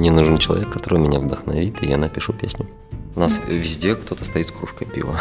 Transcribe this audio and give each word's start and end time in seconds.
Мне 0.00 0.10
нужен 0.10 0.38
человек, 0.38 0.70
который 0.70 0.98
меня 0.98 1.20
вдохновит, 1.20 1.82
и 1.82 1.86
я 1.90 1.98
напишу 1.98 2.32
песню. 2.32 2.66
У 3.14 3.20
нас 3.20 3.38
везде 3.46 3.94
кто-то 3.94 4.24
стоит 4.24 4.48
с 4.48 4.50
кружкой 4.50 4.86
пива. 4.86 5.14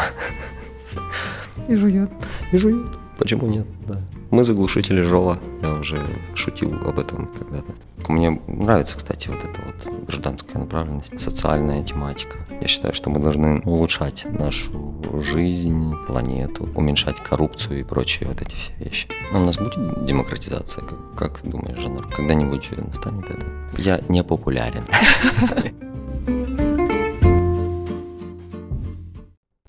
И 1.68 1.76
жует. 1.76 2.10
И 2.54 2.58
жует. 2.58 2.88
Почему 3.20 3.48
нет? 3.48 3.68
Да. 3.86 4.02
Мы 4.32 4.46
заглушители 4.46 5.02
Жова. 5.02 5.40
Я 5.62 5.74
уже 5.74 6.00
шутил 6.36 6.74
об 6.88 7.00
этом 7.00 7.28
когда-то. 7.28 7.74
Мне 8.08 8.42
нравится, 8.48 8.96
кстати, 8.96 9.28
вот 9.28 9.40
эта 9.40 9.62
вот 9.62 10.08
гражданская 10.08 10.62
направленность, 10.62 11.20
социальная 11.20 11.84
тематика. 11.84 12.38
Я 12.62 12.68
считаю, 12.68 12.94
что 12.94 13.10
мы 13.10 13.20
должны 13.20 13.60
улучшать 13.66 14.26
нашу 14.26 14.96
жизнь, 15.20 15.94
планету, 16.08 16.70
уменьшать 16.76 17.20
коррупцию 17.20 17.82
и 17.82 17.84
прочие 17.84 18.30
вот 18.30 18.42
эти 18.42 18.56
все 18.56 18.74
вещи. 18.80 19.10
Но 19.34 19.42
у 19.42 19.46
нас 19.46 19.58
будет 19.58 20.06
демократизация, 20.06 20.86
как, 20.86 21.16
как 21.16 21.42
думаешь, 21.44 21.78
Жанр? 21.78 22.08
Когда-нибудь 22.08 22.70
настанет 22.78 23.30
это? 23.30 23.46
Я 23.78 24.02
не 24.08 24.24
популярен. 24.24 24.86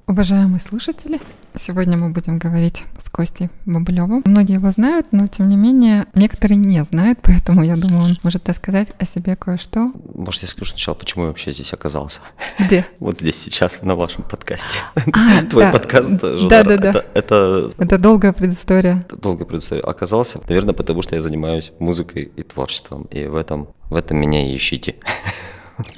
Уважаемые 0.07 0.61
слушатели, 0.61 1.21
сегодня 1.55 1.97
мы 1.97 2.11
будем 2.11 2.39
говорить 2.39 2.85
с 2.99 3.09
Костей 3.11 3.51
Бабылевым. 3.67 4.23
Многие 4.25 4.55
его 4.55 4.71
знают, 4.71 5.09
но 5.13 5.27
тем 5.27 5.49
не 5.49 5.57
менее 5.57 6.07
некоторые 6.15 6.57
не 6.57 6.83
знают, 6.85 7.19
поэтому 7.23 7.63
я 7.63 7.77
думаю, 7.77 8.05
он 8.05 8.19
может 8.23 8.49
рассказать 8.49 8.89
о 8.99 9.05
себе 9.05 9.37
кое-что. 9.37 9.93
Может, 10.15 10.43
я 10.43 10.49
скажу 10.49 10.71
сначала, 10.71 10.95
почему 10.95 11.25
я 11.25 11.29
вообще 11.29 11.53
здесь 11.53 11.73
оказался? 11.73 12.21
Где? 12.59 12.87
Вот 13.01 13.19
здесь 13.19 13.41
сейчас, 13.41 13.83
на 13.83 13.97
вашем 13.97 14.25
подкасте. 14.25 14.77
А, 15.13 15.43
Твой 15.45 15.71
подкаст, 15.73 16.11
Да, 16.49 16.65
да, 16.65 16.77
да. 16.77 17.05
Это, 17.15 17.71
это 17.79 17.99
долгая 17.99 18.33
предыстория. 18.33 19.05
Долгая 19.11 19.47
предыстория. 19.47 19.83
Оказался, 19.83 20.41
наверное, 20.49 20.75
потому 20.75 21.03
что 21.03 21.17
я 21.17 21.23
занимаюсь 21.23 21.73
музыкой 21.79 22.31
и 22.37 22.43
творчеством, 22.43 23.05
и 23.11 23.27
в 23.27 23.35
этом, 23.35 23.69
в 23.89 23.95
этом 23.95 24.19
меня 24.19 24.47
и 24.47 24.57
ищите. 24.57 24.97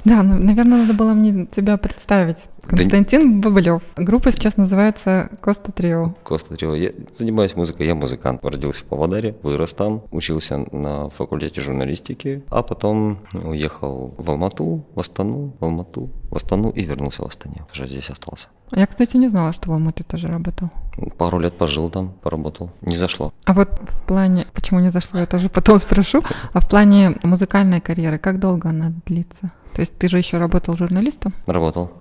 Да, 0.05 0.23
ну, 0.23 0.39
наверное, 0.39 0.79
надо 0.79 0.93
было 0.93 1.13
мне 1.13 1.45
тебя 1.45 1.77
представить. 1.77 2.37
Константин 2.63 3.41
да... 3.41 3.49
Бабылев. 3.49 3.81
Группа 3.95 4.31
сейчас 4.31 4.57
называется 4.57 5.29
Коста 5.41 5.71
Трио. 5.71 6.15
Коста 6.23 6.55
Трио. 6.55 6.75
Я 6.75 6.91
занимаюсь 7.11 7.55
музыкой, 7.55 7.87
я 7.87 7.95
музыкант. 7.95 8.43
Родился 8.43 8.81
в 8.81 8.85
Павлодаре, 8.85 9.35
вырос 9.43 9.73
там, 9.73 10.03
учился 10.11 10.65
на 10.71 11.09
факультете 11.09 11.61
журналистики, 11.61 12.43
а 12.49 12.63
потом 12.63 13.19
уехал 13.33 14.13
в 14.17 14.29
Алмату, 14.29 14.85
в 14.95 14.99
Астану, 14.99 15.53
в 15.59 15.63
Алмату, 15.63 16.09
в 16.29 16.35
Астану 16.35 16.69
и 16.69 16.83
вернулся 16.83 17.23
в 17.23 17.27
Астане. 17.27 17.65
Уже 17.71 17.87
здесь 17.87 18.09
остался. 18.09 18.47
Я, 18.71 18.87
кстати, 18.87 19.17
не 19.17 19.27
знала, 19.27 19.53
что 19.53 19.69
в 19.69 19.73
Алмате 19.73 20.03
тоже 20.03 20.27
работал. 20.27 20.69
Пару 21.17 21.39
лет 21.39 21.53
пожил 21.53 21.89
там, 21.89 22.13
поработал. 22.21 22.71
Не 22.81 22.95
зашло. 22.95 23.31
А 23.45 23.53
вот 23.53 23.69
в 23.69 24.05
плане, 24.07 24.47
почему 24.53 24.79
не 24.79 24.89
зашло, 24.89 25.19
я 25.19 25.25
тоже 25.25 25.49
потом 25.49 25.79
спрошу, 25.79 26.23
а 26.53 26.59
в 26.59 26.67
плане 26.67 27.17
музыкальной 27.23 27.81
карьеры, 27.81 28.17
как 28.17 28.39
долго 28.39 28.69
она 28.69 28.93
длится? 29.05 29.51
То 29.73 29.81
есть 29.81 29.97
ты 29.97 30.07
же 30.07 30.17
еще 30.19 30.37
работал 30.37 30.77
журналистом? 30.77 31.33
Работал. 31.47 31.91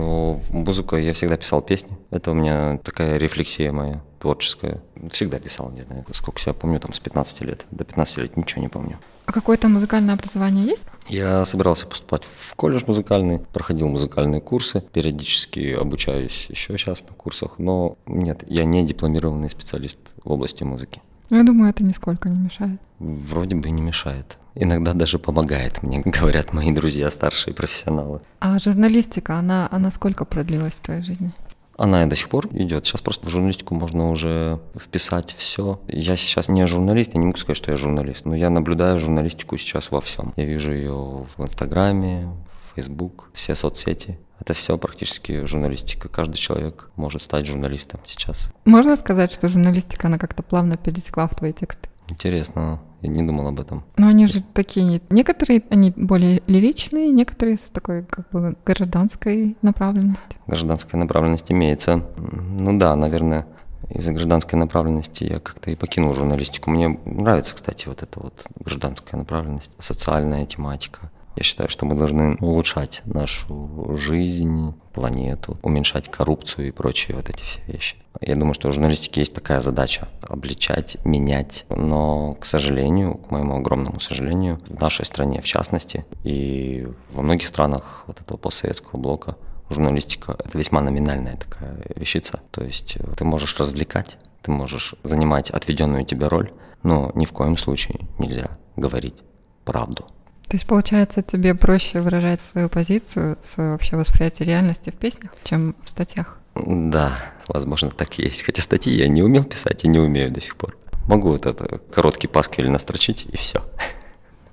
Но 0.00 0.40
музыку 0.50 0.96
я 0.96 1.12
всегда 1.12 1.36
писал 1.36 1.60
песни. 1.60 1.96
Это 2.10 2.30
у 2.30 2.34
меня 2.34 2.78
такая 2.78 3.18
рефлексия 3.18 3.70
моя 3.70 4.00
творческая. 4.18 4.82
Всегда 5.10 5.38
писал, 5.38 5.70
не 5.72 5.82
знаю, 5.82 6.06
сколько 6.12 6.40
себя 6.40 6.54
помню, 6.54 6.80
там 6.80 6.94
с 6.94 7.00
15 7.00 7.42
лет. 7.42 7.66
До 7.70 7.84
15 7.84 8.16
лет 8.16 8.36
ничего 8.36 8.62
не 8.62 8.68
помню. 8.68 8.98
А 9.26 9.32
какое-то 9.32 9.68
музыкальное 9.68 10.14
образование 10.14 10.66
есть? 10.66 10.84
Я 11.06 11.44
собирался 11.44 11.86
поступать 11.86 12.22
в 12.24 12.54
колледж 12.54 12.84
музыкальный, 12.86 13.40
проходил 13.40 13.88
музыкальные 13.88 14.40
курсы, 14.40 14.80
периодически 14.80 15.76
обучаюсь 15.78 16.46
еще 16.48 16.76
сейчас 16.78 17.02
на 17.02 17.14
курсах, 17.14 17.58
но 17.58 17.96
нет, 18.06 18.42
я 18.46 18.64
не 18.64 18.84
дипломированный 18.84 19.50
специалист 19.50 19.98
в 20.24 20.32
области 20.32 20.64
музыки. 20.64 21.02
Я 21.30 21.44
думаю, 21.44 21.70
это 21.70 21.84
нисколько 21.84 22.28
не 22.28 22.38
мешает. 22.38 22.80
Вроде 22.98 23.54
бы 23.56 23.70
не 23.70 23.82
мешает. 23.82 24.36
Иногда 24.56 24.94
даже 24.94 25.18
помогает 25.18 25.82
мне, 25.82 26.02
говорят 26.04 26.52
мои 26.52 26.72
друзья, 26.72 27.10
старшие 27.10 27.54
профессионалы. 27.54 28.20
А 28.40 28.58
журналистика, 28.58 29.36
она, 29.38 29.68
она 29.70 29.90
сколько 29.90 30.24
продлилась 30.24 30.74
в 30.74 30.80
твоей 30.80 31.02
жизни? 31.02 31.30
Она 31.78 32.02
и 32.02 32.06
до 32.06 32.14
сих 32.14 32.28
пор 32.28 32.46
идет. 32.52 32.84
Сейчас 32.84 33.00
просто 33.00 33.26
в 33.26 33.30
журналистику 33.30 33.74
можно 33.74 34.10
уже 34.10 34.60
вписать 34.78 35.34
все. 35.38 35.80
Я 35.88 36.16
сейчас 36.16 36.48
не 36.48 36.66
журналист, 36.66 37.14
я 37.14 37.20
не 37.20 37.26
могу 37.26 37.38
сказать, 37.38 37.56
что 37.56 37.70
я 37.70 37.78
журналист, 37.78 38.26
но 38.26 38.34
я 38.34 38.50
наблюдаю 38.50 38.98
журналистику 38.98 39.56
сейчас 39.56 39.90
во 39.90 40.02
всем. 40.02 40.34
Я 40.36 40.44
вижу 40.44 40.74
ее 40.74 41.26
в 41.36 41.42
Инстаграме, 41.42 42.28
Фейсбук, 42.74 43.30
все 43.34 43.54
соцсети. 43.54 44.18
Это 44.40 44.54
все 44.54 44.78
практически 44.78 45.44
журналистика. 45.44 46.08
Каждый 46.08 46.36
человек 46.36 46.90
может 46.96 47.22
стать 47.22 47.46
журналистом 47.46 48.00
сейчас. 48.04 48.50
Можно 48.64 48.96
сказать, 48.96 49.30
что 49.32 49.48
журналистика, 49.48 50.06
она 50.06 50.18
как-то 50.18 50.42
плавно 50.42 50.76
перетекла 50.76 51.26
в 51.26 51.34
твои 51.34 51.52
тексты? 51.52 51.90
Интересно, 52.08 52.80
я 53.02 53.08
не 53.08 53.22
думал 53.22 53.48
об 53.48 53.60
этом. 53.60 53.84
Но 53.96 54.08
они 54.08 54.26
же 54.26 54.42
такие, 54.42 55.00
некоторые, 55.10 55.62
они 55.70 55.92
более 55.94 56.42
лиричные, 56.46 57.10
некоторые 57.10 57.56
с 57.56 57.70
такой 57.70 58.02
как 58.04 58.28
бы 58.30 58.56
гражданской 58.64 59.56
направленностью. 59.62 60.40
Гражданская 60.46 60.98
направленность 60.98 61.52
имеется. 61.52 62.04
Ну 62.16 62.78
да, 62.78 62.96
наверное, 62.96 63.46
из-за 63.90 64.12
гражданской 64.12 64.58
направленности 64.58 65.24
я 65.24 65.38
как-то 65.38 65.70
и 65.70 65.76
покинул 65.76 66.14
журналистику. 66.14 66.70
Мне 66.70 66.98
нравится, 67.04 67.54
кстати, 67.54 67.88
вот 67.88 68.02
эта 68.02 68.20
вот 68.20 68.44
гражданская 68.58 69.18
направленность, 69.18 69.72
социальная 69.78 70.46
тематика. 70.46 71.10
Я 71.36 71.42
считаю, 71.42 71.68
что 71.68 71.86
мы 71.86 71.94
должны 71.94 72.36
улучшать 72.40 73.02
нашу 73.04 73.96
жизнь, 73.96 74.74
планету, 74.92 75.58
уменьшать 75.62 76.10
коррупцию 76.10 76.68
и 76.68 76.70
прочие 76.70 77.16
вот 77.16 77.28
эти 77.28 77.42
все 77.42 77.60
вещи. 77.66 77.96
Я 78.20 78.34
думаю, 78.34 78.54
что 78.54 78.68
у 78.68 78.72
журналистики 78.72 79.20
есть 79.20 79.34
такая 79.34 79.60
задача– 79.60 80.08
обличать, 80.22 80.96
менять. 81.04 81.64
Но, 81.68 82.34
к 82.34 82.44
сожалению, 82.44 83.14
к 83.14 83.30
моему 83.30 83.56
огромному 83.56 84.00
сожалению, 84.00 84.58
в 84.68 84.80
нашей 84.80 85.06
стране 85.06 85.40
в 85.40 85.44
частности 85.44 86.04
и 86.24 86.88
во 87.12 87.22
многих 87.22 87.46
странах 87.46 88.04
вот 88.06 88.20
этого 88.20 88.36
постсоветского 88.36 88.98
блока 88.98 89.36
журналистика– 89.70 90.36
это 90.44 90.58
весьма 90.58 90.80
номинальная 90.80 91.36
такая 91.36 91.80
вещица. 91.94 92.40
То 92.50 92.64
есть 92.64 92.96
э, 92.96 93.04
ты 93.16 93.24
можешь 93.24 93.58
развлекать, 93.58 94.18
ты 94.42 94.50
можешь 94.50 94.96
занимать 95.04 95.50
отведенную 95.50 96.04
тебе 96.04 96.26
роль, 96.26 96.52
но 96.82 97.12
ни 97.14 97.24
в 97.24 97.32
коем 97.32 97.56
случае 97.56 98.00
нельзя 98.18 98.58
говорить 98.76 99.16
правду. 99.64 100.06
То 100.50 100.56
есть, 100.56 100.66
получается, 100.66 101.22
тебе 101.22 101.54
проще 101.54 102.00
выражать 102.00 102.40
свою 102.40 102.68
позицию, 102.68 103.38
свое 103.44 103.70
вообще 103.70 103.94
восприятие 103.94 104.48
реальности 104.48 104.90
в 104.90 104.94
песнях, 104.94 105.30
чем 105.44 105.76
в 105.84 105.88
статьях? 105.88 106.38
Да, 106.56 107.12
возможно, 107.46 107.88
так 107.90 108.18
и 108.18 108.22
есть. 108.22 108.42
Хотя 108.42 108.60
статьи 108.60 108.92
я 108.92 109.06
не 109.06 109.22
умел 109.22 109.44
писать 109.44 109.84
и 109.84 109.88
не 109.88 110.00
умею 110.00 110.32
до 110.32 110.40
сих 110.40 110.56
пор. 110.56 110.76
Могу 111.06 111.28
вот 111.28 111.46
это 111.46 111.78
короткий 111.94 112.26
пасквиль 112.26 112.68
настрочить, 112.68 113.26
и 113.32 113.36
все. 113.36 113.62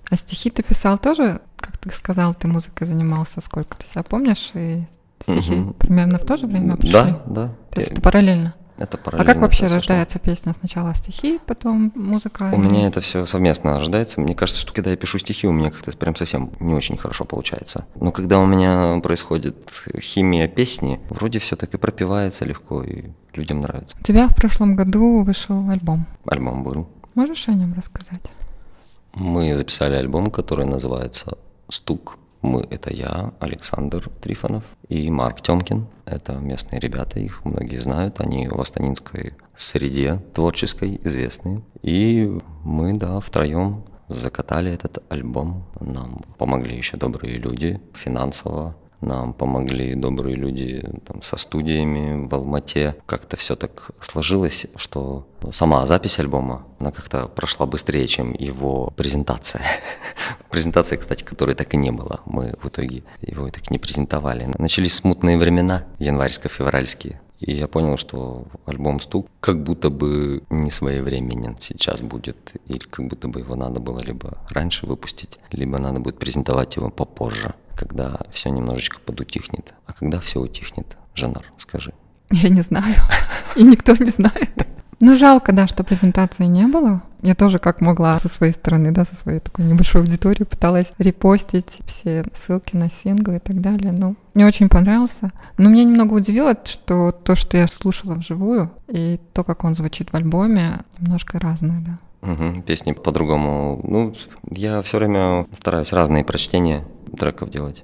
А 0.08 0.16
стихи 0.16 0.52
ты 0.52 0.62
писал 0.62 1.00
тоже, 1.00 1.42
как 1.56 1.80
ты 1.80 1.90
сказал, 1.90 2.36
ты 2.36 2.48
музыкой 2.48 2.86
занимался, 2.86 3.42
сколько 3.42 3.76
ты 3.76 3.88
себя 3.88 4.04
помнишь, 4.04 4.52
и 4.54 4.84
стихи 5.20 5.56
угу. 5.56 5.74
примерно 5.74 6.20
в 6.20 6.26
то 6.26 6.38
же 6.38 6.46
время 6.46 6.78
пришли? 6.78 6.94
Да, 6.94 7.24
да. 7.26 7.48
То 7.72 7.80
есть 7.80 7.94
это 7.94 8.02
параллельно? 8.02 8.54
Это 8.78 9.00
а 9.04 9.24
как 9.24 9.38
вообще 9.38 9.68
рождается 9.68 10.20
песня? 10.20 10.54
Сначала 10.54 10.94
стихи, 10.94 11.40
потом 11.46 11.92
музыка? 11.96 12.52
У 12.54 12.62
и... 12.62 12.66
меня 12.66 12.88
это 12.88 13.02
все 13.02 13.26
совместно 13.26 13.78
рождается. 13.78 14.22
Мне 14.22 14.36
кажется, 14.36 14.62
что 14.62 14.74
когда 14.74 14.92
я 14.92 14.96
пишу 14.96 15.18
стихи, 15.18 15.48
у 15.48 15.52
меня 15.52 15.72
как-то 15.72 15.96
прям 15.98 16.16
совсем 16.16 16.52
не 16.60 16.74
очень 16.74 16.98
хорошо 16.98 17.26
получается. 17.26 17.86
Но 17.96 18.12
когда 18.12 18.40
у 18.40 18.46
меня 18.46 19.00
происходит 19.02 19.72
химия 20.00 20.48
песни, 20.48 21.00
вроде 21.10 21.40
все 21.40 21.56
так 21.56 21.74
и 21.74 21.78
пропивается 21.78 22.46
легко, 22.46 22.84
и 22.84 23.06
людям 23.34 23.62
нравится. 23.62 23.98
У 24.00 24.04
тебя 24.04 24.28
в 24.28 24.36
прошлом 24.36 24.76
году 24.76 25.24
вышел 25.24 25.70
альбом. 25.70 26.06
Альбом 26.26 26.64
был. 26.64 26.88
Можешь 27.16 27.48
о 27.48 27.54
нем 27.54 27.74
рассказать? 27.74 28.22
Мы 29.14 29.56
записали 29.56 29.96
альбом, 29.96 30.30
который 30.30 30.66
называется 30.66 31.38
«Стук». 31.70 32.18
Мы— 32.42 32.66
это 32.70 32.94
я, 32.94 33.34
Александр 33.40 34.10
Трифонов 34.22 34.64
и 34.90 35.10
Марк 35.10 35.42
Тёмкин. 35.42 35.88
Это 36.06 36.34
местные 36.34 36.80
ребята, 36.80 37.20
их 37.20 37.44
многие 37.46 37.78
знают. 37.78 38.20
Они 38.20 38.48
в 38.48 38.60
астанинской 38.60 39.34
среде 39.56 40.22
творческой 40.34 41.00
известны. 41.04 41.64
И 41.82 42.40
мы, 42.64 42.94
да, 42.94 43.20
втроем 43.20 43.84
закатали 44.08 44.72
этот 44.72 45.04
альбом. 45.10 45.66
Нам 45.80 46.22
помогли 46.38 46.78
еще 46.78 46.98
добрые 46.98 47.38
люди 47.38 47.82
финансово, 47.94 48.76
нам 49.02 49.34
помогли 49.34 49.94
добрые 49.96 50.36
люди 50.36 50.84
там, 51.06 51.22
со 51.22 51.38
студиями 51.38 52.28
в 52.28 52.34
Алмате. 52.34 52.96
Как-то 53.06 53.38
все 53.38 53.56
так 53.56 53.92
сложилось, 54.00 54.66
что 54.76 55.28
сама 55.52 55.86
запись 55.86 56.20
альбома, 56.20 56.66
она 56.80 56.92
как-то 56.92 57.28
прошла 57.28 57.66
быстрее, 57.66 58.08
чем 58.08 58.34
его 58.34 58.92
презентация. 58.96 59.62
презентация, 60.50 60.98
кстати, 60.98 61.24
которой 61.24 61.56
так 61.56 61.74
и 61.74 61.78
не 61.78 61.92
было. 61.92 62.22
Мы 62.26 62.56
в 62.62 62.68
итоге 62.68 63.04
его 63.22 63.50
так 63.50 63.70
не 63.70 63.78
презентовали. 63.78 64.50
Начались 64.58 64.96
смутные 64.96 65.38
времена, 65.38 65.86
январьско-февральские. 66.00 67.20
И 67.40 67.54
я 67.54 67.68
понял, 67.68 67.98
что 67.98 68.46
альбом 68.66 69.00
«Стук» 69.00 69.28
как 69.40 69.62
будто 69.62 69.90
бы 69.90 70.44
не 70.50 70.72
своевременен 70.72 71.56
сейчас 71.60 72.02
будет, 72.02 72.54
или 72.66 72.80
как 72.80 73.08
будто 73.08 73.28
бы 73.28 73.42
его 73.42 73.56
надо 73.56 73.80
было 73.80 74.00
либо 74.00 74.40
раньше 74.50 74.88
выпустить, 74.88 75.40
либо 75.52 75.78
надо 75.78 76.00
будет 76.00 76.18
презентовать 76.18 76.76
его 76.76 76.90
попозже 76.90 77.54
когда 77.78 78.20
все 78.32 78.50
немножечко 78.50 79.00
подутихнет. 79.00 79.74
А 79.86 79.94
когда 79.94 80.20
все 80.20 80.42
утихнет, 80.42 80.98
Жанар, 81.14 81.46
скажи. 81.56 81.94
Я 82.32 82.50
не 82.50 82.62
знаю. 82.62 82.96
И 83.56 83.64
никто 83.64 83.94
не 83.94 84.10
знает. 84.10 84.68
Ну, 85.00 85.16
жалко, 85.16 85.52
да, 85.52 85.68
что 85.68 85.84
презентации 85.84 86.46
не 86.46 86.68
было. 86.68 87.04
Я 87.22 87.36
тоже 87.36 87.60
как 87.60 87.82
могла 87.82 88.20
со 88.20 88.30
своей 88.30 88.54
стороны, 88.54 88.92
да, 88.92 89.06
со 89.06 89.16
своей 89.16 89.40
такой 89.40 89.66
небольшой 89.66 90.02
аудиторией 90.02 90.46
пыталась 90.46 90.94
репостить 90.98 91.80
все 91.86 92.24
ссылки 92.34 92.76
на 92.76 92.90
синглы 92.90 93.38
и 93.38 93.40
так 93.40 93.60
далее. 93.62 93.92
Ну, 93.92 94.16
мне 94.34 94.46
очень 94.46 94.70
понравился. 94.70 95.32
Но 95.58 95.70
меня 95.70 95.84
немного 95.84 96.14
удивило, 96.14 96.56
что 96.64 97.12
то, 97.12 97.36
что 97.36 97.58
я 97.58 97.68
слушала 97.68 98.16
вживую, 98.16 98.72
и 98.88 99.20
то, 99.34 99.44
как 99.44 99.64
он 99.64 99.76
звучит 99.76 100.12
в 100.12 100.16
альбоме, 100.16 100.80
немножко 101.00 101.40
разное, 101.40 101.82
да. 101.82 101.98
Угу, 102.32 102.64
песни 102.64 102.94
по-другому. 102.94 103.80
Ну, 103.84 104.14
я 104.50 104.82
все 104.82 104.98
время 104.98 105.46
стараюсь 105.54 105.94
разные 105.94 106.24
прочтения 106.24 106.84
треков 107.18 107.50
делать. 107.50 107.84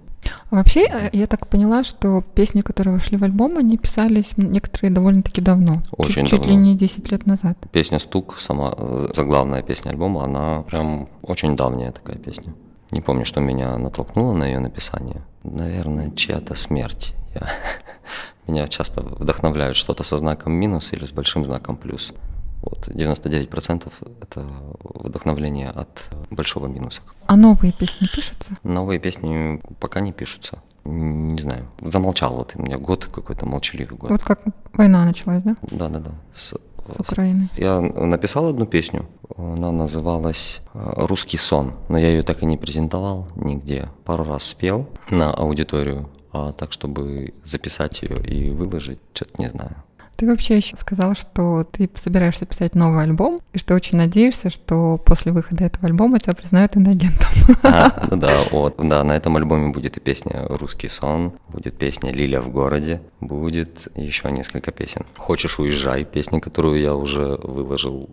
Вообще, 0.51 0.81
э, 0.81 1.09
я 1.13 1.27
так 1.27 1.47
поняла, 1.47 1.83
что 1.83 2.23
песни, 2.35 2.61
которые 2.61 2.95
вошли 2.95 3.17
в 3.17 3.23
альбом, 3.23 3.57
они 3.57 3.77
писались 3.77 4.37
некоторые 4.37 4.91
довольно-таки 4.91 5.41
давно. 5.41 5.81
Очень 5.91 6.25
чуть, 6.25 6.41
давно. 6.41 6.43
Чуть 6.43 6.47
ли 6.47 6.55
не 6.55 6.77
10 6.77 7.11
лет 7.11 7.25
назад. 7.25 7.57
Песня 7.71 7.99
«Стук», 7.99 8.39
сама 8.39 8.75
заглавная 9.15 9.61
песня 9.61 9.91
альбома, 9.91 10.23
она 10.23 10.61
прям 10.63 11.09
очень 11.21 11.55
давняя 11.55 11.91
такая 11.91 12.17
песня. 12.17 12.53
Не 12.91 13.01
помню, 13.01 13.25
что 13.25 13.41
меня 13.41 13.77
натолкнуло 13.77 14.33
на 14.33 14.45
ее 14.45 14.59
написание. 14.59 15.23
Наверное, 15.43 16.11
чья-то 16.11 16.55
смерть. 16.55 17.15
Я... 17.33 17.49
Меня 18.47 18.67
часто 18.67 19.01
вдохновляют 19.01 19.77
что-то 19.77 20.03
со 20.03 20.17
знаком 20.17 20.53
минус 20.53 20.91
или 20.91 21.05
с 21.05 21.11
большим 21.11 21.45
знаком 21.45 21.77
плюс. 21.77 22.13
Вот 22.63 22.87
99% 22.87 23.91
это 24.21 24.47
вдохновление 24.83 25.69
от 25.69 25.89
большого 26.31 26.67
минуса. 26.67 27.01
А 27.25 27.35
новые 27.35 27.73
песни 27.73 28.07
пишутся? 28.07 28.53
Новые 28.63 28.99
песни 28.99 29.61
пока 29.79 29.99
не 29.99 30.13
пишутся. 30.13 30.59
Не 30.85 31.41
знаю. 31.41 31.67
Замолчал 31.81 32.35
вот 32.35 32.53
у 32.55 32.61
меня 32.61 32.77
год 32.77 33.05
какой-то 33.05 33.45
молчаливый 33.45 33.97
год. 33.97 34.11
Вот 34.11 34.23
как 34.23 34.41
война 34.73 35.03
началась, 35.03 35.43
да? 35.43 35.57
Да, 35.71 35.89
да, 35.89 35.99
да. 35.99 36.11
С, 36.33 36.53
с 36.53 36.99
Украины. 36.99 37.49
Я 37.57 37.81
написал 37.81 38.47
одну 38.47 38.65
песню. 38.65 39.09
Она 39.35 39.71
называлась 39.71 40.61
«Русский 40.73 41.37
сон», 41.37 41.73
но 41.89 41.97
я 41.97 42.09
ее 42.09 42.23
так 42.23 42.43
и 42.43 42.45
не 42.45 42.57
презентовал 42.57 43.27
нигде. 43.35 43.89
Пару 44.05 44.23
раз 44.23 44.43
спел 44.43 44.87
на 45.09 45.33
аудиторию, 45.33 46.09
а 46.31 46.53
так, 46.53 46.71
чтобы 46.71 47.33
записать 47.43 48.03
ее 48.03 48.23
и 48.23 48.51
выложить, 48.51 48.99
что-то 49.13 49.41
не 49.41 49.49
знаю. 49.49 49.75
Ты 50.15 50.27
вообще 50.27 50.57
еще 50.57 50.77
сказал, 50.77 51.15
что 51.15 51.63
ты 51.63 51.89
собираешься 51.95 52.45
писать 52.45 52.75
новый 52.75 53.03
альбом, 53.03 53.41
и 53.51 53.57
что 53.57 53.73
очень 53.73 53.97
надеешься, 53.97 54.49
что 54.49 54.97
после 54.97 55.31
выхода 55.31 55.65
этого 55.65 55.87
альбома 55.87 56.19
тебя 56.19 56.33
признают 56.33 56.77
иногентом. 56.77 57.29
А, 57.63 58.07
ну 58.11 58.17
да, 58.17 58.37
вот, 58.51 58.75
да, 58.77 59.03
на 59.03 59.13
этом 59.13 59.35
альбоме 59.37 59.69
будет 59.69 59.97
и 59.97 59.99
песня 59.99 60.45
«Русский 60.47 60.89
сон», 60.89 61.33
будет 61.49 61.77
песня 61.77 62.11
«Лиля 62.11 62.41
в 62.41 62.49
городе», 62.49 63.01
будет 63.19 63.87
еще 63.95 64.31
несколько 64.31 64.71
песен. 64.71 65.05
«Хочешь, 65.17 65.59
уезжай», 65.59 66.05
песня, 66.05 66.39
которую 66.39 66.79
я 66.79 66.95
уже 66.95 67.39
выложил 67.43 68.09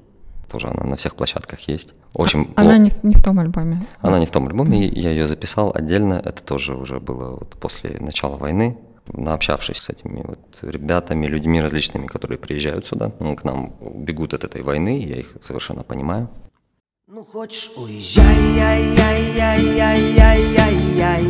тоже 0.50 0.66
она 0.66 0.84
на 0.84 0.96
всех 0.96 1.14
площадках 1.14 1.60
есть. 1.68 1.94
Очень 2.12 2.52
она 2.56 2.76
не, 2.76 2.90
в, 2.90 3.04
не 3.04 3.14
в 3.14 3.22
том 3.22 3.38
альбоме. 3.38 3.86
Она 4.00 4.18
не 4.18 4.26
в 4.26 4.30
том 4.30 4.48
альбоме, 4.48 4.84
я 4.84 5.10
ее 5.10 5.28
записал 5.28 5.70
отдельно. 5.72 6.14
Это 6.14 6.42
тоже 6.42 6.74
уже 6.74 6.98
было 6.98 7.36
вот 7.36 7.50
после 7.50 7.96
начала 8.00 8.36
войны 8.36 8.76
наобщавшись 9.12 9.78
с 9.78 9.90
этими 9.90 10.22
вот 10.26 10.58
ребятами, 10.62 11.26
людьми 11.26 11.60
различными, 11.60 12.06
которые 12.06 12.38
приезжают 12.38 12.86
сюда, 12.86 13.12
ну, 13.20 13.36
к 13.36 13.44
нам 13.44 13.74
бегут 13.80 14.34
от 14.34 14.44
этой 14.44 14.62
войны, 14.62 14.98
я 14.98 15.16
их 15.16 15.36
совершенно 15.42 15.82
понимаю. 15.82 16.28
Ну 17.12 17.24
хочешь 17.24 17.70
уезжай, 17.76 18.36
яй, 18.56 18.82
яй, 18.96 19.22
яй, 19.36 19.62
яй, 19.76 20.00
яй, 20.14 20.42
яй, 20.54 20.76
яй. 20.96 21.24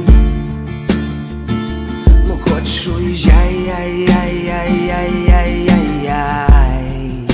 Ну 2.26 2.34
хочешь 2.44 2.86
уезжай, 2.86 3.54
яй, 3.54 4.04
яй, 4.06 4.44
яй, 4.44 4.72
яй, 4.86 5.12
яй, 5.26 5.64
яй, 5.64 6.04
яй. 6.04 7.28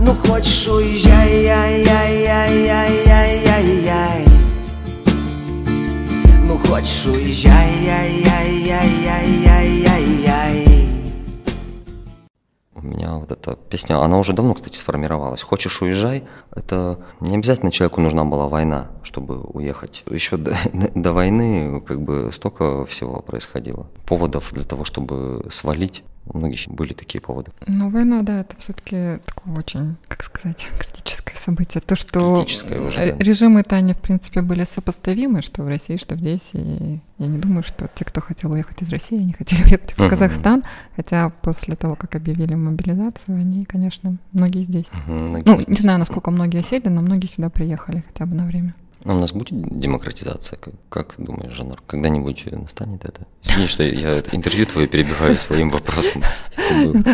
Ну 0.00 0.14
хочешь 0.14 0.68
уезжай, 0.68 1.42
яй, 1.42 1.84
яй, 1.84 2.22
яй, 2.22 2.67
вот 13.28 13.38
эта 13.38 13.56
песня, 13.56 14.02
она 14.02 14.18
уже 14.18 14.32
давно, 14.32 14.54
кстати, 14.54 14.76
сформировалась. 14.76 15.42
«Хочешь, 15.42 15.82
уезжай»— 15.82 16.24
это 16.54 16.98
не 17.20 17.36
обязательно 17.36 17.70
человеку 17.70 18.00
нужна 18.00 18.24
была 18.24 18.48
война, 18.48 18.88
чтобы 19.02 19.40
уехать. 19.40 20.02
Еще 20.10 20.36
до, 20.36 20.56
до 20.94 21.12
войны 21.12 21.80
как 21.80 22.00
бы 22.00 22.30
столько 22.32 22.86
всего 22.86 23.20
происходило. 23.20 23.86
Поводов 24.06 24.52
для 24.52 24.64
того, 24.64 24.84
чтобы 24.84 25.46
свалить 25.50 26.04
у 26.32 26.38
многих 26.38 26.68
были 26.68 26.92
такие 26.92 27.20
поводы. 27.20 27.50
Ну, 27.66 27.88
война, 27.90 28.22
да, 28.22 28.40
это 28.40 28.56
все-таки 28.58 29.18
такое 29.24 29.54
очень, 29.56 29.96
как 30.08 30.22
сказать, 30.22 30.68
критическое 30.78 31.36
событие. 31.36 31.80
То, 31.80 31.96
что 31.96 32.42
уже, 32.42 32.64
да. 32.66 33.04
режимы-то 33.18 33.76
они, 33.76 33.94
в 33.94 34.00
принципе, 34.00 34.42
были 34.42 34.64
сопоставимы, 34.64 35.42
что 35.42 35.62
в 35.62 35.68
России, 35.68 35.96
что 35.96 36.16
здесь. 36.16 36.50
И 36.52 37.00
я 37.18 37.26
не 37.26 37.38
думаю, 37.38 37.62
что 37.62 37.88
те, 37.94 38.04
кто 38.04 38.20
хотел 38.20 38.52
уехать 38.52 38.82
из 38.82 38.90
России, 38.90 39.18
они 39.18 39.32
хотели 39.32 39.62
уехать 39.62 39.94
в 39.96 40.08
Казахстан. 40.08 40.62
Хотя 40.96 41.30
после 41.30 41.76
того, 41.76 41.96
как 41.96 42.14
объявили 42.16 42.54
мобилизацию, 42.54 43.36
они, 43.38 43.64
конечно, 43.64 44.16
многие 44.32 44.62
здесь. 44.62 44.86
Многие 45.06 45.48
ну, 45.48 45.54
здесь. 45.56 45.68
не 45.68 45.82
знаю, 45.82 45.98
насколько 45.98 46.30
многие 46.30 46.60
осели, 46.60 46.88
но 46.88 47.00
многие 47.00 47.26
сюда 47.26 47.48
приехали 47.48 48.04
хотя 48.06 48.26
бы 48.26 48.34
на 48.34 48.46
время. 48.46 48.74
А 49.08 49.14
у 49.14 49.20
нас 49.20 49.32
будет 49.32 49.52
демократизация? 49.80 50.58
Как, 50.58 50.74
как 50.90 51.14
думаешь, 51.16 51.52
Жанр? 51.52 51.80
Когда-нибудь 51.86 52.52
настанет 52.52 53.06
это? 53.06 53.22
Извини, 53.42 53.66
что 53.66 53.82
я 53.82 54.18
интервью 54.32 54.66
твое 54.66 54.86
перебиваю 54.86 55.36
своим 55.36 55.70
вопросом. 55.70 56.22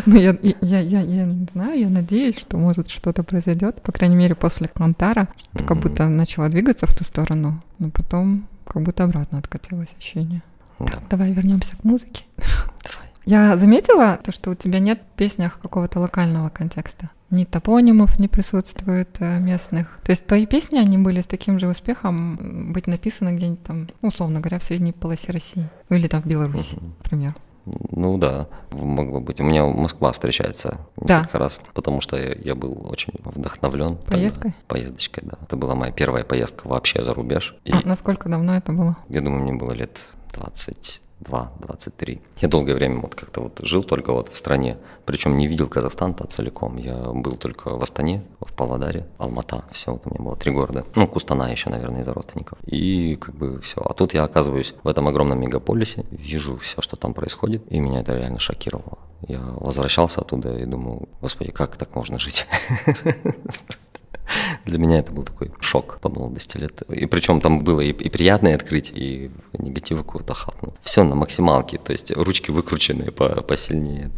Ну, 0.06 0.19
я, 0.19 0.37
я, 0.43 0.81
я, 0.81 1.00
я 1.00 1.25
не 1.25 1.46
знаю, 1.52 1.79
я 1.79 1.88
надеюсь, 1.88 2.37
что 2.37 2.56
может 2.56 2.91
что-то 2.91 3.23
произойдет, 3.23 3.81
по 3.82 3.93
крайней 3.93 4.17
мере, 4.17 4.35
после 4.35 4.67
Кантара, 4.67 5.29
что 5.55 5.64
как 5.64 5.79
будто 5.79 6.08
начало 6.08 6.49
двигаться 6.49 6.87
в 6.87 6.94
ту 6.94 7.05
сторону, 7.05 7.62
но 7.79 7.91
потом 7.91 8.49
как 8.67 8.82
будто 8.82 9.05
обратно 9.05 9.38
откатилось 9.38 9.88
ощущение. 9.96 10.43
Да. 10.81 10.99
давай 11.08 11.32
вернемся 11.32 11.76
к 11.76 11.85
музыке. 11.85 12.25
Давай. 12.37 13.04
Я 13.25 13.56
заметила 13.56 14.19
то, 14.23 14.32
что 14.32 14.50
у 14.50 14.55
тебя 14.55 14.79
нет 14.79 15.00
в 15.03 15.17
песнях 15.17 15.59
какого-то 15.61 16.00
локального 16.00 16.49
контекста 16.50 17.11
ни 17.35 17.44
топонимов 17.44 18.19
не 18.19 18.29
присутствует 18.29 19.17
э, 19.19 19.41
местных. 19.41 19.99
То 20.05 20.12
есть 20.12 20.26
твои 20.26 20.47
песни, 20.47 20.79
они 20.79 20.99
были 20.99 21.21
с 21.21 21.26
таким 21.26 21.59
же 21.59 21.69
успехом 21.69 22.73
быть 22.73 22.87
написаны 22.87 23.37
где-нибудь 23.37 23.62
там, 23.62 23.88
ну, 24.00 24.09
условно 24.09 24.41
говоря, 24.41 24.59
в 24.59 24.65
средней 24.65 24.93
полосе 24.93 25.32
России. 25.32 25.69
Ну, 25.88 25.97
или 25.97 26.09
там 26.09 26.23
в 26.23 26.26
Беларуси, 26.26 26.76
угу. 26.76 26.87
например. 27.03 27.35
Ну 27.67 28.19
да, 28.19 28.49
могло 28.73 29.21
быть. 29.21 29.41
У 29.41 29.43
меня 29.43 29.65
Москва 29.65 30.12
встречается 30.12 30.81
несколько 30.99 31.32
да. 31.32 31.38
раз, 31.38 31.61
потому 31.73 32.03
что 32.03 32.17
я, 32.19 32.35
я 32.35 32.55
был 32.55 32.87
очень 32.91 33.15
вдохновлен. 33.25 33.97
Поездкой? 33.97 34.53
Тогда, 34.53 34.65
поездочкой, 34.69 35.25
да. 35.27 35.39
Это 35.43 35.56
была 35.56 35.75
моя 35.75 35.91
первая 35.91 36.25
поездка 36.25 36.69
вообще 36.69 37.03
за 37.03 37.15
рубеж. 37.15 37.56
И, 37.65 37.72
а 37.72 37.81
насколько 37.84 38.29
давно 38.29 38.55
это 38.56 38.72
было? 38.72 38.98
Я 39.08 39.22
думаю, 39.22 39.43
мне 39.43 39.55
было 39.55 39.72
лет 39.72 40.10
20 40.34 41.01
22-23. 41.21 42.21
Я 42.41 42.49
долгое 42.49 42.75
время 42.75 43.01
вот 43.01 43.15
как-то 43.15 43.41
вот 43.41 43.61
жил 43.63 43.83
только 43.83 44.13
вот 44.13 44.29
в 44.29 44.37
стране, 44.37 44.77
причем 45.05 45.37
не 45.37 45.47
видел 45.47 45.69
Казахстан-то 45.69 46.27
целиком. 46.27 46.77
Я 46.77 46.97
был 46.97 47.33
только 47.33 47.71
в 47.71 47.83
Астане, 47.83 48.23
в 48.41 48.53
Павлодаре, 48.53 49.06
Алмата, 49.19 49.65
все, 49.73 49.93
вот 49.93 50.03
у 50.06 50.11
меня 50.11 50.25
было 50.25 50.37
три 50.37 50.53
города. 50.53 50.85
Ну, 50.94 51.06
Кустана 51.06 51.51
еще, 51.51 51.71
наверное, 51.71 52.03
из-за 52.03 52.13
родственников. 52.13 52.59
И 52.67 53.17
как 53.17 53.35
бы 53.35 53.61
все. 53.61 53.81
А 53.81 53.93
тут 53.94 54.15
я 54.15 54.25
оказываюсь 54.25 54.75
в 54.83 54.89
этом 54.89 55.09
огромном 55.09 55.41
мегаполисе, 55.41 56.05
вижу 56.11 56.56
все, 56.56 56.81
что 56.83 56.97
там 56.97 57.15
происходит, 57.15 57.63
и 57.71 57.81
меня 57.81 58.01
это 58.01 58.15
реально 58.15 58.41
шокировало. 58.41 58.99
Я 59.27 59.41
возвращался 59.41 60.21
оттуда 60.21 60.55
и 60.56 60.67
думал, 60.67 61.09
господи, 61.23 61.51
как 61.51 61.77
так 61.77 61.94
можно 61.94 62.19
жить? 62.19 62.47
Для 64.64 64.78
меня 64.78 64.98
это 64.98 65.12
был 65.12 65.22
такой 65.22 65.50
шок 65.60 65.98
по 66.00 66.08
молодости 66.08 66.56
лет. 66.56 66.82
И 66.88 67.06
причем 67.06 67.40
там 67.40 67.62
было 67.62 67.81
и, 67.81 67.90
и 67.90 68.08
приятное 68.08 68.54
открытие, 68.54 68.96
и 68.96 69.31
негатива 69.58 69.98
какого-то 69.98 70.34
хапнул. 70.34 70.74
Все 70.82 71.04
на 71.04 71.14
максималке, 71.14 71.78
то 71.78 71.93
есть 71.93 72.10
ручки 72.12 72.50
выкрученные 72.50 73.10
по, 73.10 73.28
посильнее. 73.43 74.10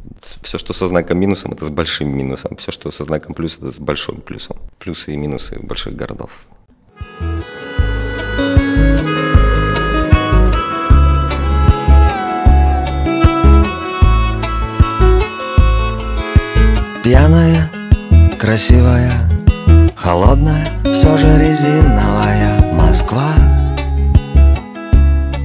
Все, 0.43 0.59
что 0.59 0.73
со 0.73 0.87
знаком 0.87 1.19
минусом, 1.19 1.53
это 1.53 1.65
с 1.65 1.71
большим 1.71 2.17
минусом. 2.17 2.57
Все, 2.57 2.73
что 2.73 2.91
со 2.91 3.05
знаком 3.05 3.35
плюс, 3.35 3.57
это 3.57 3.71
с 3.71 3.79
большим 3.79 4.21
плюсом. 4.21 4.59
Плюсы 4.79 5.13
и 5.13 5.17
минусы 5.17 5.59
больших 5.61 5.97
городов. 5.97 6.31
Пьяная, 17.03 17.71
красивая 18.37 19.36
Холодная, 19.97 20.73
все 20.93 21.17
же 21.17 21.27
резиновая 21.39 22.71
Москва. 22.75 23.33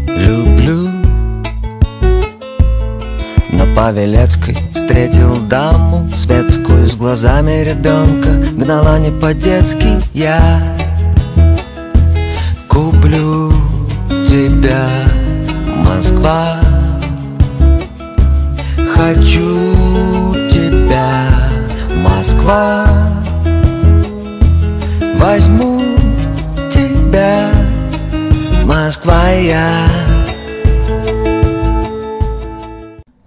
Люблю. 0.07 0.89
На 3.49 3.65
Павелецкой 3.73 4.57
встретил 4.75 5.39
даму 5.47 6.09
Светскую 6.09 6.85
с 6.85 6.95
глазами 6.95 7.63
ребенка 7.63 8.29
Гнала 8.57 8.99
не 8.99 9.09
по-детски 9.09 10.01
я 10.13 10.61
Куплю 12.67 13.51
тебя, 14.27 14.85
Москва. 15.77 16.59
Хочу 18.95 20.35
тебя, 20.51 21.27
Москва 22.03 23.20
возьму 25.21 25.81
тебя, 26.71 27.51
Москва 28.65 29.29
я. 29.29 29.87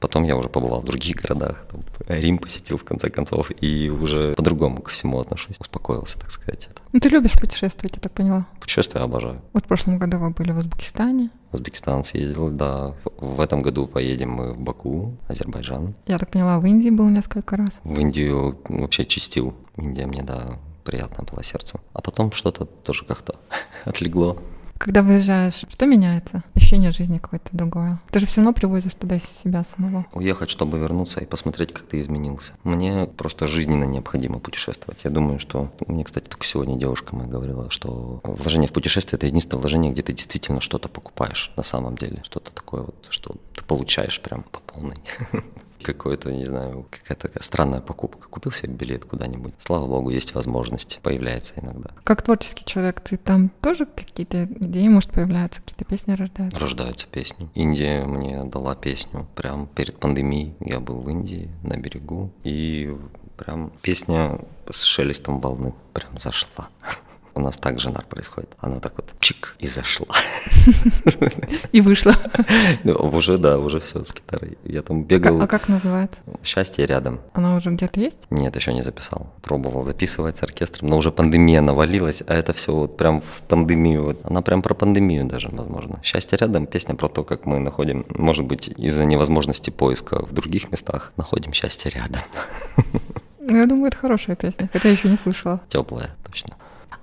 Потом 0.00 0.24
я 0.24 0.36
уже 0.36 0.48
побывал 0.48 0.80
в 0.82 0.84
других 0.84 1.16
городах, 1.16 1.64
там, 1.70 1.80
Рим 2.08 2.38
посетил 2.38 2.76
в 2.76 2.84
конце 2.84 3.08
концов, 3.10 3.50
и 3.60 3.88
уже 3.88 4.34
по-другому 4.34 4.82
ко 4.82 4.90
всему 4.90 5.18
отношусь, 5.20 5.56
успокоился, 5.58 6.18
так 6.18 6.30
сказать. 6.30 6.68
Ну 6.92 7.00
ты 7.00 7.08
любишь 7.08 7.32
путешествовать, 7.40 7.96
я 7.96 8.00
так 8.00 8.12
поняла? 8.12 8.46
Путешествия 8.60 9.00
обожаю. 9.00 9.40
Вот 9.52 9.64
в 9.64 9.66
прошлом 9.66 9.98
году 9.98 10.18
вы 10.18 10.30
были 10.30 10.52
в 10.52 10.58
Узбекистане. 10.58 11.30
В 11.50 11.54
Узбекистан 11.54 12.04
съездил, 12.04 12.50
да. 12.50 12.94
В 13.18 13.40
этом 13.40 13.62
году 13.62 13.86
поедем 13.86 14.30
мы 14.30 14.52
в 14.52 14.60
Баку, 14.60 15.16
Азербайджан. 15.28 15.94
Я 16.06 16.18
так 16.18 16.30
поняла, 16.30 16.58
в 16.58 16.66
Индии 16.66 16.90
был 16.90 17.08
несколько 17.08 17.56
раз. 17.56 17.70
В 17.82 17.98
Индию 17.98 18.58
ну, 18.68 18.82
вообще 18.82 19.06
чистил. 19.06 19.54
Индия 19.76 20.06
мне, 20.06 20.22
да, 20.22 20.58
приятно 20.84 21.24
было 21.24 21.42
сердцу. 21.42 21.80
А 21.92 22.00
потом 22.00 22.32
что-то 22.32 22.64
тоже 22.66 23.04
как-то 23.04 23.36
отлегло. 23.84 24.38
Когда 24.78 25.02
выезжаешь, 25.02 25.64
что 25.68 25.86
меняется? 25.86 26.42
Ощущение 26.54 26.90
жизни 26.90 27.18
какое-то 27.18 27.48
другое. 27.52 28.00
Ты 28.10 28.18
же 28.18 28.26
все 28.26 28.40
равно 28.40 28.52
привозишь 28.52 28.94
туда 28.94 29.16
из 29.16 29.22
себя 29.22 29.64
самого. 29.64 30.04
Уехать, 30.12 30.50
чтобы 30.50 30.78
вернуться 30.78 31.20
и 31.20 31.26
посмотреть, 31.26 31.72
как 31.72 31.86
ты 31.86 32.00
изменился. 32.00 32.52
Мне 32.64 33.06
просто 33.06 33.46
жизненно 33.46 33.84
необходимо 33.84 34.40
путешествовать. 34.40 35.04
Я 35.04 35.10
думаю, 35.10 35.38
что... 35.38 35.72
Мне, 35.86 36.04
кстати, 36.04 36.28
только 36.28 36.44
сегодня 36.44 36.76
девушка 36.76 37.14
моя 37.14 37.28
говорила, 37.28 37.70
что 37.70 38.20
вложение 38.24 38.68
в 38.68 38.72
путешествие– 38.72 39.16
это 39.18 39.26
единственное 39.26 39.60
вложение, 39.60 39.92
где 39.92 40.02
ты 40.02 40.12
действительно 40.12 40.60
что-то 40.60 40.88
покупаешь 40.88 41.52
на 41.56 41.62
самом 41.62 41.96
деле. 41.96 42.20
Что-то 42.24 42.52
такое 42.52 42.82
вот, 42.82 43.06
что 43.10 43.36
ты 43.54 43.64
получаешь 43.64 44.20
прям 44.20 44.42
по 44.42 44.58
полной. 44.60 44.96
какое-то, 45.84 46.32
не 46.32 46.44
знаю, 46.44 46.86
какая-то 46.90 47.30
странная 47.42 47.80
покупка. 47.80 48.28
Купил 48.28 48.52
себе 48.52 48.72
билет 48.72 49.04
куда-нибудь. 49.04 49.54
Слава 49.58 49.86
богу, 49.86 50.10
есть 50.10 50.34
возможность, 50.34 51.00
появляется 51.02 51.54
иногда. 51.62 51.90
Как 52.02 52.22
творческий 52.22 52.64
человек, 52.64 53.00
ты 53.00 53.16
там 53.16 53.50
тоже 53.60 53.86
какие-то 53.86 54.44
идеи, 54.44 54.88
может, 54.88 55.10
появляются, 55.10 55.60
какие-то 55.60 55.84
песни 55.84 56.12
рождаются? 56.12 56.58
Рождаются 56.58 57.06
песни. 57.06 57.48
Индия 57.54 58.04
мне 58.04 58.44
дала 58.44 58.74
песню 58.74 59.26
прям 59.34 59.66
перед 59.68 59.96
пандемией. 59.98 60.54
Я 60.60 60.80
был 60.80 61.00
в 61.00 61.08
Индии 61.08 61.50
на 61.62 61.76
берегу, 61.76 62.32
и 62.42 62.96
прям 63.36 63.72
песня 63.82 64.38
с 64.70 64.82
шелестом 64.82 65.40
волны 65.40 65.74
прям 65.92 66.18
зашла. 66.18 66.68
У 67.36 67.40
нас 67.40 67.56
так 67.56 67.80
жанр 67.80 68.04
происходит. 68.04 68.54
Она 68.60 68.78
так 68.78 68.92
вот 68.96 69.12
чик 69.18 69.56
и 69.58 69.66
зашла. 69.66 70.14
И 71.72 71.80
вышла. 71.80 72.14
Ну, 72.84 72.92
уже, 72.92 73.38
да, 73.38 73.58
уже 73.58 73.80
все 73.80 74.04
с 74.04 74.14
гитарой. 74.14 74.56
Я 74.64 74.82
там 74.82 75.02
бегал. 75.02 75.40
А 75.42 75.46
как 75.48 75.68
называется? 75.68 76.20
Счастье 76.44 76.86
рядом. 76.86 77.20
Она 77.32 77.56
уже 77.56 77.70
где-то 77.70 77.98
есть? 77.98 78.18
Нет, 78.30 78.54
еще 78.54 78.72
не 78.72 78.82
записал. 78.82 79.32
Пробовал 79.42 79.82
записывать 79.82 80.36
с 80.36 80.42
оркестром, 80.44 80.90
но 80.90 80.96
уже 80.98 81.10
пандемия 81.10 81.60
навалилась, 81.60 82.22
а 82.26 82.34
это 82.34 82.52
все 82.52 82.72
вот 82.72 82.96
прям 82.96 83.20
в 83.20 83.42
пандемию. 83.48 84.04
Вот. 84.04 84.20
Она 84.24 84.40
прям 84.42 84.62
про 84.62 84.74
пандемию 84.74 85.24
даже, 85.24 85.48
возможно. 85.48 85.98
Счастье 86.04 86.38
рядом, 86.38 86.66
песня 86.66 86.94
про 86.94 87.08
то, 87.08 87.24
как 87.24 87.46
мы 87.46 87.58
находим, 87.58 88.06
может 88.10 88.44
быть, 88.44 88.68
из-за 88.68 89.04
невозможности 89.04 89.70
поиска 89.70 90.24
в 90.24 90.32
других 90.32 90.70
местах, 90.70 91.12
находим 91.16 91.52
счастье 91.52 91.90
рядом. 91.90 92.20
Ну, 93.40 93.56
я 93.56 93.66
думаю, 93.66 93.88
это 93.88 93.96
хорошая 93.96 94.36
песня, 94.36 94.70
хотя 94.72 94.88
еще 94.88 95.08
не 95.08 95.16
слышала. 95.16 95.60
Теплая, 95.68 96.10
точно. 96.24 96.54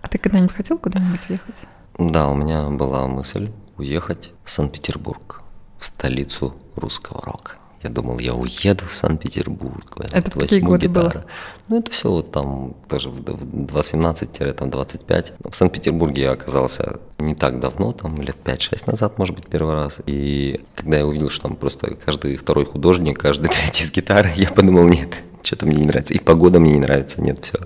А 0.02 0.08
ты 0.08 0.18
когда-нибудь 0.18 0.56
хотел 0.56 0.78
куда-нибудь 0.78 1.22
ехать? 1.30 1.62
Да, 1.98 2.30
у 2.30 2.36
меня 2.36 2.70
была 2.70 3.08
мысль 3.08 3.50
уехать 3.78 4.32
в 4.44 4.50
Санкт-Петербург, 4.50 5.42
в 5.78 5.86
столицу 5.86 6.56
русского 6.76 7.22
рока. 7.22 7.54
Я 7.84 7.90
думал, 7.90 8.20
я 8.20 8.36
уеду 8.36 8.86
в 8.86 8.92
Санкт-Петербург. 8.92 9.98
Это 10.12 10.30
в 10.30 10.36
какие 10.40 10.60
годы 10.60 10.86
гитары. 10.88 11.20
было? 11.20 11.26
Ну, 11.68 11.80
это 11.80 11.92
все 11.92 12.12
вот 12.12 12.32
там 12.32 12.76
тоже 12.88 13.10
в 13.10 13.20
18-25. 13.20 15.50
В 15.50 15.56
Санкт-Петербурге 15.56 16.22
я 16.22 16.32
оказался 16.32 17.00
не 17.18 17.34
так 17.34 17.60
давно, 17.60 17.92
там 17.92 18.22
лет 18.22 18.38
5-6 18.44 18.84
назад, 18.86 19.18
может 19.18 19.36
быть, 19.36 19.48
первый 19.48 19.74
раз. 19.74 19.98
И 20.06 20.60
когда 20.76 21.00
я 21.00 21.08
увидел, 21.08 21.32
что 21.32 21.42
там 21.44 21.56
просто 21.56 21.96
каждый 21.96 22.38
второй 22.38 22.66
художник, 22.66 23.18
каждый 23.20 23.50
третий 23.50 23.84
с 23.84 23.92
гитарой, 23.92 24.34
я 24.36 24.50
подумал, 24.50 24.88
нет, 24.88 25.16
что-то 25.52 25.66
мне 25.66 25.76
не 25.82 25.86
нравится. 25.86 26.14
И 26.14 26.20
погода 26.20 26.60
мне 26.62 26.72
не 26.72 26.80
нравится, 26.80 27.22
нет, 27.22 27.44
все. 27.44 27.58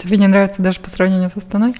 Тебе 0.00 0.16
не 0.16 0.28
нравится 0.28 0.62
даже 0.62 0.78
по 0.78 0.88
сравнению 0.88 1.28
с 1.28 1.36
Астаной? 1.36 1.74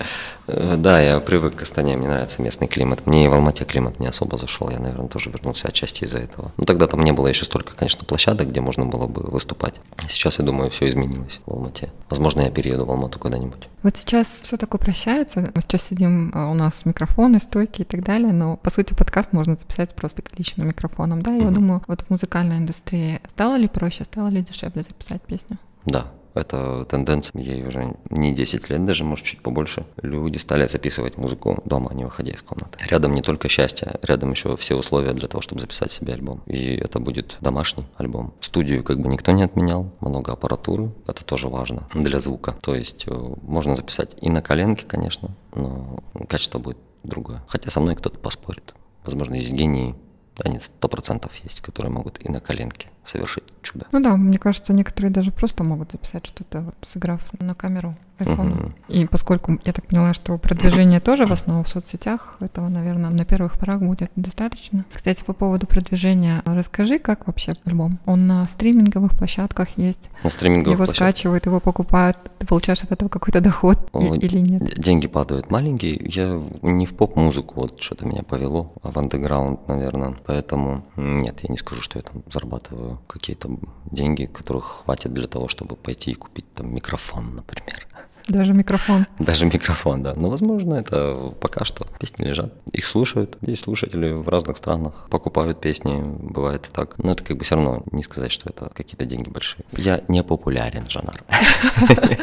Э, 0.47 0.77
да, 0.77 1.01
я 1.01 1.21
привык 1.21 1.57
к 1.57 1.63
Астане, 1.63 1.97
мне 1.97 2.09
нравится 2.09 2.43
местный 2.43 2.69
климат. 2.69 3.07
Мне 3.07 3.25
и 3.25 3.29
в 3.29 3.35
Алмате 3.35 3.65
климат 3.65 4.01
не 4.01 4.07
особо 4.07 4.39
зашел, 4.39 4.71
я, 4.71 4.79
наверное, 4.79 5.09
тоже 5.09 5.31
вернулся 5.31 5.69
отчасти 5.69 6.05
из-за 6.05 6.19
этого. 6.19 6.53
Ну, 6.57 6.65
тогда 6.65 6.87
там 6.87 7.03
не 7.03 7.13
было 7.13 7.29
еще 7.29 7.45
столько, 7.45 7.75
конечно, 7.75 8.05
площадок, 8.05 8.49
где 8.49 8.61
можно 8.61 8.87
было 8.87 9.07
бы 9.07 9.23
выступать. 9.23 9.81
Сейчас, 10.09 10.39
я 10.39 10.45
думаю, 10.45 10.71
все 10.71 10.89
изменилось 10.89 11.41
в 11.47 11.53
Алмате. 11.53 11.91
Возможно, 12.11 12.41
я 12.41 12.51
перееду 12.51 12.85
в 12.85 12.91
Алмату 12.91 13.19
когда-нибудь. 13.19 13.69
Вот 13.83 13.97
сейчас 13.97 14.43
все 14.43 14.57
такое 14.57 14.81
прощается. 14.81 15.51
Мы 15.55 15.63
сейчас 15.63 15.83
сидим, 15.83 16.33
а, 16.35 16.51
у 16.51 16.55
нас 16.55 16.85
микрофоны, 16.85 17.39
стойки 17.41 17.83
и 17.83 17.85
так 17.85 18.05
далее, 18.05 18.33
но, 18.33 18.57
по 18.57 18.71
сути, 18.71 18.95
подкаст 18.95 19.33
можно 19.33 19.57
записать 19.57 19.95
просто 19.95 20.23
личным 20.37 20.69
микрофоном, 20.69 21.23
да? 21.23 21.33
Я 21.33 21.43
mm-hmm. 21.43 21.51
думаю, 21.51 21.83
вот 21.87 22.03
в 22.03 22.11
музыкальной 22.11 22.59
индустрии 22.59 23.21
стало 23.29 23.57
ли 23.57 23.69
проще, 23.69 24.05
стало 24.05 24.29
ли 24.29 24.43
дешевле 24.43 24.83
записать 24.83 25.23
песню? 25.23 25.59
Да, 25.85 26.07
это 26.35 26.85
тенденция, 26.85 27.41
ей 27.41 27.67
уже 27.67 27.95
не 28.11 28.33
10 28.33 28.71
лет, 28.71 28.85
даже, 28.85 29.05
может, 29.05 29.25
чуть 29.25 29.43
побольше. 29.43 29.87
Люди 30.03 30.39
стали 30.39 30.67
записывать 30.67 31.17
музыку 31.17 31.63
дома, 31.65 31.93
не 31.95 32.05
выходя 32.05 32.33
из 32.33 32.43
комнаты. 32.43 32.79
Рядом 32.89 33.15
не 33.15 33.23
только 33.23 33.49
счастье, 33.49 33.99
рядом 34.03 34.31
еще 34.31 34.57
все 34.57 34.77
условия 34.77 35.13
для 35.13 35.29
того, 35.29 35.43
чтобы 35.43 35.61
записать 35.61 35.93
себе 35.93 36.15
альбом. 36.15 36.43
И 36.47 36.77
это 36.77 36.99
будет 36.99 37.37
домашний 37.41 37.85
альбом. 37.97 38.35
Студию 38.41 38.83
как 38.83 39.01
бы 39.01 39.09
никто 39.09 39.33
не 39.33 39.43
отменял, 39.43 39.93
много 40.01 40.33
аппаратуры, 40.33 40.93
это 41.07 41.25
тоже 41.25 41.49
важно 41.49 41.89
для 41.95 42.19
звука. 42.19 42.57
То 42.63 42.75
есть 42.75 43.05
э, 43.07 43.35
можно 43.43 43.77
записать 43.77 44.17
и 44.21 44.31
на 44.31 44.43
коленке, 44.43 44.85
конечно, 44.87 45.31
но 45.55 46.01
качество 46.29 46.59
будет 46.59 46.79
другое. 47.03 47.43
Хотя 47.49 47.71
со 47.71 47.81
мной 47.81 47.97
кто-то 47.97 48.19
поспорит. 48.19 48.75
Возможно, 49.05 49.35
есть 49.35 49.51
гении, 49.51 49.95
они 50.43 50.61
сто 50.61 50.89
процентов 50.89 51.35
есть, 51.37 51.61
которые 51.61 51.93
могут 51.93 52.25
и 52.25 52.29
на 52.29 52.41
коленке 52.41 52.89
совершить 53.05 53.45
чудо. 53.63 53.87
Ну 53.93 54.01
да, 54.01 54.17
мне 54.17 54.39
кажется, 54.39 54.73
некоторые 54.73 55.11
даже 55.11 55.31
просто 55.31 55.65
могут 55.65 55.93
записать 55.93 56.27
что-то, 56.27 56.61
вот, 56.61 56.75
сыграв 56.83 57.21
на 57.41 57.55
камеру 57.55 57.95
айфона. 58.19 58.57
Угу. 58.57 58.73
И 58.89 59.07
поскольку 59.07 59.59
я 59.65 59.73
так 59.73 59.87
поняла, 59.87 60.13
что 60.13 60.37
продвижение 60.39 61.01
тоже 61.01 61.27
в 61.27 61.33
основном 61.33 61.65
в 61.65 61.69
соцсетях, 61.69 62.37
этого, 62.41 62.69
наверное, 62.69 63.11
на 63.11 63.25
первых 63.25 63.59
порах 63.59 63.81
будет 63.81 64.11
достаточно. 64.17 64.85
Кстати, 64.93 65.23
по 65.25 65.33
поводу 65.33 65.67
продвижения, 65.67 66.43
расскажи, 66.45 66.99
как 66.99 67.27
вообще 67.27 67.53
альбом? 67.65 67.99
Он 68.07 68.27
на 68.27 68.45
стриминговых 68.45 69.17
площадках 69.17 69.77
есть? 69.77 70.11
На 70.23 70.31
стриминговых 70.31 70.77
Его 70.79 70.85
площадках. 70.85 71.09
скачивают, 71.09 71.47
его 71.47 71.61
покупают, 71.61 72.19
ты 72.39 72.47
получаешь 72.47 72.83
от 72.83 72.93
этого 72.93 73.09
какой-то 73.09 73.41
доход 73.41 73.89
О, 73.93 74.15
или 74.15 74.39
нет? 74.39 74.63
Деньги 74.79 75.09
падают 75.09 75.51
маленькие. 75.51 76.01
Я 76.05 76.41
не 76.63 76.87
в 76.87 76.95
поп-музыку, 76.95 77.55
вот 77.57 77.81
что-то 77.81 78.07
меня 78.07 78.23
повело, 78.23 78.73
а 78.83 78.91
в 78.91 78.99
андеграунд, 78.99 79.67
наверное. 79.69 80.17
Поэтому 80.27 80.85
нет, 80.97 81.41
я 81.43 81.49
не 81.49 81.59
скажу, 81.59 81.83
что 81.83 81.99
я 81.99 82.03
там 82.03 82.23
зарабатываю 82.31 82.92
какие-то 83.07 83.51
деньги, 83.91 84.27
которых 84.27 84.83
хватит 84.85 85.13
для 85.13 85.27
того, 85.27 85.49
чтобы 85.49 85.77
пойти 85.77 86.11
и 86.13 86.15
купить 86.15 86.53
там 86.55 86.75
микрофон, 86.75 87.35
например. 87.35 87.87
Даже 88.29 88.53
микрофон. 88.53 89.07
Даже 89.19 89.47
микрофон, 89.47 90.03
да. 90.03 90.15
Но, 90.17 90.31
возможно, 90.31 90.75
это 90.75 91.33
пока 91.41 91.65
что. 91.65 91.87
Песни 91.99 92.25
лежат, 92.25 92.53
их 92.73 92.87
слушают. 92.87 93.37
Есть 93.43 93.65
слушатели 93.65 94.13
в 94.13 94.29
разных 94.29 94.57
странах, 94.57 95.09
покупают 95.11 95.61
песни, 95.61 96.01
бывает 96.03 96.67
и 96.69 96.73
так. 96.73 96.99
Но 96.99 97.13
это 97.13 97.25
как 97.25 97.37
бы 97.37 97.45
все 97.45 97.57
равно 97.57 97.83
не 97.93 98.03
сказать, 98.03 98.33
что 98.33 98.51
это 98.51 98.71
какие-то 98.75 99.05
деньги 99.05 99.29
большие. 99.29 99.65
Я 99.73 100.03
не 100.09 100.23
популярен 100.23 100.89
жанр. 100.89 101.23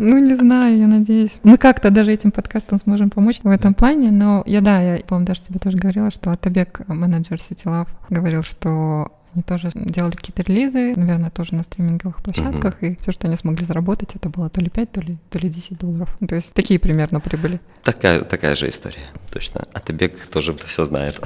Ну, 0.00 0.18
не 0.18 0.36
знаю, 0.36 0.78
я 0.78 0.86
надеюсь. 0.86 1.40
Мы 1.42 1.56
как-то 1.56 1.90
даже 1.90 2.12
этим 2.12 2.30
подкастом 2.30 2.78
сможем 2.78 3.10
помочь 3.10 3.40
в 3.42 3.48
этом 3.48 3.74
плане, 3.74 4.12
но 4.12 4.44
я, 4.46 4.60
да, 4.60 4.80
я, 4.80 5.02
по-моему, 5.02 5.26
даже 5.26 5.42
тебе 5.42 5.58
тоже 5.58 5.76
говорила, 5.76 6.12
что 6.12 6.30
Атабек, 6.30 6.86
менеджер 6.86 7.38
City 7.38 7.64
Love, 7.64 7.88
говорил, 8.08 8.44
что 8.44 9.17
они 9.34 9.42
тоже 9.42 9.70
делали 9.74 10.12
какие-то 10.12 10.42
релизы, 10.42 10.94
наверное, 10.96 11.30
тоже 11.30 11.54
на 11.54 11.62
стриминговых 11.62 12.22
площадках, 12.22 12.82
mm-hmm. 12.82 12.92
и 12.92 12.98
все, 13.00 13.12
что 13.12 13.26
они 13.26 13.36
смогли 13.36 13.64
заработать, 13.64 14.14
это 14.14 14.28
было 14.28 14.48
то 14.48 14.60
ли 14.60 14.70
5, 14.70 14.92
то 14.92 15.00
ли, 15.00 15.18
то 15.30 15.38
ли 15.38 15.48
10 15.48 15.78
долларов. 15.78 16.16
Ну, 16.20 16.26
то 16.26 16.34
есть 16.34 16.52
такие 16.54 16.80
примерно 16.80 17.20
прибыли. 17.20 17.60
Такая, 17.82 18.22
такая 18.22 18.54
же 18.54 18.68
история, 18.68 19.04
точно. 19.30 19.66
А 19.72 19.78
Атабек 19.78 20.26
тоже 20.26 20.54
все 20.54 20.84
знает. 20.84 21.20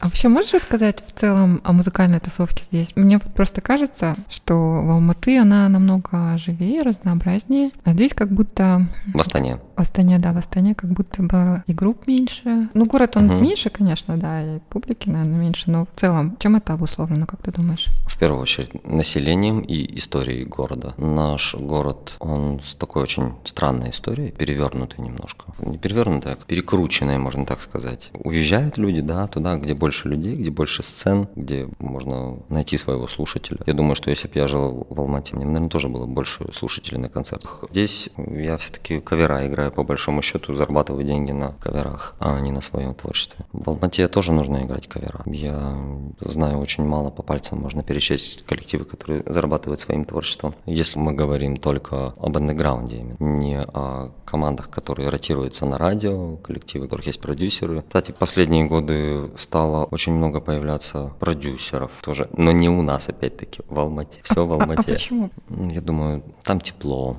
А 0.00 0.06
вообще 0.06 0.28
можешь 0.28 0.54
рассказать 0.54 1.04
в 1.06 1.18
целом 1.18 1.60
о 1.62 1.74
музыкальной 1.74 2.20
тусовке 2.20 2.64
здесь? 2.64 2.92
Мне 2.96 3.18
просто 3.18 3.60
кажется, 3.60 4.14
что 4.30 4.54
в 4.54 4.90
Алматы 4.90 5.38
она 5.38 5.68
намного 5.68 6.38
живее, 6.38 6.80
разнообразнее, 6.80 7.70
а 7.84 7.92
здесь 7.92 8.14
как 8.14 8.30
будто... 8.30 8.86
В 9.12 9.20
Астане. 9.20 9.58
В 9.76 9.80
Астане, 9.80 10.18
да, 10.18 10.32
в 10.32 10.38
Астане 10.38 10.74
как 10.74 10.90
будто 10.90 11.22
бы 11.22 11.62
и 11.66 11.74
групп 11.74 12.06
меньше. 12.06 12.68
Ну, 12.72 12.86
город 12.86 13.18
он 13.18 13.30
угу. 13.30 13.40
меньше, 13.42 13.68
конечно, 13.68 14.16
да, 14.16 14.56
и 14.56 14.60
публики, 14.70 15.10
наверное, 15.10 15.38
меньше, 15.38 15.70
но 15.70 15.84
в 15.84 16.00
целом, 16.00 16.34
чем 16.40 16.56
это 16.56 16.72
обусловлено, 16.72 17.26
как 17.26 17.42
ты 17.42 17.52
думаешь? 17.52 17.88
В 18.06 18.18
первую 18.18 18.40
очередь, 18.40 18.82
населением 18.86 19.60
и 19.60 19.98
историей 19.98 20.46
города. 20.46 20.94
Наш 20.96 21.54
город, 21.54 22.14
он 22.20 22.62
с 22.64 22.74
такой 22.74 23.02
очень 23.02 23.34
странной 23.44 23.90
историей, 23.90 24.30
перевернутый 24.30 25.04
немножко. 25.04 25.52
Не 25.58 25.76
перевернутый, 25.76 26.32
а 26.32 26.36
перекрученный, 26.36 27.18
можно 27.18 27.44
так 27.44 27.60
сказать. 27.60 28.10
Уезжают 28.14 28.78
люди, 28.78 29.02
да, 29.02 29.26
туда, 29.26 29.56
где 29.56 29.74
более 29.74 29.89
больше 29.90 30.08
людей, 30.08 30.36
где 30.36 30.50
больше 30.50 30.84
сцен, 30.84 31.26
где 31.34 31.68
можно 31.80 32.38
найти 32.48 32.78
своего 32.78 33.08
слушателя. 33.08 33.58
Я 33.66 33.74
думаю, 33.74 33.96
что 33.96 34.08
если 34.10 34.28
бы 34.28 34.34
я 34.38 34.46
жил 34.46 34.86
в 34.88 35.00
Алмате, 35.00 35.34
мне, 35.34 35.44
наверное, 35.44 35.68
тоже 35.68 35.88
было 35.88 36.06
больше 36.06 36.46
слушателей 36.52 36.98
на 36.98 37.08
концертах. 37.08 37.64
Здесь 37.70 38.08
я 38.16 38.56
все-таки 38.56 39.00
кавера 39.00 39.44
играю, 39.48 39.72
по 39.72 39.82
большому 39.82 40.22
счету 40.22 40.54
зарабатываю 40.54 41.04
деньги 41.04 41.32
на 41.32 41.54
каверах, 41.60 42.14
а 42.20 42.38
не 42.38 42.52
на 42.52 42.60
своем 42.60 42.94
творчестве. 42.94 43.44
В 43.52 43.68
Алмате 43.68 44.06
тоже 44.06 44.32
нужно 44.32 44.64
играть 44.64 44.86
кавера. 44.86 45.22
Я 45.26 45.76
знаю 46.20 46.58
очень 46.60 46.84
мало, 46.84 47.10
по 47.10 47.22
пальцам 47.24 47.58
можно 47.58 47.82
перечесть 47.82 48.44
коллективы, 48.44 48.84
которые 48.84 49.24
зарабатывают 49.26 49.80
своим 49.80 50.04
творчеством. 50.04 50.54
Если 50.66 51.00
мы 51.00 51.14
говорим 51.14 51.56
только 51.56 52.14
об 52.16 52.36
андеграунде, 52.36 53.16
не 53.18 53.60
о 53.60 54.12
командах, 54.24 54.70
которые 54.70 55.08
ротируются 55.08 55.66
на 55.66 55.78
радио, 55.78 56.36
коллективы, 56.36 56.84
у 56.84 56.88
которых 56.88 57.06
есть 57.06 57.20
продюсеры. 57.20 57.82
Кстати, 57.82 58.14
последние 58.16 58.66
годы 58.66 59.30
стало 59.36 59.79
очень 59.84 60.12
много 60.12 60.40
появляться 60.40 61.12
продюсеров 61.18 61.92
тоже, 62.00 62.28
но 62.36 62.52
не 62.52 62.68
у 62.68 62.82
нас, 62.82 63.08
опять-таки, 63.08 63.62
в 63.68 63.78
Алмате. 63.78 64.20
Все 64.22 64.46
в 64.46 64.52
Алмате. 64.52 64.92
А 64.92 64.94
почему? 64.94 65.30
Я 65.48 65.80
думаю, 65.80 66.22
там 66.42 66.60
тепло. 66.60 67.16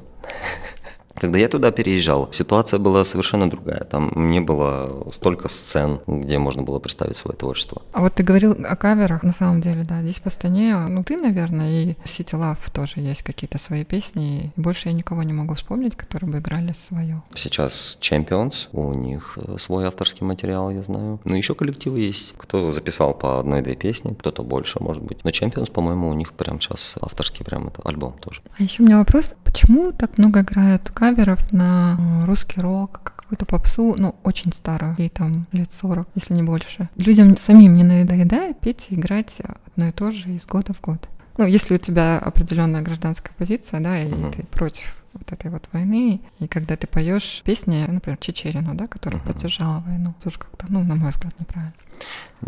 Когда 1.21 1.37
я 1.37 1.47
туда 1.47 1.69
переезжал, 1.69 2.29
ситуация 2.31 2.79
была 2.79 3.05
совершенно 3.05 3.47
другая. 3.47 3.83
Там 3.83 4.11
не 4.31 4.39
было 4.39 5.07
столько 5.11 5.49
сцен, 5.49 5.99
где 6.07 6.39
можно 6.39 6.63
было 6.63 6.79
представить 6.79 7.15
свое 7.15 7.37
творчество. 7.37 7.83
А 7.91 8.01
вот 8.01 8.15
ты 8.15 8.23
говорил 8.23 8.57
о 8.63 8.75
каверах, 8.75 9.21
на 9.21 9.31
самом 9.31 9.61
деле, 9.61 9.83
да. 9.83 10.01
Здесь 10.01 10.15
в 10.15 10.25
Астане, 10.25 10.75
ну 10.89 11.03
ты, 11.03 11.17
наверное, 11.17 11.69
и 11.69 11.93
City 12.05 12.33
Love 12.33 12.71
тоже 12.73 13.01
есть 13.01 13.21
какие-то 13.21 13.59
свои 13.59 13.85
песни. 13.85 14.51
И 14.57 14.59
больше 14.59 14.89
я 14.89 14.95
никого 14.95 15.21
не 15.21 15.31
могу 15.31 15.53
вспомнить, 15.53 15.95
которые 15.95 16.31
бы 16.31 16.39
играли 16.39 16.73
свое. 16.87 17.21
Сейчас 17.35 17.99
Champions, 18.01 18.69
у 18.71 18.91
них 18.95 19.37
э, 19.37 19.59
свой 19.59 19.85
авторский 19.85 20.25
материал, 20.25 20.71
я 20.71 20.81
знаю. 20.81 21.19
Но 21.23 21.35
еще 21.35 21.53
коллективы 21.53 21.99
есть. 21.99 22.33
Кто 22.39 22.73
записал 22.73 23.13
по 23.13 23.39
одной-две 23.39 23.75
песни, 23.75 24.15
кто-то 24.15 24.41
больше, 24.41 24.79
может 24.79 25.03
быть. 25.03 25.23
Но 25.23 25.29
Champions, 25.29 25.71
по-моему, 25.71 26.09
у 26.09 26.13
них 26.13 26.33
прям 26.33 26.59
сейчас 26.59 26.95
авторский 26.99 27.45
прям 27.45 27.67
это 27.67 27.83
альбом 27.83 28.15
тоже. 28.19 28.41
А 28.57 28.63
еще 28.63 28.81
у 28.81 28.87
меня 28.87 28.97
вопрос, 28.97 29.35
почему 29.43 29.91
так 29.91 30.17
много 30.17 30.41
играют 30.41 30.89
каверов 31.15 31.51
на 31.51 31.97
э, 31.99 32.25
русский 32.25 32.61
рок, 32.61 33.01
какую-то 33.03 33.45
попсу, 33.45 33.95
ну, 33.97 34.15
очень 34.23 34.53
старую, 34.53 34.95
ей 34.97 35.09
там 35.09 35.45
лет 35.51 35.71
40, 35.71 36.07
если 36.15 36.33
не 36.33 36.43
больше. 36.43 36.89
Людям 36.95 37.37
самим 37.37 37.75
не 37.75 37.83
надоедает 37.83 38.59
петь 38.59 38.87
и 38.89 38.95
играть 38.95 39.37
одно 39.65 39.87
и 39.87 39.91
то 39.91 40.11
же 40.11 40.29
из 40.31 40.45
года 40.45 40.73
в 40.73 40.81
год. 40.81 41.07
Ну, 41.37 41.45
если 41.45 41.75
у 41.75 41.77
тебя 41.77 42.17
определенная 42.17 42.81
гражданская 42.81 43.33
позиция, 43.37 43.79
да, 43.79 43.99
и 43.99 44.09
uh-huh. 44.09 44.33
ты 44.33 44.43
против 44.43 45.03
вот 45.13 45.31
этой 45.31 45.51
вот 45.51 45.67
войны, 45.73 46.21
и 46.39 46.47
когда 46.47 46.75
ты 46.75 46.87
поешь 46.87 47.41
песни, 47.43 47.85
например, 47.87 48.17
Чечерину, 48.19 48.73
да, 48.75 48.87
которая 48.87 49.21
uh-huh. 49.21 49.27
поддержала 49.27 49.83
войну, 49.85 50.13
тоже 50.23 50.39
как-то, 50.39 50.65
ну, 50.69 50.83
на 50.83 50.95
мой 50.95 51.11
взгляд, 51.11 51.33
неправильно. 51.39 51.73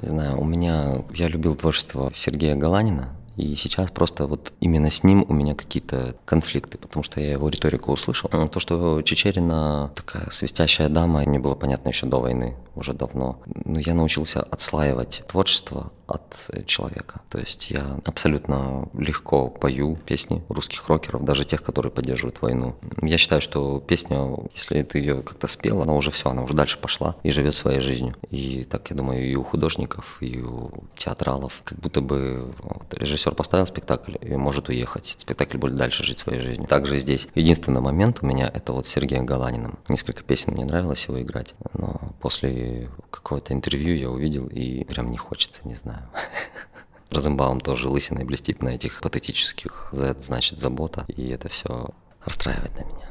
Не 0.02 0.08
знаю, 0.08 0.40
у 0.40 0.46
меня, 0.46 1.04
я 1.14 1.28
любил 1.28 1.56
творчество 1.56 2.12
Сергея 2.14 2.56
Галанина, 2.56 3.10
и 3.36 3.56
сейчас 3.56 3.90
просто 3.90 4.28
вот 4.28 4.54
именно 4.60 4.92
с 4.92 5.04
ним 5.04 5.26
у 5.28 5.34
меня 5.34 5.56
какие-то 5.56 6.16
конфликты, 6.26 6.78
потому 6.78 7.04
что 7.04 7.20
я 7.20 7.32
его 7.32 7.50
риторику 7.50 7.92
услышал. 7.92 8.30
То, 8.30 8.60
что 8.60 9.02
Чечерина 9.02 9.92
такая 9.96 10.30
свистящая 10.32 10.90
дама, 10.90 11.22
мне 11.22 11.40
было 11.40 11.56
понятно 11.56 11.90
еще 11.90 12.06
до 12.06 12.20
войны, 12.20 12.56
уже 12.76 12.94
давно. 12.94 13.40
Но 13.66 13.80
я 13.80 13.94
научился 13.94 14.42
отслаивать 14.42 15.24
творчество 15.28 15.92
от 16.06 16.50
человека. 16.68 17.22
То 17.30 17.40
есть 17.40 17.72
я 17.72 18.00
абсолютно 18.06 18.90
легко 18.94 19.50
пою 19.50 19.96
песни 19.96 20.44
русских 20.50 20.88
рокеров, 20.90 21.24
даже 21.24 21.46
тех, 21.46 21.64
которые 21.64 21.92
поддерживают 21.92 22.42
войну. 22.42 22.76
Я 23.02 23.18
считаю, 23.18 23.42
что 23.42 23.80
песня, 23.80 24.30
если 24.54 24.84
ты 24.84 25.00
ее 25.00 25.22
как-то 25.22 25.48
спел, 25.48 25.82
она 25.82 25.94
уже 25.94 26.12
все, 26.12 26.30
она 26.30 26.44
уже 26.44 26.54
дальше 26.54 26.78
пошла 26.78 27.16
и 27.24 27.32
живет 27.32 27.56
своей 27.56 27.80
жизнью. 27.80 28.16
И 28.30 28.66
так, 28.70 28.90
я 28.90 28.96
думаю, 28.96 29.26
и 29.26 29.36
у 29.36 29.44
художников, 29.44 30.18
и 30.20 30.42
у 30.42 30.72
театралов, 30.96 31.62
как 31.64 31.80
будто 31.80 32.02
бы 32.02 32.54
вот, 32.62 32.94
режиссер 32.94 33.23
поставил 33.32 33.66
спектакль 33.66 34.16
и 34.22 34.36
может 34.36 34.70
уехать. 34.70 35.16
Спектакль 35.18 35.58
будет 35.58 35.76
дальше 35.76 36.04
жить 36.04 36.20
своей 36.20 36.40
жизнью. 36.40 36.68
Также 36.68 37.00
здесь 37.00 37.28
единственный 37.36 37.82
момент 37.82 38.20
у 38.22 38.26
меня 38.26 38.50
это 38.54 38.74
вот 38.74 38.86
с 38.86 38.90
Сергеем 38.90 39.26
Галаниным. 39.26 39.80
Несколько 39.88 40.24
песен 40.24 40.54
мне 40.54 40.66
нравилось 40.66 41.06
его 41.06 41.22
играть, 41.22 41.56
но 41.74 42.14
после 42.20 42.90
какого-то 43.12 43.54
интервью 43.54 43.96
я 43.96 44.10
увидел 44.10 44.48
и 44.48 44.84
прям 44.84 45.08
не 45.08 45.18
хочется, 45.18 45.62
не 45.64 45.76
знаю. 45.76 46.08
Розенбаум 47.10 47.60
тоже 47.60 47.88
лысиной 47.88 48.24
блестит 48.24 48.64
на 48.64 48.70
этих 48.70 49.02
патетических 49.02 49.90
Z, 49.92 50.16
значит, 50.20 50.60
забота, 50.60 51.06
и 51.08 51.30
это 51.30 51.48
все 51.48 51.90
расстраивает 52.26 52.76
на 52.76 52.84
меня. 52.84 53.08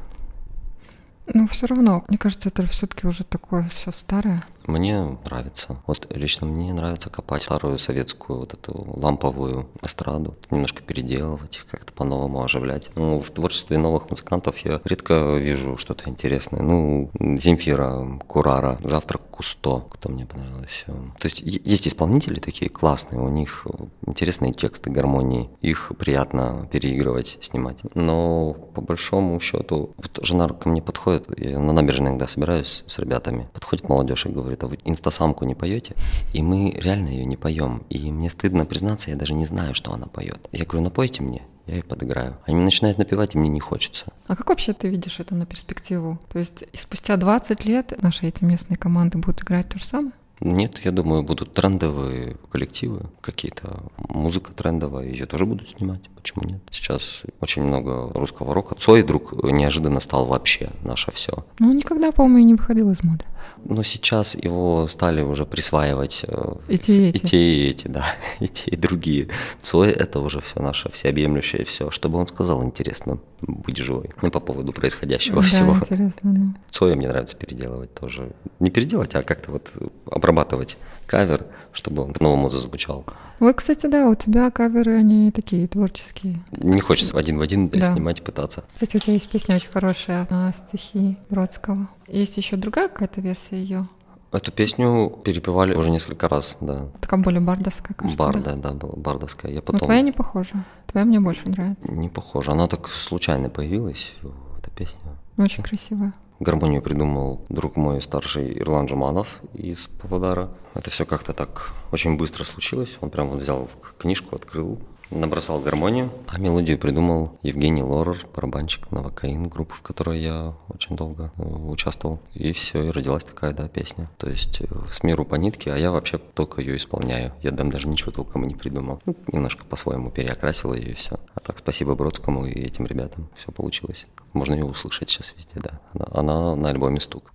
Ну, 1.27 1.47
все 1.47 1.67
равно, 1.67 2.03
мне 2.07 2.17
кажется, 2.17 2.49
это 2.49 2.67
все-таки 2.67 3.07
уже 3.07 3.23
такое 3.23 3.69
все 3.69 3.91
старое. 3.91 4.43
Мне 4.67 5.17
нравится. 5.25 5.77
Вот 5.87 6.07
лично 6.15 6.47
мне 6.47 6.73
нравится 6.73 7.09
копать 7.09 7.43
старую 7.43 7.77
советскую 7.77 8.39
вот 8.39 8.53
эту 8.53 8.73
ламповую 8.95 9.67
эстраду, 9.81 10.35
немножко 10.51 10.81
переделывать 10.81 11.57
их, 11.57 11.65
как-то 11.65 11.93
по-новому 11.93 12.43
оживлять. 12.43 12.89
Ну, 12.95 13.21
в 13.21 13.29
творчестве 13.31 13.77
новых 13.77 14.09
музыкантов 14.09 14.57
я 14.59 14.81
редко 14.83 15.35
вижу 15.35 15.77
что-то 15.77 16.09
интересное. 16.09 16.61
Ну, 16.61 17.09
Земфира, 17.19 18.19
Курара, 18.27 18.79
Завтрак 18.83 19.21
Кусто, 19.31 19.83
кто 19.89 20.09
мне 20.09 20.27
понравился. 20.27 20.85
То 21.19 21.25
есть 21.25 21.41
есть 21.41 21.87
исполнители 21.87 22.39
такие 22.39 22.69
классные, 22.69 23.19
у 23.19 23.29
них 23.29 23.65
интересные 24.05 24.53
тексты, 24.53 24.91
гармонии, 24.91 25.49
их 25.61 25.91
приятно 25.97 26.67
переигрывать, 26.71 27.39
снимать. 27.41 27.77
Но 27.95 28.53
по 28.53 28.81
большому 28.81 29.39
счету, 29.39 29.95
вот 29.97 30.19
жена 30.21 30.47
ко 30.49 30.69
мне 30.69 30.83
подходит, 30.83 31.27
я 31.39 31.57
на 31.57 31.73
набережной 31.73 32.11
иногда 32.11 32.27
собираюсь 32.27 32.83
с 32.85 32.99
ребятами, 32.99 33.49
подходит 33.53 33.89
молодежь 33.89 34.27
и 34.27 34.29
говорит, 34.29 34.52
а 34.61 34.67
вы 34.67 34.77
инстасамку 34.83 35.45
не 35.45 35.55
поете? 35.55 35.95
И 36.33 36.43
мы 36.43 36.71
реально 36.71 37.09
ее 37.09 37.25
не 37.25 37.37
поем. 37.37 37.83
И 37.89 38.11
мне 38.11 38.29
стыдно 38.29 38.65
признаться, 38.65 39.09
я 39.09 39.15
даже 39.15 39.33
не 39.33 39.45
знаю, 39.45 39.73
что 39.73 39.93
она 39.93 40.07
поет. 40.07 40.47
Я 40.51 40.65
говорю, 40.65 40.83
напойте 40.83 41.23
мне, 41.23 41.41
я 41.65 41.75
ей 41.75 41.83
подыграю. 41.83 42.37
Они 42.45 42.57
начинают 42.57 42.97
напевать, 42.97 43.35
и 43.35 43.37
мне 43.37 43.49
не 43.49 43.59
хочется. 43.59 44.07
А 44.27 44.35
как 44.35 44.49
вообще 44.49 44.73
ты 44.73 44.89
видишь 44.89 45.19
это 45.19 45.33
на 45.33 45.45
перспективу? 45.45 46.19
То 46.31 46.39
есть 46.39 46.65
спустя 46.77 47.15
20 47.15 47.65
лет 47.65 47.93
наши 48.01 48.27
эти 48.27 48.43
местные 48.43 48.77
команды 48.77 49.17
будут 49.17 49.41
играть 49.41 49.69
то 49.69 49.77
же 49.77 49.85
самое? 49.85 50.11
Нет, 50.39 50.81
я 50.83 50.91
думаю, 50.91 51.23
будут 51.23 51.53
трендовые 51.53 52.35
коллективы, 52.51 53.05
какие-то 53.21 53.83
музыка 54.09 54.51
трендовая, 54.51 55.05
ее 55.05 55.25
тоже 55.25 55.45
будут 55.45 55.69
снимать. 55.69 56.01
Почему 56.15 56.43
нет? 56.43 56.61
Сейчас 56.69 57.21
очень 57.39 57.63
много 57.63 58.11
русского 58.13 58.53
рока. 58.53 58.75
Цой 58.75 59.03
вдруг 59.03 59.41
неожиданно 59.43 60.01
стал 60.01 60.25
вообще 60.25 60.69
наше 60.83 61.11
все. 61.13 61.45
Ну, 61.59 61.69
он 61.69 61.77
никогда, 61.77 62.11
по-моему, 62.11 62.47
не 62.47 62.53
выходил 62.55 62.91
из 62.91 63.01
моды. 63.03 63.23
Но 63.65 63.83
сейчас 63.83 64.35
его 64.35 64.87
стали 64.87 65.21
уже 65.21 65.45
присваивать 65.45 66.25
э, 66.27 66.53
и 66.67 66.77
те, 66.77 67.09
и, 67.09 67.11
и 67.11 67.19
те, 67.19 67.37
и 67.37 67.69
эти, 67.69 67.87
да, 67.87 68.05
и 68.39 68.47
те, 68.47 68.71
и 68.71 68.75
другие. 68.75 69.29
Цой 69.61 69.91
это 69.91 70.19
уже 70.19 70.41
все 70.41 70.61
наше 70.61 70.91
всеобъемлющее 70.91 71.63
все. 71.65 71.89
Что 71.89 72.09
бы 72.09 72.19
он 72.19 72.27
сказал, 72.27 72.63
интересно, 72.63 73.19
быть 73.41 73.77
живой. 73.77 74.09
Ну, 74.21 74.31
по 74.31 74.39
поводу 74.39 74.73
происходящего 74.73 75.41
да, 75.41 75.47
всего. 75.47 75.75
интересно, 75.75 76.33
ну. 76.33 76.53
Цоя 76.69 76.95
мне 76.95 77.07
нравится 77.07 77.35
переделывать 77.35 77.93
тоже. 77.93 78.31
Не 78.59 78.69
переделать, 78.69 79.15
а 79.15 79.23
как-то 79.23 79.51
вот 79.51 79.71
обрабатывать 80.05 80.77
кавер, 81.05 81.45
чтобы 81.71 82.03
он 82.03 82.13
по-новому 82.13 82.49
зазвучал. 82.49 83.05
Вот, 83.39 83.55
кстати, 83.55 83.87
да, 83.87 84.07
у 84.09 84.15
тебя 84.15 84.49
каверы, 84.51 84.97
они 84.97 85.31
такие 85.31 85.67
творческие. 85.67 86.39
Не 86.51 86.81
хочется 86.81 87.17
один 87.17 87.37
в 87.37 87.41
один 87.41 87.67
да. 87.69 87.93
снимать 87.93 88.19
и 88.19 88.21
пытаться. 88.21 88.63
Кстати, 88.73 88.97
у 88.97 88.99
тебя 88.99 89.13
есть 89.13 89.27
песня 89.27 89.55
очень 89.55 89.69
хорошая 89.69 90.27
на 90.29 90.53
стихи 90.53 91.17
Бродского. 91.29 91.89
Есть 92.07 92.37
еще 92.37 92.55
другая 92.55 92.89
какая-то 92.89 93.21
версия 93.21 93.57
ее? 93.57 93.87
Эту 94.31 94.51
песню 94.51 95.09
перепевали 95.23 95.75
уже 95.75 95.91
несколько 95.91 96.27
раз, 96.27 96.57
да. 96.59 96.87
Такая 97.01 97.19
более 97.19 97.39
бардовская, 97.39 97.95
кажется, 97.95 98.17
Барда, 98.17 98.55
да, 98.55 98.71
да 98.71 98.73
была 98.73 98.93
бардовская. 98.95 99.51
Я 99.51 99.61
потом... 99.61 99.79
Но 99.79 99.85
твоя 99.85 100.01
не 100.01 100.11
похожа. 100.11 100.65
Твоя 100.87 101.05
мне 101.05 101.19
больше 101.19 101.47
нравится. 101.47 101.91
Не 101.91 102.09
похожа. 102.09 102.53
Она 102.53 102.67
так 102.67 102.89
случайно 102.89 103.49
появилась, 103.49 104.15
эта 104.57 104.71
песня. 104.71 105.11
Очень 105.37 105.61
красивая. 105.61 106.13
Гармонию 106.39 106.81
придумал 106.81 107.45
друг 107.49 107.75
мой 107.75 108.01
старший 108.01 108.57
Ирлан 108.57 108.87
Жуманов 108.87 109.39
из 109.53 109.87
Павлодара. 110.01 110.49
Это 110.73 110.89
все 110.89 111.05
как-то 111.05 111.33
так 111.33 111.71
очень 111.91 112.17
быстро 112.17 112.43
случилось. 112.43 112.97
Он 113.01 113.11
прям 113.11 113.29
вот 113.29 113.39
взял 113.39 113.69
книжку, 113.99 114.35
открыл, 114.35 114.79
набросал 115.09 115.59
гармонию, 115.59 116.09
а 116.27 116.39
мелодию 116.39 116.77
придумал 116.77 117.37
Евгений 117.41 117.83
Лорер, 117.83 118.17
барабанщик 118.35 118.91
Новокаин, 118.91 119.43
группы, 119.43 119.75
в 119.75 119.81
которой 119.81 120.19
я 120.19 120.53
очень 120.69 120.95
долго 120.95 121.31
э, 121.37 121.43
участвовал. 121.43 122.19
И 122.33 122.51
все, 122.53 122.83
и 122.83 122.91
родилась 122.91 123.23
такая, 123.23 123.51
да, 123.51 123.67
песня. 123.67 124.09
То 124.17 124.29
есть 124.29 124.61
э, 124.61 124.65
с 124.91 125.03
миру 125.03 125.25
по 125.25 125.35
нитке, 125.35 125.71
а 125.71 125.77
я 125.77 125.91
вообще 125.91 126.17
только 126.17 126.61
ее 126.61 126.77
исполняю. 126.77 127.33
Я 127.41 127.51
там 127.51 127.69
даже 127.69 127.87
ничего 127.87 128.11
толком 128.11 128.45
и 128.45 128.47
не 128.47 128.55
придумал. 128.55 129.01
Ну, 129.05 129.15
немножко 129.31 129.65
по-своему 129.65 130.09
переокрасил 130.09 130.73
ее 130.73 130.91
и 130.91 130.95
все. 130.95 131.19
А 131.35 131.39
так 131.39 131.57
спасибо 131.57 131.95
Бродскому 131.95 132.45
и 132.45 132.59
этим 132.61 132.85
ребятам. 132.85 133.29
Все 133.35 133.51
получилось. 133.51 134.07
Можно 134.33 134.53
ее 134.53 134.65
услышать 134.65 135.09
сейчас 135.09 135.33
везде, 135.35 135.59
да. 135.59 135.79
Она, 135.93 136.05
она 136.11 136.55
на 136.55 136.69
альбоме 136.69 136.99
«Стук». 136.99 137.33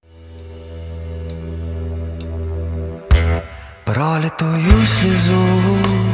Пролитую 3.85 4.85
слезу 4.85 6.08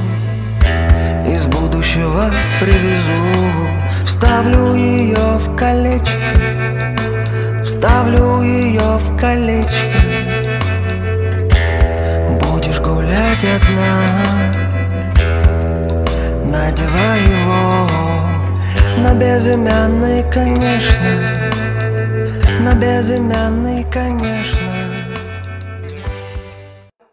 из 1.27 1.47
будущего 1.47 2.31
привезу. 2.61 3.75
Вставлю 4.05 4.75
ее 4.75 5.39
в 5.39 5.57
колечко. 5.57 6.13
Вставлю 7.63 8.43
ее 8.43 8.99
в 8.99 9.17
колечко. 9.19 9.75
Будешь 12.41 12.81
гулять 12.81 13.45
одна. 13.45 14.45
Надевай 16.45 17.21
его. 17.21 17.89
На 18.99 19.15
безымянный, 19.15 20.23
конечно. 20.31 21.45
На 22.61 22.75
безымянный, 22.75 23.85
конечно. 23.91 24.59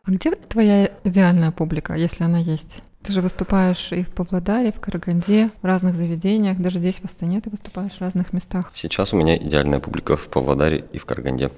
А 0.05 0.11
где 0.11 0.31
твоя 0.31 0.89
идеальная 1.03 1.51
публика, 1.51 1.93
если 1.95 2.23
она 2.23 2.37
есть? 2.37 2.81
Ты 3.03 3.13
же 3.13 3.21
выступаешь 3.21 3.91
и 3.91 4.03
в 4.03 4.09
Павлодаре, 4.09 4.71
в 4.71 4.79
Караганде, 4.79 5.49
в 5.61 5.65
разных 5.65 5.95
заведениях, 5.95 6.57
даже 6.59 6.77
здесь 6.77 6.95
в 6.95 7.05
Астане 7.05 7.41
ты 7.41 7.49
выступаешь 7.49 7.93
в 7.93 8.01
разных 8.01 8.31
местах. 8.31 8.69
Сейчас 8.73 9.11
у 9.13 9.17
меня 9.17 9.35
идеальная 9.37 9.79
публика 9.79 10.15
в 10.15 10.29
Павлодаре 10.29 10.85
и 10.93 10.99
в 10.99 11.05
Караганде. 11.05 11.49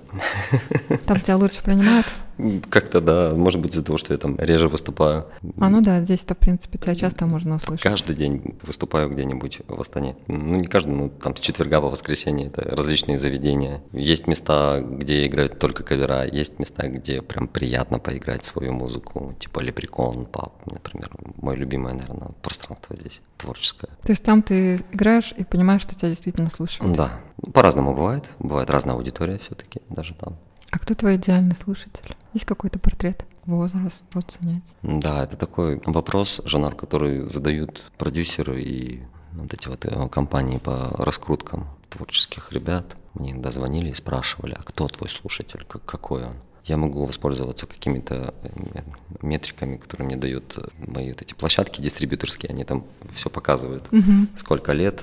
Там 1.06 1.20
тебя 1.20 1.36
лучше 1.36 1.62
принимают? 1.62 2.06
Как-то 2.70 3.02
да, 3.02 3.34
может 3.36 3.62
быть 3.62 3.74
из-за 3.74 3.84
того, 3.84 3.98
что 3.98 4.14
я 4.14 4.20
там 4.20 4.38
реже 4.40 4.68
выступаю. 4.68 5.28
А 5.60 5.70
ну 5.70 5.82
да, 5.82 6.04
здесь-то, 6.04 6.36
в 6.36 6.38
принципе, 6.38 6.78
тебя 6.78 6.96
часто 6.96 7.26
можно 7.26 7.56
услышать. 7.56 7.84
Каждый 7.84 8.16
день 8.16 8.56
выступаю 8.64 9.10
где-нибудь 9.10 9.62
в 9.68 9.80
Астане. 9.80 10.16
Ну, 10.28 10.56
не 10.56 10.68
каждый, 10.68 10.94
ну, 10.94 11.10
там 11.10 11.36
с 11.36 11.40
четверга 11.40 11.82
по 11.82 11.90
воскресенье, 11.90 12.48
это 12.48 12.64
различные 12.64 13.20
заведения. 13.20 13.82
Есть 13.92 14.28
места, 14.28 14.82
где 14.82 15.26
играют 15.28 15.60
только 15.60 15.84
кавера, 15.84 16.26
есть 16.26 16.60
места, 16.60 16.88
где 16.88 17.22
прям 17.22 17.48
приятно 17.48 18.00
поиграть 18.00 18.46
свою 18.46 18.74
музыку, 18.74 19.36
типа 19.40 19.60
Лепрекон, 19.60 20.26
Пап, 20.26 20.54
например. 20.66 21.12
Мое 21.38 21.56
любимое, 21.58 21.94
наверное, 21.94 22.30
пространство 22.42 22.96
здесь, 22.96 23.22
творческое. 23.38 23.90
То 24.02 24.12
есть 24.12 24.24
там 24.24 24.42
ты 24.42 24.78
играешь 24.92 25.34
и 25.38 25.44
понимаешь, 25.44 25.82
что 25.82 25.96
тебя 25.96 26.10
действительно 26.10 26.50
слушают? 26.50 26.96
Да, 26.96 27.12
по-разному 27.54 27.94
бывает. 27.94 28.30
Бывает 28.40 28.70
разная 28.70 28.96
аудитория 28.96 29.38
все-таки, 29.38 29.82
даже 29.90 30.14
там. 30.16 30.38
А 30.72 30.80
кто 30.80 30.96
твой 30.96 31.18
идеальный 31.18 31.56
слушатель? 31.56 32.16
Есть 32.34 32.46
какой-то 32.46 32.80
портрет? 32.80 33.26
Возраст, 33.46 34.04
род 34.14 34.36
занятий? 34.42 34.74
Да, 34.82 35.24
это 35.24 35.36
такой 35.38 35.82
вопрос, 35.86 36.42
жанр, 36.46 36.76
который 36.76 37.30
задают 37.30 37.92
продюсеры 37.98 38.62
и 38.62 39.04
вот 39.34 39.54
эти 39.54 39.68
вот 39.68 39.86
э, 39.86 40.08
компании 40.10 40.58
по 40.60 40.92
раскруткам 40.98 41.68
творческих 41.90 42.52
ребят. 42.52 42.96
Мне 43.14 43.32
иногда 43.32 43.52
звонили 43.52 43.90
и 43.90 43.94
спрашивали, 43.94 44.56
а 44.58 44.62
кто 44.64 44.88
твой 44.88 45.10
слушатель, 45.10 45.66
как, 45.68 45.84
какой 45.86 46.24
он? 46.24 46.34
Я 46.66 46.78
могу 46.78 47.06
воспользоваться 47.06 47.68
какими-то 47.68 48.34
э, 48.42 48.82
метриками, 49.22 49.76
которые 49.78 50.08
мне 50.08 50.16
дают 50.16 50.58
мои 50.88 51.10
вот 51.10 51.22
эти 51.22 51.34
площадки 51.34 51.82
дистрибьюторские, 51.82 52.50
они 52.52 52.64
там 52.64 52.86
все 53.14 53.30
показывают, 53.30 53.92
Мгм. 53.92 54.30
сколько 54.38 54.72
лет. 54.72 55.02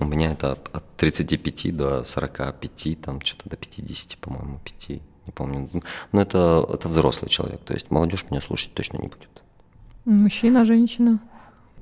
У 0.00 0.04
меня 0.04 0.32
это 0.32 0.52
от, 0.52 0.74
от 0.74 0.96
35 0.96 1.76
до 1.76 2.04
45, 2.04 3.00
там 3.00 3.20
что-то 3.20 3.50
до 3.50 3.56
50, 3.56 4.16
по-моему, 4.18 4.60
5, 4.64 5.00
не 5.26 5.32
помню. 5.32 5.68
Но 6.12 6.20
это, 6.20 6.66
это 6.72 6.88
взрослый 6.88 7.28
человек, 7.30 7.60
то 7.64 7.74
есть 7.74 7.90
молодежь 7.90 8.26
меня 8.30 8.40
слушать 8.40 8.74
точно 8.74 8.98
не 8.98 9.08
будет. 9.08 9.28
Мужчина, 10.04 10.64
женщина? 10.64 11.20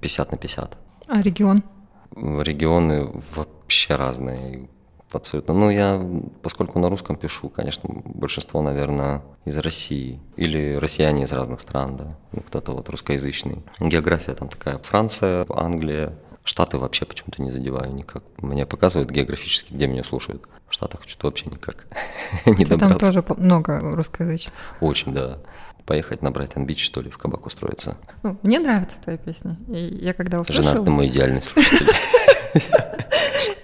50 0.00 0.32
на 0.32 0.38
50. 0.38 0.76
А 1.08 1.20
регион? 1.22 1.62
Регионы 2.14 3.10
вообще 3.34 3.94
разные, 3.94 4.68
абсолютно. 5.12 5.54
Ну, 5.54 5.70
я, 5.70 6.00
поскольку 6.42 6.78
на 6.78 6.88
русском 6.88 7.16
пишу, 7.16 7.48
конечно, 7.48 7.88
большинство, 7.88 8.60
наверное, 8.62 9.22
из 9.44 9.56
России. 9.58 10.20
Или 10.36 10.74
россияне 10.74 11.24
из 11.24 11.32
разных 11.32 11.60
стран, 11.60 11.96
да. 11.96 12.18
Ну, 12.32 12.40
кто-то 12.40 12.72
вот 12.72 12.88
русскоязычный. 12.88 13.62
География 13.78 14.32
там 14.32 14.48
такая. 14.48 14.78
Франция, 14.78 15.46
Англия, 15.48 16.12
Штаты 16.42 16.78
вообще 16.78 17.04
почему-то 17.04 17.42
не 17.42 17.50
задеваю 17.50 17.92
никак. 17.92 18.24
Мне 18.38 18.66
показывают 18.66 19.10
географически, 19.10 19.72
где 19.72 19.86
меня 19.86 20.02
слушают. 20.02 20.48
В 20.70 20.72
Штатах 20.72 21.00
что-то 21.06 21.26
вообще 21.26 21.46
никак 21.46 21.86
не 22.46 22.64
Хотя 22.64 22.78
там 22.78 22.90
добраться. 22.90 23.22
тоже 23.22 23.24
много 23.38 23.80
русскоязычных. 23.80 24.54
Очень, 24.80 25.12
да. 25.12 25.38
Поехать 25.84 26.22
на 26.22 26.30
Брайтон-Бич, 26.30 26.84
что 26.86 27.00
ли, 27.00 27.10
в 27.10 27.18
кабак 27.18 27.44
устроиться. 27.46 27.96
Ну, 28.22 28.38
мне 28.42 28.60
нравятся 28.60 28.96
твои 29.02 29.18
песни. 29.18 29.56
И 29.68 29.98
я 30.00 30.14
когда 30.14 30.40
услышала... 30.40 30.70
Жена, 30.70 30.84
ты 30.84 30.90
мой 30.90 31.08
идеальный 31.08 31.42
слушатель. 31.42 31.88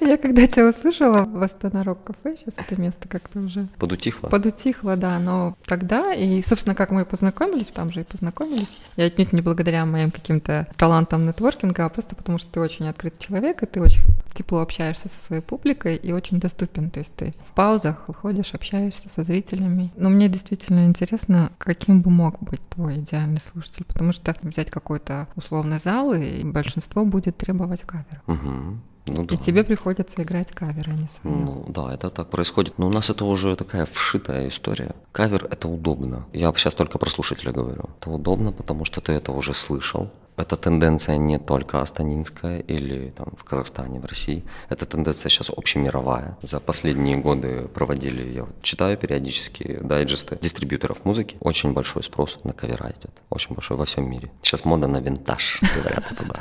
Я 0.01 0.17
когда 0.17 0.47
тебя 0.47 0.69
услышала 0.69 1.25
в 1.25 1.43
Астана 1.43 1.85
Рок 1.85 2.05
Кафе, 2.05 2.37
сейчас 2.37 2.55
это 2.57 2.81
место 2.81 3.09
как-то 3.09 3.41
уже 3.41 3.69
Подутихло? 3.79 4.29
подутихло, 4.29 4.97
да, 4.97 5.19
но 5.19 5.57
тогда, 5.67 6.15
и, 6.15 6.43
собственно, 6.43 6.75
как 6.75 6.91
мы 6.91 7.03
и 7.03 7.05
познакомились, 7.05 7.67
там 7.67 7.93
же 7.93 8.01
и 8.01 8.05
познакомились, 8.05 8.77
я 8.97 9.07
отнюдь 9.07 9.33
не 9.33 9.41
благодаря 9.41 9.85
моим 9.85 10.11
каким-то 10.11 10.69
талантам 10.77 11.27
нетворкинга, 11.27 11.87
а 11.87 11.89
просто 11.89 12.15
потому, 12.15 12.39
что 12.39 12.53
ты 12.53 12.61
очень 12.61 12.89
открытый 12.89 13.21
человек, 13.21 13.63
и 13.63 13.67
ты 13.67 13.81
очень 13.81 14.03
тепло 14.35 14.61
общаешься 14.61 15.09
со 15.09 15.19
своей 15.25 15.43
публикой 15.43 15.97
и 15.97 16.13
очень 16.13 16.39
доступен, 16.39 16.91
то 16.91 17.01
есть 17.01 17.13
ты 17.15 17.35
в 17.49 17.55
паузах 17.55 18.05
выходишь, 18.07 18.55
общаешься 18.55 19.09
со 19.09 19.23
зрителями. 19.23 19.91
Но 19.97 20.09
мне 20.09 20.29
действительно 20.29 20.87
интересно, 20.87 21.53
каким 21.59 22.03
бы 22.03 22.11
мог 22.11 22.41
быть 22.41 22.61
твой 22.69 22.99
идеальный 22.99 23.41
слушатель, 23.41 23.85
потому 23.85 24.13
что 24.13 24.35
взять 24.43 24.71
какой-то 24.71 25.29
условный 25.37 25.79
зал, 25.79 26.13
и 26.13 26.45
большинство 26.45 27.05
будет 27.05 27.37
требовать 27.37 27.83
кавера. 27.83 28.23
Мгм. 28.27 28.76
Ну, 29.07 29.25
да. 29.25 29.35
И 29.35 29.39
тебе 29.39 29.65
приходится 29.65 30.23
играть 30.23 30.51
каверы, 30.53 30.93
а 30.93 30.97
не 30.97 31.09
свои. 31.09 31.33
Ну 31.33 31.65
да, 31.69 31.95
это 31.95 32.11
так 32.11 32.31
происходит. 32.31 32.79
Но 32.79 32.87
у 32.87 32.91
нас 32.91 33.11
это 33.11 33.25
уже 33.25 33.55
такая 33.57 33.87
вшитая 33.87 34.49
история. 34.49 34.95
Кавер 35.13 35.47
это 35.51 35.69
удобно. 35.69 36.27
Я 36.33 36.53
сейчас 36.57 36.75
только 36.75 36.99
про 36.99 37.11
слушателя 37.11 37.53
говорю. 37.53 37.85
Это 38.01 38.11
удобно, 38.11 38.53
потому 38.53 38.85
что 38.85 39.01
ты 39.01 39.13
это 39.13 39.33
уже 39.33 39.55
слышал. 39.55 40.11
Эта 40.37 40.57
тенденция 40.57 41.17
не 41.17 41.39
только 41.39 41.81
астанинская 41.81 42.59
или 42.59 43.11
там 43.17 43.29
в 43.39 43.45
Казахстане, 43.45 44.01
в 44.01 44.05
России. 44.05 44.45
Эта 44.69 44.85
тенденция 44.85 45.31
сейчас 45.31 45.49
общемировая. 45.49 46.37
За 46.43 46.61
последние 46.61 47.17
годы 47.17 47.69
проводили, 47.69 48.33
я 48.33 48.43
вот 48.43 48.63
читаю 48.63 48.99
периодически 48.99 49.79
дайджесты 49.83 50.39
дистрибьюторов 50.41 51.05
музыки. 51.05 51.37
Очень 51.41 51.73
большой 51.73 52.03
спрос 52.03 52.37
на 52.45 52.53
кавера 52.53 52.91
идет. 52.91 53.13
Очень 53.31 53.55
большой 53.55 53.79
во 53.79 53.87
всем 53.87 54.11
мире. 54.11 54.31
Сейчас 54.43 54.67
мода 54.67 54.89
на 54.89 54.99
винтаж, 54.99 55.61
говорят 55.75 56.05
это, 56.13 56.25
да. 56.27 56.41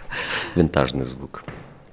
Винтажный 0.54 1.04
звук. 1.04 1.44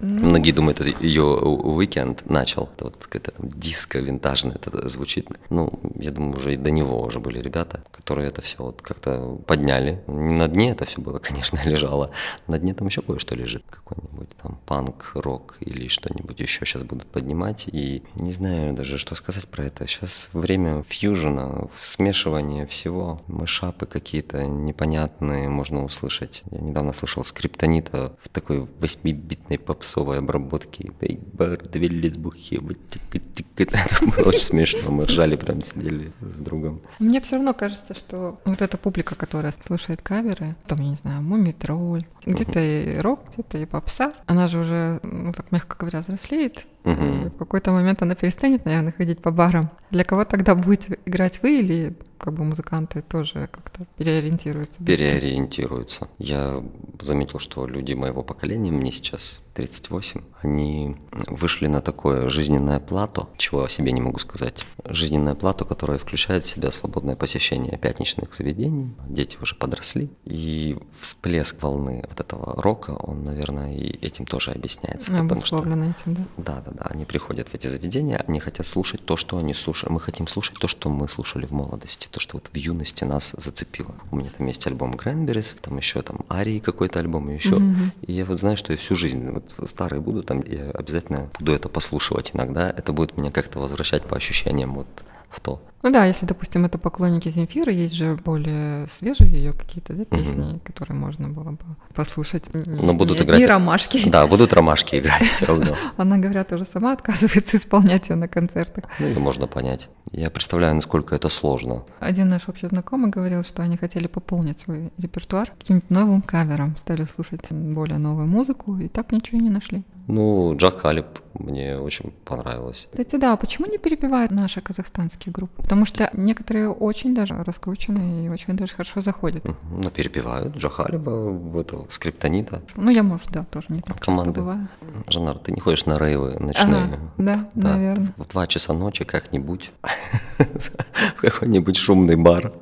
Многие 0.02 0.52
думают, 0.52 0.82
это 0.82 1.04
ее 1.04 1.24
уикенд 1.24 2.30
начал. 2.30 2.70
Это 2.76 2.86
вот 2.86 2.98
какая-то 2.98 3.32
там 3.32 3.50
диско 3.50 4.00
винтажная 4.00 4.56
это 4.56 4.88
звучит. 4.88 5.30
Ну, 5.50 5.80
я 5.96 6.12
думаю, 6.12 6.38
уже 6.38 6.54
и 6.54 6.58
до 6.58 6.72
него 6.72 7.02
уже 7.02 7.20
были 7.20 7.40
ребята, 7.40 7.84
которые 7.92 8.28
это 8.30 8.42
все 8.42 8.58
вот 8.58 8.82
как-то 8.82 9.38
подняли. 9.46 10.02
Не 10.08 10.34
на 10.34 10.48
дне 10.48 10.72
это 10.72 10.86
все 10.86 11.02
было, 11.02 11.20
конечно, 11.30 11.60
лежало. 11.64 12.12
На 12.48 12.58
дне 12.58 12.74
там 12.74 12.88
еще 12.88 13.02
кое-что 13.02 13.36
лежит. 13.36 13.64
Какой-нибудь 13.70 14.30
там 14.42 14.60
панк, 14.66 15.12
рок 15.16 15.58
или 15.60 15.88
что-нибудь 15.88 16.40
еще 16.40 16.66
сейчас 16.66 16.84
будут 16.84 17.08
поднимать. 17.08 17.68
И 17.72 18.04
не 18.16 18.32
знаю 18.32 18.74
даже, 18.74 18.98
что 18.98 19.16
сказать 19.16 19.48
про 19.48 19.66
это. 19.66 19.86
Сейчас 19.86 20.30
время 20.34 20.84
фьюжена, 20.84 21.68
смешивания 21.82 22.66
всего. 22.66 23.22
Мышапы 23.28 23.86
какие-то 23.86 24.44
непонятные 24.46 25.48
можно 25.50 25.84
услышать. 25.84 26.44
Я 26.52 26.60
недавно 26.60 26.94
слышал 26.94 27.24
скриптонита 27.24 28.16
в 28.20 28.30
такой 28.30 28.60
8-битной 28.80 29.60
попсовой 29.92 30.20
обработке. 30.20 30.92
Дай 31.00 31.20
бар, 31.34 31.58
две 31.58 31.88
лесбухи. 31.88 32.62
Это 33.58 33.78
было 34.06 34.30
очень 34.30 34.40
смешно. 34.40 34.92
Мы 34.92 35.06
ржали, 35.06 35.36
прям 35.36 35.62
сидели 35.62 36.12
с 36.22 36.38
другом. 36.38 36.82
Мне 37.00 37.20
все 37.22 37.36
равно 37.36 37.54
кажется, 37.54 37.94
что 37.94 38.40
вот 38.46 38.62
эта 38.62 38.78
публика, 38.78 39.16
которая 39.16 39.54
слушает 39.66 40.02
каверы, 40.02 40.56
там, 40.66 40.80
я 40.80 40.90
не 40.90 40.96
знаю, 40.96 41.22
Муми 41.22 41.52
Тролль, 41.52 42.04
где-то 42.26 42.60
и 42.60 42.98
рок, 43.00 43.22
где-то 43.34 43.58
и 43.58 43.66
попса, 43.66 44.14
она 44.26 44.48
же 44.48 44.60
уже, 44.60 45.00
ну 45.04 45.34
так 45.34 45.52
мягко 45.52 45.76
говоря, 45.78 46.00
взрослеет, 46.00 46.66
Мгм. 46.84 47.30
в 47.30 47.38
какой-то 47.38 47.72
момент 47.72 48.02
она 48.02 48.16
перестанет, 48.16 48.66
наверное, 48.66 48.92
ходить 48.92 49.22
по 49.22 49.32
барам. 49.32 49.70
Для 49.92 50.04
кого 50.04 50.26
тогда 50.26 50.56
будете 50.56 50.98
играть 51.06 51.42
вы 51.44 51.60
или 51.60 51.96
как 52.22 52.34
бы 52.34 52.44
музыканты 52.44 53.02
тоже 53.02 53.50
как-то 53.52 53.86
переориентируются? 53.98 54.84
переориентируются. 54.84 56.08
Я 56.20 56.64
заметил, 57.00 57.40
что 57.40 57.66
люди 57.66 57.94
моего 57.94 58.22
поколения, 58.22 58.72
мне 58.72 58.92
сейчас 58.92 59.42
38, 59.56 60.22
они 60.42 60.96
вышли 61.28 61.68
на 61.68 61.82
такое 61.82 62.30
жизненное 62.30 62.80
плато, 62.80 63.30
чего 63.38 63.64
о 63.64 63.70
себе 63.70 63.92
не 63.92 64.02
могу 64.02 64.20
сказать. 64.20 64.66
Жизненное 64.86 65.36
плато, 65.36 65.66
которое 65.66 65.98
включает 65.98 66.44
в 66.46 66.50
себя 66.50 66.72
свободное 66.72 67.16
посещение 67.16 67.78
пятничных 67.78 68.34
заведений. 68.34 68.94
Дети 69.08 69.38
уже 69.42 69.56
подросли. 69.56 70.10
И 70.24 70.78
всплеск 71.00 71.62
волны 71.62 72.04
вот 72.08 72.20
этого 72.20 72.62
рока, 72.62 72.92
он, 72.92 73.24
наверное, 73.24 73.74
и 73.76 73.90
этим 74.06 74.26
тоже 74.26 74.52
объясняется. 74.52 75.12
потому 75.12 75.44
что 75.44 75.58
этим, 75.58 76.14
да? 76.14 76.24
да, 76.38 76.64
да, 76.66 76.71
да. 76.72 76.84
Они 76.90 77.06
приходят 77.06 77.50
в 77.50 77.54
эти 77.54 77.68
заведения, 77.68 78.24
они 78.28 78.40
хотят 78.40 78.68
слушать 78.68 79.06
то, 79.06 79.18
что 79.18 79.38
они 79.38 79.54
слушали. 79.54 79.92
Мы 79.92 80.00
хотим 80.00 80.28
слушать 80.28 80.58
то, 80.60 80.68
что 80.68 80.90
мы 80.90 81.08
слушали 81.08 81.46
в 81.46 81.52
молодости, 81.52 82.08
то, 82.12 82.20
что 82.20 82.38
вот 82.38 82.50
в 82.52 82.56
юности 82.56 83.04
нас 83.04 83.34
зацепило. 83.38 83.96
У 84.12 84.18
меня 84.18 84.30
там 84.38 84.48
есть 84.48 84.66
альбом 84.68 84.94
Cranberries, 84.94 85.58
там 85.62 85.78
еще 85.78 86.02
там 86.02 86.20
Арии 86.30 86.60
какой-то 86.60 87.00
альбом 87.00 87.30
и 87.30 87.34
еще. 87.34 87.62
И 88.02 88.14
я 88.14 88.26
вот 88.26 88.40
знаю, 88.40 88.58
что 88.58 88.74
я 88.74 88.78
всю 88.78 88.96
жизнь, 88.96 89.30
вот 89.30 89.54
старые 89.68 90.02
буду, 90.02 90.24
там 90.24 90.44
я 90.46 90.70
обязательно 90.72 91.30
буду 91.40 91.54
это 91.54 91.70
послушивать 91.70 92.32
иногда. 92.34 92.70
Это 92.70 92.94
будет 92.94 93.18
меня 93.18 93.32
как-то 93.32 93.60
возвращать 93.60 94.04
по 94.04 94.16
ощущениям 94.16 94.74
вот 94.76 94.88
в 95.32 95.40
то. 95.40 95.62
Ну 95.84 95.90
да, 95.92 96.06
если, 96.06 96.28
допустим, 96.28 96.64
это 96.66 96.78
поклонники 96.78 97.30
Земфиры, 97.30 97.72
есть 97.72 97.96
же 97.96 98.16
более 98.24 98.88
свежие 99.00 99.32
ее 99.32 99.52
какие-то 99.54 99.94
да, 99.94 100.06
песни, 100.06 100.44
Мгм. 100.44 100.60
которые 100.60 100.96
можно 100.96 101.28
было 101.30 101.52
бы 101.52 101.66
послушать. 101.96 102.52
Но 102.54 102.94
будут 102.94 103.18
не, 103.18 103.26
играть- 103.26 103.40
Не 103.40 103.48
ромашки. 103.48 104.08
Да, 104.08 104.28
будут 104.28 104.54
ромашки 104.54 104.98
играть 104.98 105.24
все 105.24 105.46
равно. 105.48 105.76
Она, 105.98 106.18
говорят, 106.18 106.52
уже 106.54 106.66
сама 106.66 106.94
отказывается 106.94 107.58
исполнять 107.58 108.10
ее 108.10 108.16
на 108.16 108.28
концертах. 108.28 108.84
Ну, 109.00 109.08
это 109.08 109.20
можно 109.20 109.48
понять. 109.48 109.90
Я 110.12 110.30
представляю, 110.30 110.76
насколько 110.76 111.16
это 111.16 111.30
сложно. 111.30 111.84
Один 112.00 112.30
наш 112.30 112.48
общий 112.48 112.68
знакомый 112.68 113.10
говорил, 113.10 113.44
что 113.44 113.64
они 113.64 113.76
хотели 113.78 114.06
пополнить 114.06 114.60
свой 114.60 114.92
репертуар 115.00 115.52
каким-нибудь 115.58 115.90
новым 115.90 116.22
кавером, 116.22 116.76
стали 116.78 117.06
слушать 117.06 117.52
более 117.52 117.98
новую 117.98 118.28
музыку 118.28 118.78
и 118.78 118.88
так 118.88 119.12
ничего 119.12 119.40
и 119.40 119.42
не 119.42 119.50
нашли. 119.50 119.84
Ну, 120.08 120.56
Джак 120.58 120.82
Халиб 120.82 121.06
мне 121.42 121.78
очень 121.78 122.12
понравилось. 122.26 122.88
Кстати, 122.92 123.16
да, 123.16 123.36
почему 123.38 123.68
не 123.68 123.78
перепевают 123.78 124.32
наши 124.32 124.62
казахстанские 124.62 125.34
группы? 125.34 125.62
Потому 125.62 125.86
что 125.86 126.10
некоторые 126.14 126.70
очень 126.70 127.14
даже 127.14 127.36
раскручены 127.44 128.26
и 128.26 128.30
очень 128.30 128.56
даже 128.56 128.74
хорошо 128.74 129.02
заходят. 129.02 129.44
Ну, 129.46 129.90
перепевают 129.90 130.56
Джахалиба, 130.56 131.60
этого 131.60 131.86
скриптонита. 131.90 132.62
Ну, 132.76 132.90
я, 132.92 133.04
может, 133.04 133.30
да, 133.32 133.44
тоже 133.44 133.68
не 133.70 133.82
так 133.82 134.00
Команды. 134.00 134.32
часто 134.32 134.42
бываю. 134.42 134.68
Жанар, 135.08 135.38
ты 135.38 135.52
не 135.52 135.60
ходишь 135.60 135.86
на 135.86 135.98
рейвы 135.98 136.38
ночные? 136.40 136.84
Ага, 136.84 137.00
да, 137.18 137.50
Да, 137.56 137.70
наверное. 137.70 138.14
В 138.18 138.28
два 138.28 138.48
часа 138.48 138.74
ночи 138.74 139.04
как-нибудь 139.04 139.72
в 140.38 141.22
какой-нибудь 141.22 141.78
шумный 141.78 142.16
бар. 142.16 142.54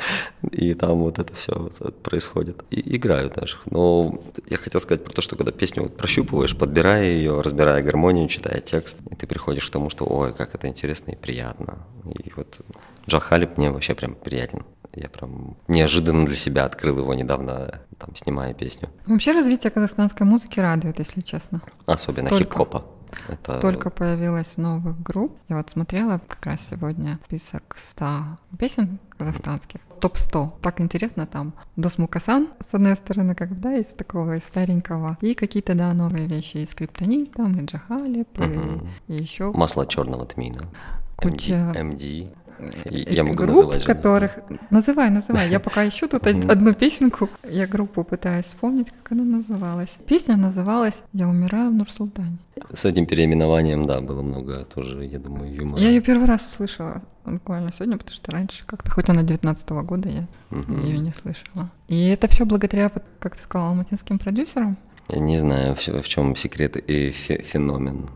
И 0.52 0.74
там 0.74 0.98
вот 1.00 1.18
это 1.18 1.34
все 1.34 1.70
происходит. 2.02 2.62
И 2.70 2.96
играют 2.96 3.34
даже. 3.34 3.58
Но 3.70 4.20
я 4.48 4.56
хотел 4.56 4.80
сказать 4.80 5.04
про 5.04 5.12
то, 5.12 5.22
что 5.22 5.36
когда 5.36 5.52
песню 5.52 5.84
вот 5.84 5.96
прощупываешь, 5.96 6.56
подбирая 6.56 7.04
ее, 7.04 7.40
разбирая 7.40 7.82
гармонию, 7.82 8.28
читая 8.28 8.60
текст, 8.60 8.96
и 9.10 9.14
ты 9.14 9.26
приходишь 9.26 9.66
к 9.66 9.70
тому, 9.70 9.90
что 9.90 10.04
ой, 10.04 10.32
как 10.32 10.54
это 10.54 10.68
интересно 10.68 11.12
и 11.12 11.16
приятно. 11.16 11.78
И 12.04 12.32
вот 12.36 12.60
Джах 13.08 13.24
Халиб 13.24 13.56
мне 13.56 13.70
вообще 13.70 13.94
прям 13.94 14.14
приятен. 14.14 14.64
Я 14.94 15.08
прям 15.08 15.56
неожиданно 15.68 16.24
для 16.26 16.34
себя 16.34 16.64
открыл 16.64 16.98
его 16.98 17.14
недавно, 17.14 17.80
там, 17.98 18.16
снимая 18.16 18.54
песню. 18.54 18.88
Вообще 19.06 19.32
развитие 19.32 19.70
казахстанской 19.70 20.26
музыки 20.26 20.58
радует, 20.60 20.98
если 20.98 21.20
честно. 21.20 21.60
Особенно 21.86 22.30
хип-хопа. 22.30 22.84
Это 23.28 23.58
Столько 23.58 23.90
появилось 23.90 24.56
новых 24.56 25.00
групп. 25.02 25.36
Я 25.48 25.56
вот 25.56 25.70
смотрела 25.70 26.20
как 26.26 26.44
раз 26.46 26.60
сегодня 26.70 27.18
список 27.24 27.76
100 27.78 28.06
песен 28.58 28.98
казахстанских. 29.16 29.80
Топ-100. 30.00 30.60
Так 30.62 30.80
интересно 30.80 31.26
там. 31.26 31.52
Дос 31.76 31.98
Мукасан, 31.98 32.48
с 32.60 32.72
одной 32.74 32.94
стороны, 32.96 33.34
как 33.34 33.58
да, 33.60 33.76
из 33.76 33.86
такого 33.86 34.36
из 34.36 34.44
старенького. 34.44 35.18
И 35.20 35.34
какие-то, 35.34 35.74
да, 35.74 35.92
новые 35.92 36.26
вещи. 36.26 36.58
И 36.58 36.66
Скриптонит, 36.66 37.32
там, 37.32 37.58
и 37.58 37.64
Джахалип, 37.64 38.38
Мгм. 38.38 38.88
и, 39.08 39.12
и 39.16 39.20
еще 39.22 39.50
масло 39.52 39.86
черного 39.86 40.24
тмина. 40.24 40.60
Куча- 41.16 41.72
MD. 41.76 42.32
Я 42.90 43.24
могу 43.24 43.36
групп, 43.36 43.50
называть 43.50 43.80
же. 43.82 43.86
которых... 43.86 44.38
Называй, 44.70 45.10
называй. 45.10 45.48
Я 45.50 45.60
пока 45.60 45.86
ищу 45.86 46.08
тут 46.08 46.26
одну 46.26 46.74
песенку. 46.74 47.28
Я 47.48 47.66
группу 47.66 48.04
пытаюсь 48.04 48.46
вспомнить, 48.46 48.90
как 48.90 49.12
она 49.12 49.24
называлась. 49.24 49.96
Песня 50.06 50.36
называлась 50.36 51.02
«Я 51.12 51.28
умираю 51.28 51.70
в 51.70 51.74
Нур-Султане». 51.74 52.38
С 52.72 52.84
этим 52.84 53.06
переименованием, 53.06 53.86
да, 53.86 54.00
было 54.00 54.22
много 54.22 54.64
тоже, 54.64 55.04
я 55.04 55.18
думаю, 55.18 55.54
юмора. 55.54 55.80
Я 55.82 55.88
ее 55.90 56.00
первый 56.00 56.26
раз 56.26 56.44
услышала 56.46 57.02
буквально 57.24 57.72
сегодня, 57.72 57.96
потому 57.98 58.14
что 58.14 58.32
раньше 58.32 58.64
как-то, 58.66 58.90
хоть 58.90 59.08
она 59.08 59.22
19 59.22 59.68
года, 59.84 60.08
я 60.08 60.26
Мгм. 60.50 60.80
ее 60.84 60.98
не 60.98 61.12
слышала. 61.12 61.70
И 61.88 62.08
это 62.08 62.26
все 62.28 62.44
благодаря, 62.44 62.90
как 63.20 63.36
ты 63.36 63.42
сказала, 63.42 63.70
алматинским 63.70 64.18
продюсерам. 64.18 64.76
Я 65.08 65.20
не 65.20 65.38
знаю, 65.38 65.74
в, 65.74 65.86
в 66.02 66.08
чем 66.08 66.34
секрет 66.36 66.76
и 66.76 67.10
фе- 67.10 67.42
феномен. 67.42 68.08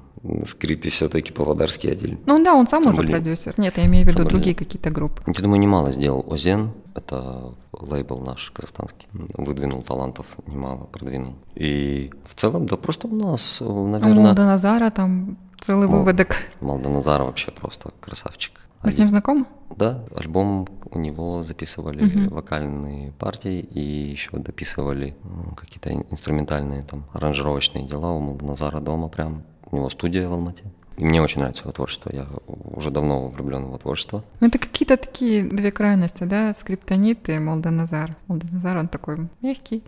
Скрипи 0.45 0.89
все-таки 0.91 1.33
Павлодарский 1.33 1.91
отдель. 1.91 2.19
Ну 2.27 2.43
да, 2.45 2.55
он 2.55 2.69
сам 2.69 2.87
уже 2.87 2.99
Блин. 2.99 3.11
продюсер. 3.11 3.55
Нет, 3.57 3.77
я 3.77 3.87
имею 3.87 4.05
в 4.07 4.09
виду 4.09 4.21
Сам 4.21 4.29
другие 4.29 4.55
какие-то 4.55 4.91
группы. 4.91 5.23
Я 5.27 5.33
думаю, 5.43 5.59
немало 5.61 5.91
сделал 5.91 6.25
Озен. 6.29 6.71
Это 6.95 7.55
лейбл 7.73 8.19
наш 8.19 8.51
казахстанский. 8.53 9.09
Выдвинул 9.13 9.83
талантов 9.83 10.27
немало, 10.47 10.85
продвинул. 10.85 11.35
И 11.57 12.13
в 12.29 12.35
целом, 12.35 12.67
да 12.67 12.77
просто 12.77 13.09
у 13.09 13.15
нас, 13.17 13.59
э, 13.61 13.65
У 13.65 13.87
наверное, 13.89 14.23
Молда 14.27 14.45
Назара 14.47 14.91
там 14.91 15.39
целый 15.61 15.89
Мол- 15.89 16.01
выводок. 16.01 16.37
Малданазар 16.61 17.23
вообще 17.23 17.51
просто 17.51 17.91
красавчик. 18.01 18.53
Вы 18.83 18.91
с 18.91 18.99
ним 18.99 19.09
знакомы? 19.11 19.45
Да, 19.77 20.05
альбом 20.15 20.69
у 20.91 20.99
него 20.99 21.45
записывали 21.45 22.05
Мгм. 22.05 22.29
вокальные 22.35 23.13
партии 23.13 23.61
и 23.61 23.81
еще 23.81 24.37
дописывали 24.37 25.17
какие-то 25.57 25.91
ин- 25.91 26.05
инструментальные 26.11 26.83
там 26.83 27.05
аранжировочные 27.13 27.87
дела 27.87 28.13
у 28.13 28.37
Назара 28.45 28.81
дома 28.81 29.09
прям. 29.09 29.45
У 29.73 29.77
него 29.79 29.91
студия 29.91 30.29
в 30.29 30.33
Алмате. 30.33 30.63
И 30.99 31.05
мне 31.05 31.23
очень 31.23 31.41
нравится 31.41 31.63
его 31.63 31.73
творчество. 31.73 32.11
Я 32.13 32.27
уже 32.47 32.91
давно 32.91 33.29
влюблен 33.29 33.63
в 33.65 33.69
его 33.69 33.79
творчество. 33.79 34.23
Ну, 34.41 34.49
это 34.49 34.59
какие-то 34.59 34.99
такие 34.99 35.43
две 35.43 35.73
крайности, 35.73 36.25
да, 36.25 36.53
скриптонит 36.53 37.29
и 37.31 37.39
Молданазар. 37.39 38.15
Молданазар, 38.29 38.77
он 38.77 38.89
такой 38.89 39.27
мягкий, 39.41 39.83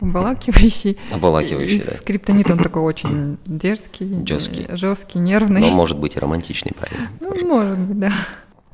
обволакивающий. 0.00 0.96
Обволакивающий, 1.12 1.76
И 1.76 1.84
да. 1.84 1.92
скриптонит, 1.92 2.50
он 2.50 2.58
такой 2.58 2.82
очень 2.82 3.36
дерзкий, 3.44 4.24
Жёсткий. 4.26 4.66
жесткий, 4.70 5.18
нервный. 5.18 5.60
Но 5.60 5.70
может 5.70 5.98
быть 5.98 6.16
и 6.16 6.20
романтичный 6.20 6.72
парень. 6.72 7.06
Ну, 7.20 7.46
может 7.46 7.78
быть, 7.78 7.98
да. 7.98 8.12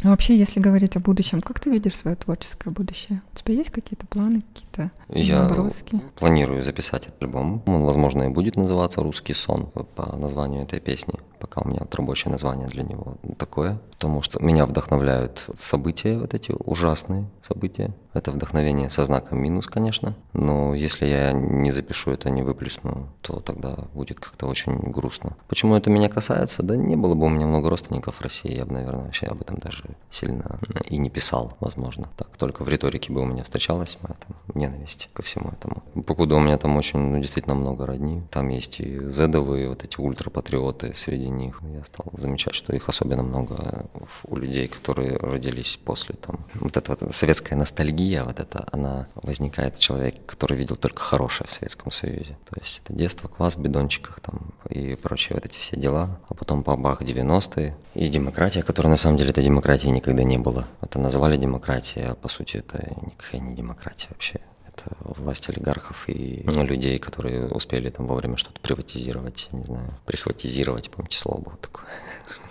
А 0.03 0.09
вообще, 0.09 0.37
если 0.37 0.59
говорить 0.59 0.97
о 0.97 1.01
будущем, 1.01 1.41
как 1.41 1.61
ты 1.61 1.71
видишь 1.71 1.95
свое 1.95 2.17
творческое 2.17 2.71
будущее? 2.71 3.23
У 3.33 3.37
тебя 3.37 3.55
есть 3.55 3.71
какие-то 3.71 4.07
планы, 4.07 4.43
какие-то 4.53 4.91
Я 5.09 5.45
наброски? 5.45 6.01
планирую 6.19 6.65
записать 6.65 7.07
этот 7.07 7.23
альбом. 7.23 7.63
Он, 7.67 7.83
возможно, 7.83 8.25
и 8.25 8.29
будет 8.29 8.57
называться 8.57 9.01
«Русский 9.01 9.35
сон» 9.35 9.71
по 9.95 10.17
названию 10.17 10.63
этой 10.63 10.81
песни. 10.81 11.15
Пока 11.39 11.61
у 11.61 11.69
меня 11.69 11.83
рабочее 11.93 12.33
название 12.33 12.69
для 12.69 12.83
него 12.83 13.17
такое. 13.39 13.81
Потому 13.93 14.23
что 14.23 14.43
меня 14.43 14.67
вдохновляют 14.67 15.49
события, 15.61 16.19
вот 16.19 16.35
эти 16.35 16.53
ужасные 16.53 17.27
события. 17.41 17.93
Это 18.15 18.31
вдохновение 18.31 18.91
со 18.91 19.05
знаком 19.05 19.41
минус, 19.41 19.67
конечно. 19.67 20.15
Но 20.33 20.75
если 20.75 21.07
я 21.07 21.33
не 21.33 21.71
запишу 21.71 22.11
это, 22.11 22.31
не 22.31 22.43
выплесну, 22.43 23.09
то 23.23 23.41
тогда 23.41 23.77
будет 23.95 24.21
как-то 24.21 24.47
очень 24.47 24.77
грустно. 24.79 25.37
Почему 25.49 25.77
это 25.77 25.91
меня 25.91 26.09
касается? 26.09 26.63
Да 26.63 26.77
не 26.77 26.97
было 26.97 27.15
бы 27.15 27.27
у 27.27 27.29
меня 27.29 27.47
много 27.47 27.71
родственников 27.71 28.17
в 28.17 28.23
России, 28.23 28.57
я 28.57 28.67
бы, 28.67 28.75
наверное, 28.75 29.05
вообще 29.05 29.27
об 29.27 29.41
этом 29.41 29.59
даже 29.59 29.85
сильно 30.11 30.59
и 30.87 30.99
не 30.99 31.11
писал, 31.11 31.57
возможно. 31.61 32.09
Так, 32.17 32.37
только 32.37 32.65
в 32.65 32.69
риторике 32.69 33.13
бы 33.13 33.23
у 33.23 33.27
меня 33.27 33.45
встречалась 33.45 33.99
моя 34.03 34.17
там, 34.17 34.37
ненависть 34.55 35.09
ко 35.13 35.23
всему 35.23 35.51
этому. 35.51 35.83
Покуда 36.05 36.37
у 36.37 36.41
меня 36.41 36.59
там 36.59 36.77
очень, 36.77 36.99
ну, 36.99 37.19
действительно 37.19 37.55
много 37.55 37.87
родни. 37.87 38.23
Там 38.31 38.49
есть 38.49 38.81
и 38.81 39.09
зедовые, 39.09 39.69
вот 39.69 39.85
эти 39.85 39.99
ультрапатриоты 40.01 40.95
среди 40.95 41.29
них. 41.29 41.61
Я 41.75 41.85
стал 41.85 42.07
замечать, 42.13 42.55
что 42.55 42.75
их 42.75 42.89
особенно 42.89 43.23
много 43.23 43.87
у 44.25 44.37
людей, 44.37 44.69
которые 44.69 45.17
родились 45.17 45.79
после 45.83 46.15
там. 46.15 46.45
Вот 46.55 46.77
эта 46.77 46.97
вот 46.99 47.15
советская 47.15 47.59
ностальгия, 48.03 48.25
вот 48.25 48.41
это, 48.41 48.67
она 48.73 49.07
возникает 49.15 49.77
в 49.77 49.79
человеке, 49.79 50.21
который 50.27 50.57
видел 50.57 50.77
только 50.77 51.03
хорошее 51.03 51.49
в 51.49 51.53
Советском 51.53 51.93
Союзе. 51.93 52.37
То 52.49 52.61
есть 52.61 52.83
это 52.85 52.93
детство, 52.93 53.29
квас 53.29 53.57
в 53.57 53.61
бидончиках 53.61 54.21
там 54.21 54.53
и 54.69 54.95
прочие 54.97 55.35
вот 55.35 55.47
эти 55.47 55.59
все 55.59 55.77
дела. 55.77 56.19
А 56.29 56.35
потом 56.35 56.63
бабах 56.63 57.03
90-е 57.03 57.75
и 57.95 58.09
демократия, 58.09 58.63
которая 58.63 58.91
на 58.91 58.97
самом 58.97 59.19
деле 59.19 59.31
это 59.31 59.43
демократии 59.43 59.89
никогда 59.89 60.23
не 60.23 60.39
было. 60.39 60.67
Это 60.81 60.99
называли 60.99 61.37
демократией, 61.37 62.07
а 62.07 62.15
по 62.15 62.29
сути 62.29 62.59
это 62.59 62.79
никакая 63.03 63.41
не 63.41 63.55
демократия 63.55 64.09
вообще. 64.11 64.41
Это 64.67 64.97
власть 65.01 65.49
олигархов 65.51 66.09
и 66.09 66.43
людей, 66.47 66.99
которые 66.99 67.47
успели 67.49 67.91
там 67.91 68.07
вовремя 68.07 68.37
что-то 68.37 68.61
приватизировать, 68.61 69.49
не 69.53 69.65
знаю, 69.65 69.95
прихватизировать, 70.07 70.91
помните, 70.91 71.19
слово 71.19 71.41
было 71.41 71.57
такое. 71.57 71.87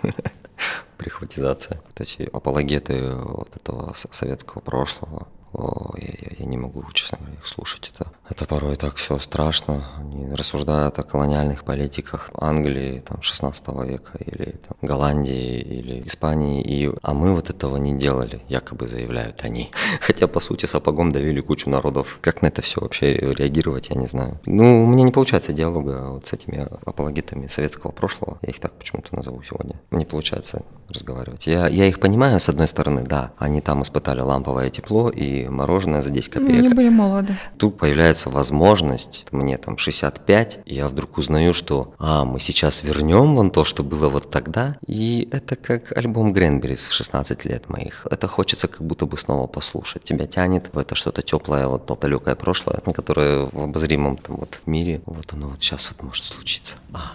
Прихватизация. 0.96 1.80
Вот 1.84 2.00
эти 2.00 2.28
апологеты 2.32 3.10
вот 3.10 3.56
этого 3.56 3.92
со- 3.94 4.12
советского 4.12 4.60
прошлого. 4.60 5.26
О, 5.52 5.94
я, 5.98 6.08
я- 6.08 6.36
я 6.38 6.46
не 6.46 6.56
могу, 6.56 6.82
честно 6.92 7.18
говоря, 7.18 7.34
их 7.36 7.46
слушать. 7.46 7.92
Это, 7.94 8.10
это 8.30 8.46
порой 8.46 8.76
так 8.76 8.96
все 8.96 9.18
страшно. 9.18 9.84
Они 9.98 10.34
рассуждают 10.34 10.98
о 10.98 11.02
колониальных 11.02 11.64
политиках 11.64 12.30
Англии 12.34 13.02
там, 13.06 13.20
16 13.22 13.68
века 13.84 14.12
или 14.18 14.52
там, 14.66 14.76
Голландии 14.80 15.58
или 15.60 16.02
Испании. 16.06 16.62
И, 16.62 16.90
а 17.02 17.12
мы 17.12 17.34
вот 17.34 17.50
этого 17.50 17.76
не 17.76 17.94
делали, 17.94 18.40
якобы 18.48 18.86
заявляют 18.86 19.42
они. 19.42 19.70
Хотя, 20.00 20.26
по 20.26 20.40
сути, 20.40 20.64
сапогом 20.66 21.12
давили 21.12 21.40
кучу 21.40 21.68
народов. 21.68 22.18
Как 22.22 22.40
на 22.42 22.46
это 22.46 22.62
все 22.62 22.80
вообще 22.80 23.14
реагировать, 23.14 23.90
я 23.90 23.96
не 24.00 24.06
знаю. 24.06 24.40
Ну, 24.46 24.84
у 24.84 24.86
меня 24.86 25.04
не 25.04 25.12
получается 25.12 25.52
диалога 25.52 26.08
вот 26.12 26.26
с 26.26 26.32
этими 26.32 26.66
апологетами 26.86 27.46
советского 27.48 27.90
прошлого. 27.90 28.38
Я 28.42 28.48
их 28.50 28.58
так 28.60 28.72
почему-то 28.72 29.14
назову 29.14 29.42
сегодня. 29.42 29.74
Не 29.90 30.04
получается 30.06 30.62
разговаривать. 30.88 31.46
Я, 31.46 31.68
я 31.68 31.86
их 31.86 32.00
понимаю, 32.00 32.40
с 32.40 32.48
одной 32.48 32.68
стороны, 32.68 33.02
да. 33.02 33.32
Они 33.38 33.60
там 33.60 33.82
испытали 33.82 34.20
ламповое 34.20 34.70
тепло 34.70 35.10
и 35.10 35.41
мороженое 35.48 36.02
за 36.02 36.10
10 36.10 36.34
Ну, 36.34 36.40
копеек. 36.40 36.64
Они 36.64 36.74
были 36.74 36.88
молоды. 36.88 37.34
Тут 37.58 37.78
появляется 37.78 38.30
возможность, 38.30 39.26
мне 39.32 39.56
там 39.58 39.78
65, 39.78 40.60
и 40.64 40.74
я 40.74 40.88
вдруг 40.88 41.18
узнаю, 41.18 41.54
что, 41.54 41.94
а, 41.98 42.24
мы 42.24 42.40
сейчас 42.40 42.82
вернем 42.82 43.34
вон 43.36 43.50
то, 43.50 43.64
что 43.64 43.82
было 43.82 44.08
вот 44.08 44.30
тогда, 44.30 44.76
и 44.86 45.28
это 45.32 45.56
как 45.56 45.96
альбом 45.96 46.32
Гренберис 46.32 46.86
в 46.86 46.92
16 46.92 47.44
лет 47.44 47.68
моих. 47.68 48.06
Это 48.10 48.28
хочется 48.28 48.68
как 48.68 48.82
будто 48.82 49.06
бы 49.06 49.18
снова 49.18 49.46
послушать. 49.46 50.02
Тебя 50.04 50.26
тянет 50.26 50.70
в 50.72 50.78
это 50.78 50.94
что-то 50.94 51.22
теплое, 51.22 51.66
вот 51.66 51.86
то 51.86 51.96
далекое 51.96 52.34
прошлое, 52.34 52.80
которое 52.94 53.46
в 53.46 53.64
обозримом 53.64 54.16
там 54.16 54.36
вот 54.36 54.60
мире, 54.66 55.02
вот 55.06 55.32
оно 55.32 55.48
вот 55.48 55.62
сейчас 55.62 55.90
вот 55.90 56.02
может 56.02 56.24
случиться. 56.24 56.76
А, 56.92 57.12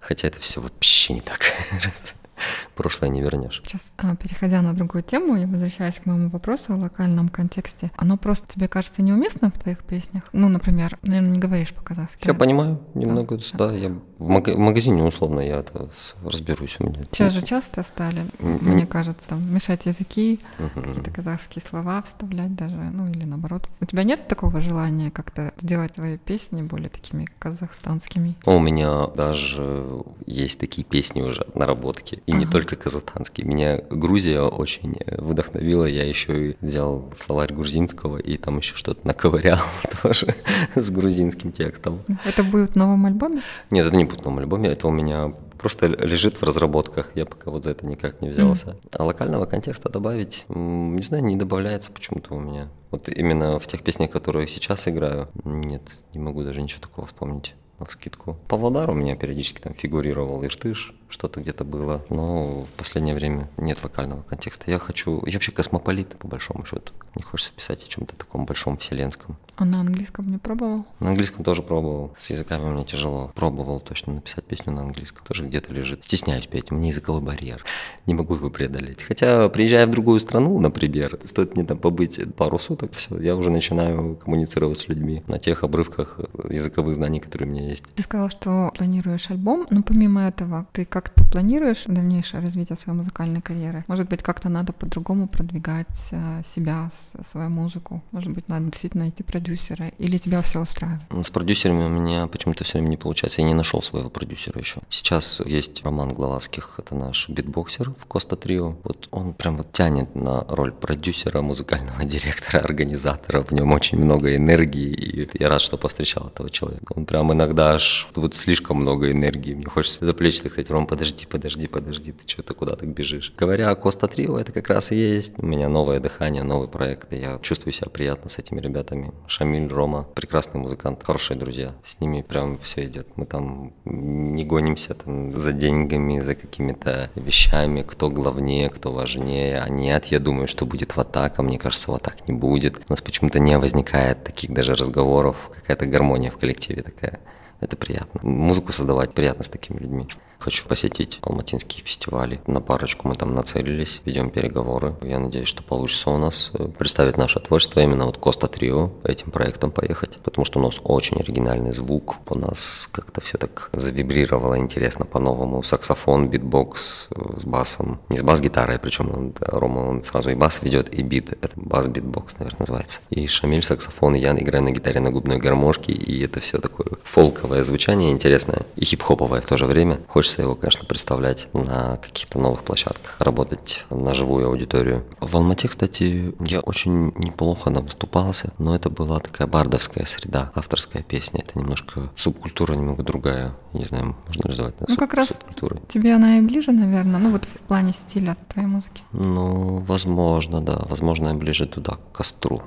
хотя 0.00 0.28
это 0.28 0.40
все 0.40 0.60
вообще 0.60 1.14
не 1.14 1.20
так. 1.20 1.40
Прошлое 2.74 3.10
не 3.10 3.20
вернешь. 3.20 3.62
Сейчас, 3.66 3.92
а, 3.96 4.14
переходя 4.16 4.62
на 4.62 4.72
другую 4.74 5.02
тему, 5.02 5.36
я 5.36 5.46
возвращаюсь 5.46 5.98
к 5.98 6.06
моему 6.06 6.28
вопросу 6.28 6.74
о 6.74 6.76
локальном 6.76 7.28
контексте. 7.28 7.90
Оно 7.96 8.16
просто 8.16 8.46
тебе 8.54 8.68
кажется 8.68 9.02
неуместно 9.02 9.50
в 9.50 9.58
твоих 9.58 9.84
песнях? 9.84 10.22
Ну, 10.32 10.48
например, 10.48 10.98
наверное, 11.02 11.32
не 11.32 11.38
говоришь 11.38 11.72
по-казахски. 11.74 12.26
Я 12.26 12.34
понимаю 12.34 12.80
немного, 12.94 13.38
да, 13.54 13.72
я 13.72 13.88
в, 14.18 14.28
мага- 14.28 14.54
в 14.54 14.58
магазине 14.58 15.02
условно 15.02 15.40
я 15.40 15.58
это 15.58 15.88
разберусь 16.24 16.76
у 16.80 16.84
меня. 16.84 17.02
Сейчас 17.10 17.32
же 17.32 17.42
часто 17.42 17.82
стали, 17.82 18.26
М, 18.40 18.58
мне 18.62 18.86
кажется, 18.86 19.34
мешать 19.34 19.86
языки, 19.86 20.40
Мгм. 20.58 20.82
какие-то 20.82 21.10
казахские 21.10 21.62
слова 21.62 22.02
вставлять 22.02 22.54
даже, 22.54 22.74
ну 22.76 23.08
или 23.08 23.24
наоборот. 23.24 23.68
У 23.80 23.84
тебя 23.84 24.02
нет 24.04 24.26
такого 24.28 24.60
желания 24.60 25.10
как-то 25.10 25.52
сделать 25.60 25.94
твои 25.94 26.18
песни 26.18 26.62
более 26.62 26.88
такими 26.88 27.28
казахстанскими? 27.38 28.34
У 28.44 28.58
меня 28.58 29.06
даже 29.08 30.02
есть 30.26 30.58
такие 30.58 30.84
песни 30.84 31.22
уже, 31.22 31.46
наработки. 31.54 32.22
И 32.28 32.32
не 32.32 32.44
только 32.44 32.76
казахстанские. 32.76 33.46
Меня 33.46 33.80
Грузия 33.88 34.42
очень 34.42 34.96
вдохновила. 35.16 35.86
Я 35.86 36.04
еще 36.04 36.50
и 36.50 36.56
взял 36.60 37.10
словарь 37.16 37.54
грузинского 37.54 38.18
и 38.18 38.36
там 38.36 38.58
еще 38.58 38.76
что-то 38.76 39.06
наковырял 39.06 39.60
тоже 40.02 40.34
с 40.74 40.90
грузинским 40.90 41.52
текстом. 41.52 42.00
Это 42.26 42.44
будет 42.44 42.72
в 42.72 42.76
новом 42.76 43.06
альбоме? 43.06 43.40
Нет, 43.70 43.86
это 43.86 43.96
не 43.96 44.04
будет 44.04 44.20
в 44.20 44.24
новом 44.26 44.40
альбоме, 44.40 44.68
это 44.68 44.88
у 44.88 44.90
меня 44.90 45.32
просто 45.58 45.86
лежит 45.86 46.36
в 46.36 46.42
разработках. 46.42 47.12
Я 47.14 47.24
пока 47.24 47.50
вот 47.50 47.64
за 47.64 47.70
это 47.70 47.86
никак 47.86 48.20
не 48.20 48.28
взялся. 48.28 48.76
А 48.92 49.04
локального 49.04 49.46
контекста 49.46 49.88
добавить, 49.88 50.44
не 50.50 51.00
знаю, 51.00 51.24
не 51.24 51.34
добавляется 51.34 51.90
почему-то 51.90 52.34
у 52.34 52.40
меня. 52.40 52.68
Вот 52.90 53.08
именно 53.08 53.58
в 53.58 53.66
тех 53.66 53.82
песнях, 53.82 54.10
которые 54.10 54.46
сейчас 54.48 54.86
играю, 54.86 55.28
нет, 55.44 55.96
не 56.12 56.20
могу 56.20 56.42
даже 56.42 56.60
ничего 56.60 56.82
такого 56.82 57.06
вспомнить 57.06 57.54
на 57.78 57.86
скидку. 57.86 58.36
Павлодар 58.48 58.90
у 58.90 58.94
меня 58.94 59.16
периодически 59.16 59.60
там 59.60 59.72
фигурировал, 59.72 60.44
Иртыш, 60.44 60.94
что-то 61.08 61.40
где-то 61.40 61.64
было, 61.64 62.04
но 62.10 62.62
в 62.62 62.68
последнее 62.76 63.14
время 63.14 63.48
нет 63.56 63.82
локального 63.82 64.22
контекста. 64.22 64.70
Я 64.70 64.78
хочу, 64.78 65.22
я 65.26 65.34
вообще 65.34 65.52
космополит, 65.52 66.16
по 66.18 66.28
большому 66.28 66.64
счету. 66.64 66.92
Не 67.14 67.22
хочется 67.22 67.52
писать 67.52 67.84
о 67.84 67.88
чем-то 67.88 68.14
таком 68.16 68.44
большом 68.44 68.76
вселенском. 68.76 69.36
А 69.56 69.64
на 69.64 69.80
английском 69.80 70.30
не 70.30 70.38
пробовал? 70.38 70.86
На 71.00 71.08
английском 71.08 71.42
тоже 71.42 71.62
пробовал. 71.62 72.14
С 72.16 72.30
языками 72.30 72.70
мне 72.70 72.84
тяжело. 72.84 73.32
Пробовал 73.34 73.80
точно 73.80 74.12
написать 74.12 74.44
песню 74.44 74.72
на 74.72 74.82
английском. 74.82 75.26
Тоже 75.26 75.46
где-то 75.46 75.74
лежит. 75.74 76.04
Стесняюсь 76.04 76.46
петь. 76.46 76.70
У 76.70 76.76
меня 76.76 76.88
языковой 76.88 77.22
барьер. 77.22 77.64
Не 78.06 78.14
могу 78.14 78.36
его 78.36 78.50
преодолеть. 78.50 79.02
Хотя, 79.02 79.48
приезжая 79.48 79.86
в 79.88 79.90
другую 79.90 80.20
страну, 80.20 80.60
например, 80.60 81.18
стоит 81.24 81.56
мне 81.56 81.64
там 81.64 81.78
побыть 81.78 82.20
пару 82.36 82.58
суток, 82.58 82.92
все, 82.92 83.18
я 83.18 83.34
уже 83.34 83.50
начинаю 83.50 84.16
коммуницировать 84.16 84.78
с 84.78 84.88
людьми 84.88 85.24
на 85.26 85.38
тех 85.38 85.64
обрывках 85.64 86.20
языковых 86.48 86.94
знаний, 86.94 87.18
которые 87.18 87.48
у 87.48 87.52
меня 87.52 87.68
есть. 87.68 87.82
Ты 87.94 88.02
сказал, 88.04 88.30
что 88.30 88.72
планируешь 88.76 89.30
альбом, 89.30 89.66
но 89.70 89.82
помимо 89.82 90.28
этого, 90.28 90.66
ты 90.72 90.84
как-то 91.00 91.24
планируешь 91.24 91.84
дальнейшее 91.86 92.40
развитие 92.40 92.76
своей 92.76 92.98
музыкальной 92.98 93.40
карьеры? 93.40 93.84
Может 93.86 94.08
быть, 94.08 94.22
как-то 94.22 94.48
надо 94.48 94.72
по-другому 94.72 95.28
продвигать 95.28 96.08
э, 96.10 96.42
себя, 96.44 96.90
свою 97.30 97.50
музыку? 97.50 98.02
Может 98.10 98.32
быть, 98.32 98.48
надо 98.48 98.64
действительно 98.64 99.04
найти 99.04 99.22
продюсера? 99.22 99.88
Или 99.98 100.18
тебя 100.18 100.42
все 100.42 100.60
устраивает? 100.60 101.02
С 101.22 101.30
продюсерами 101.30 101.84
у 101.84 101.88
меня 101.88 102.26
почему-то 102.26 102.64
все 102.64 102.78
время 102.78 102.88
не 102.88 102.96
получается. 102.96 103.42
Я 103.42 103.46
не 103.46 103.54
нашел 103.54 103.80
своего 103.80 104.10
продюсера 104.10 104.58
еще. 104.58 104.80
Сейчас 104.88 105.40
есть 105.46 105.84
Роман 105.84 106.08
Гловацких, 106.08 106.74
это 106.78 106.96
наш 106.96 107.28
битбоксер 107.28 107.90
в 107.90 108.06
Коста 108.06 108.34
Трио. 108.34 108.76
Вот 108.82 109.08
он 109.12 109.34
прям 109.34 109.56
вот 109.56 109.70
тянет 109.70 110.16
на 110.16 110.44
роль 110.48 110.72
продюсера, 110.72 111.42
музыкального 111.42 112.04
директора, 112.04 112.58
организатора. 112.58 113.42
В 113.42 113.52
нем 113.52 113.70
очень 113.70 113.98
много 113.98 114.34
энергии, 114.34 114.90
и 114.90 115.28
я 115.38 115.48
рад, 115.48 115.60
что 115.60 115.76
повстречал 115.76 116.26
этого 116.26 116.50
человека. 116.50 116.92
Он 116.96 117.04
прям 117.04 117.32
иногда 117.32 117.74
аж 117.74 118.08
вот 118.16 118.34
слишком 118.34 118.78
много 118.78 119.12
энергии. 119.12 119.54
Мне 119.54 119.66
хочется 119.66 120.04
за 120.04 120.12
плечи 120.12 120.40
так 120.42 120.52
сказать, 120.52 120.70
Ром, 120.70 120.87
подожди, 120.88 121.26
подожди, 121.26 121.66
подожди, 121.68 122.12
ты 122.12 122.26
что-то 122.26 122.54
куда 122.54 122.74
так 122.74 122.88
бежишь. 122.88 123.32
Говоря 123.36 123.70
о 123.70 123.76
Коста 123.76 124.08
Трио, 124.08 124.38
это 124.38 124.52
как 124.52 124.68
раз 124.68 124.90
и 124.90 124.96
есть 124.96 125.34
у 125.36 125.46
меня 125.46 125.68
новое 125.68 126.00
дыхание, 126.00 126.42
новый 126.42 126.66
проект. 126.66 127.12
и 127.12 127.16
Я 127.16 127.38
чувствую 127.42 127.72
себя 127.72 127.88
приятно 127.90 128.30
с 128.30 128.38
этими 128.38 128.58
ребятами. 128.58 129.12
Шамиль, 129.26 129.68
Рома, 129.68 130.06
прекрасный 130.14 130.60
музыкант, 130.60 131.02
хорошие 131.04 131.36
друзья. 131.36 131.74
С 131.84 132.00
ними 132.00 132.22
прям 132.22 132.58
все 132.58 132.84
идет. 132.84 133.06
Мы 133.16 133.26
там 133.26 133.72
не 133.84 134.44
гонимся 134.44 134.94
там 134.94 135.38
за 135.38 135.52
деньгами, 135.52 136.20
за 136.20 136.34
какими-то 136.34 137.10
вещами, 137.14 137.82
кто 137.82 138.10
главнее, 138.10 138.70
кто 138.70 138.90
важнее. 138.90 139.60
А 139.60 139.68
нет, 139.68 140.06
я 140.06 140.18
думаю, 140.18 140.48
что 140.48 140.66
будет 140.66 140.96
вот 140.96 141.12
так, 141.12 141.38
а 141.38 141.42
мне 141.42 141.58
кажется, 141.58 141.90
вот 141.90 142.02
так 142.02 142.26
не 142.26 142.34
будет. 142.34 142.78
У 142.78 142.82
нас 142.88 143.02
почему-то 143.02 143.38
не 143.38 143.58
возникает 143.58 144.24
таких 144.24 144.52
даже 144.52 144.74
разговоров, 144.74 145.50
какая-то 145.54 145.86
гармония 145.86 146.30
в 146.30 146.38
коллективе 146.38 146.82
такая. 146.82 147.20
Это 147.60 147.76
приятно. 147.76 148.20
Музыку 148.22 148.72
создавать 148.72 149.12
приятно 149.12 149.44
с 149.44 149.48
такими 149.48 149.78
людьми. 149.78 150.06
Хочу 150.38 150.66
посетить 150.66 151.18
алматинские 151.22 151.84
фестивали. 151.84 152.40
На 152.46 152.60
парочку 152.60 153.08
мы 153.08 153.16
там 153.16 153.34
нацелились, 153.34 154.00
ведем 154.04 154.30
переговоры. 154.30 154.94
Я 155.02 155.18
надеюсь, 155.18 155.48
что 155.48 155.62
получится 155.62 156.10
у 156.10 156.16
нас 156.16 156.50
э, 156.54 156.68
представить 156.78 157.18
наше 157.18 157.40
творчество 157.40 157.80
именно 157.80 158.06
вот 158.06 158.18
Коста 158.18 158.46
Трио 158.46 158.90
этим 159.02 159.32
проектом 159.32 159.72
поехать, 159.72 160.18
потому 160.22 160.44
что 160.44 160.60
у 160.60 160.62
нас 160.62 160.76
очень 160.84 161.18
оригинальный 161.18 161.72
звук. 161.72 162.16
У 162.28 162.38
нас 162.38 162.88
как-то 162.92 163.20
все 163.20 163.36
так 163.36 163.68
завибрировало 163.72 164.58
интересно 164.58 165.04
по-новому. 165.04 165.62
Саксофон, 165.64 166.28
битбокс 166.28 167.08
э, 167.10 167.40
с 167.40 167.44
басом. 167.44 168.00
Не 168.08 168.18
с 168.18 168.22
бас-гитарой, 168.22 168.78
причем 168.78 169.10
он, 169.12 169.32
да, 169.38 169.58
Рома 169.58 169.80
он 169.80 170.04
сразу 170.04 170.30
и 170.30 170.34
бас 170.34 170.62
ведет, 170.62 170.94
и 170.94 171.02
бит. 171.02 171.32
Это 171.32 171.52
бас-битбокс, 171.56 172.38
наверное, 172.38 172.60
называется. 172.60 173.00
И 173.10 173.26
Шамиль 173.26 173.64
саксофон, 173.64 174.14
и 174.14 174.20
я 174.20 174.32
играю 174.34 174.62
на 174.62 174.70
гитаре 174.70 175.00
на 175.00 175.10
губной 175.10 175.38
гармошке, 175.38 175.92
и 175.92 176.24
это 176.24 176.38
все 176.38 176.58
такое 176.58 176.86
фолковое 177.02 177.64
звучание 177.64 178.12
интересное 178.12 178.62
и 178.76 178.84
хип-хоповое 178.84 179.40
в 179.40 179.46
то 179.46 179.56
же 179.56 179.66
время. 179.66 179.98
Хочется 180.06 180.27
его, 180.36 180.54
конечно, 180.54 180.84
представлять 180.84 181.48
на 181.54 181.96
каких-то 181.96 182.38
новых 182.38 182.62
площадках, 182.62 183.16
работать 183.18 183.84
на 183.90 184.14
живую 184.14 184.48
аудиторию. 184.48 185.04
В 185.20 185.36
Алмате, 185.36 185.68
кстати, 185.68 186.34
я 186.40 186.60
очень 186.60 187.12
неплохо 187.16 187.70
там 187.70 187.84
выступался, 187.84 188.52
но 188.58 188.74
это 188.74 188.90
была 188.90 189.20
такая 189.20 189.46
бардовская 189.46 190.04
среда, 190.04 190.50
авторская 190.54 191.02
песня. 191.02 191.42
Это 191.46 191.58
немножко 191.58 192.10
субкультура 192.16 192.74
немного 192.74 193.02
другая. 193.02 193.54
Не 193.72 193.84
знаю, 193.84 194.16
можно 194.26 194.42
ли 194.42 194.48
назвать 194.48 194.74
это 194.76 194.86
Ну, 194.88 194.96
как 194.96 195.14
раз 195.14 195.28
субкультурой. 195.28 195.80
Тебе 195.88 196.14
она 196.14 196.38
и 196.38 196.40
ближе, 196.40 196.72
наверное, 196.72 197.20
ну 197.20 197.30
вот 197.30 197.44
в 197.44 197.60
плане 197.60 197.92
стиля 197.92 198.36
твоей 198.48 198.66
музыки. 198.66 199.02
Ну, 199.12 199.78
возможно, 199.78 200.60
да. 200.60 200.78
Возможно, 200.88 201.28
я 201.28 201.34
ближе 201.34 201.66
туда, 201.66 201.94
к 201.94 202.12
костру. 202.16 202.62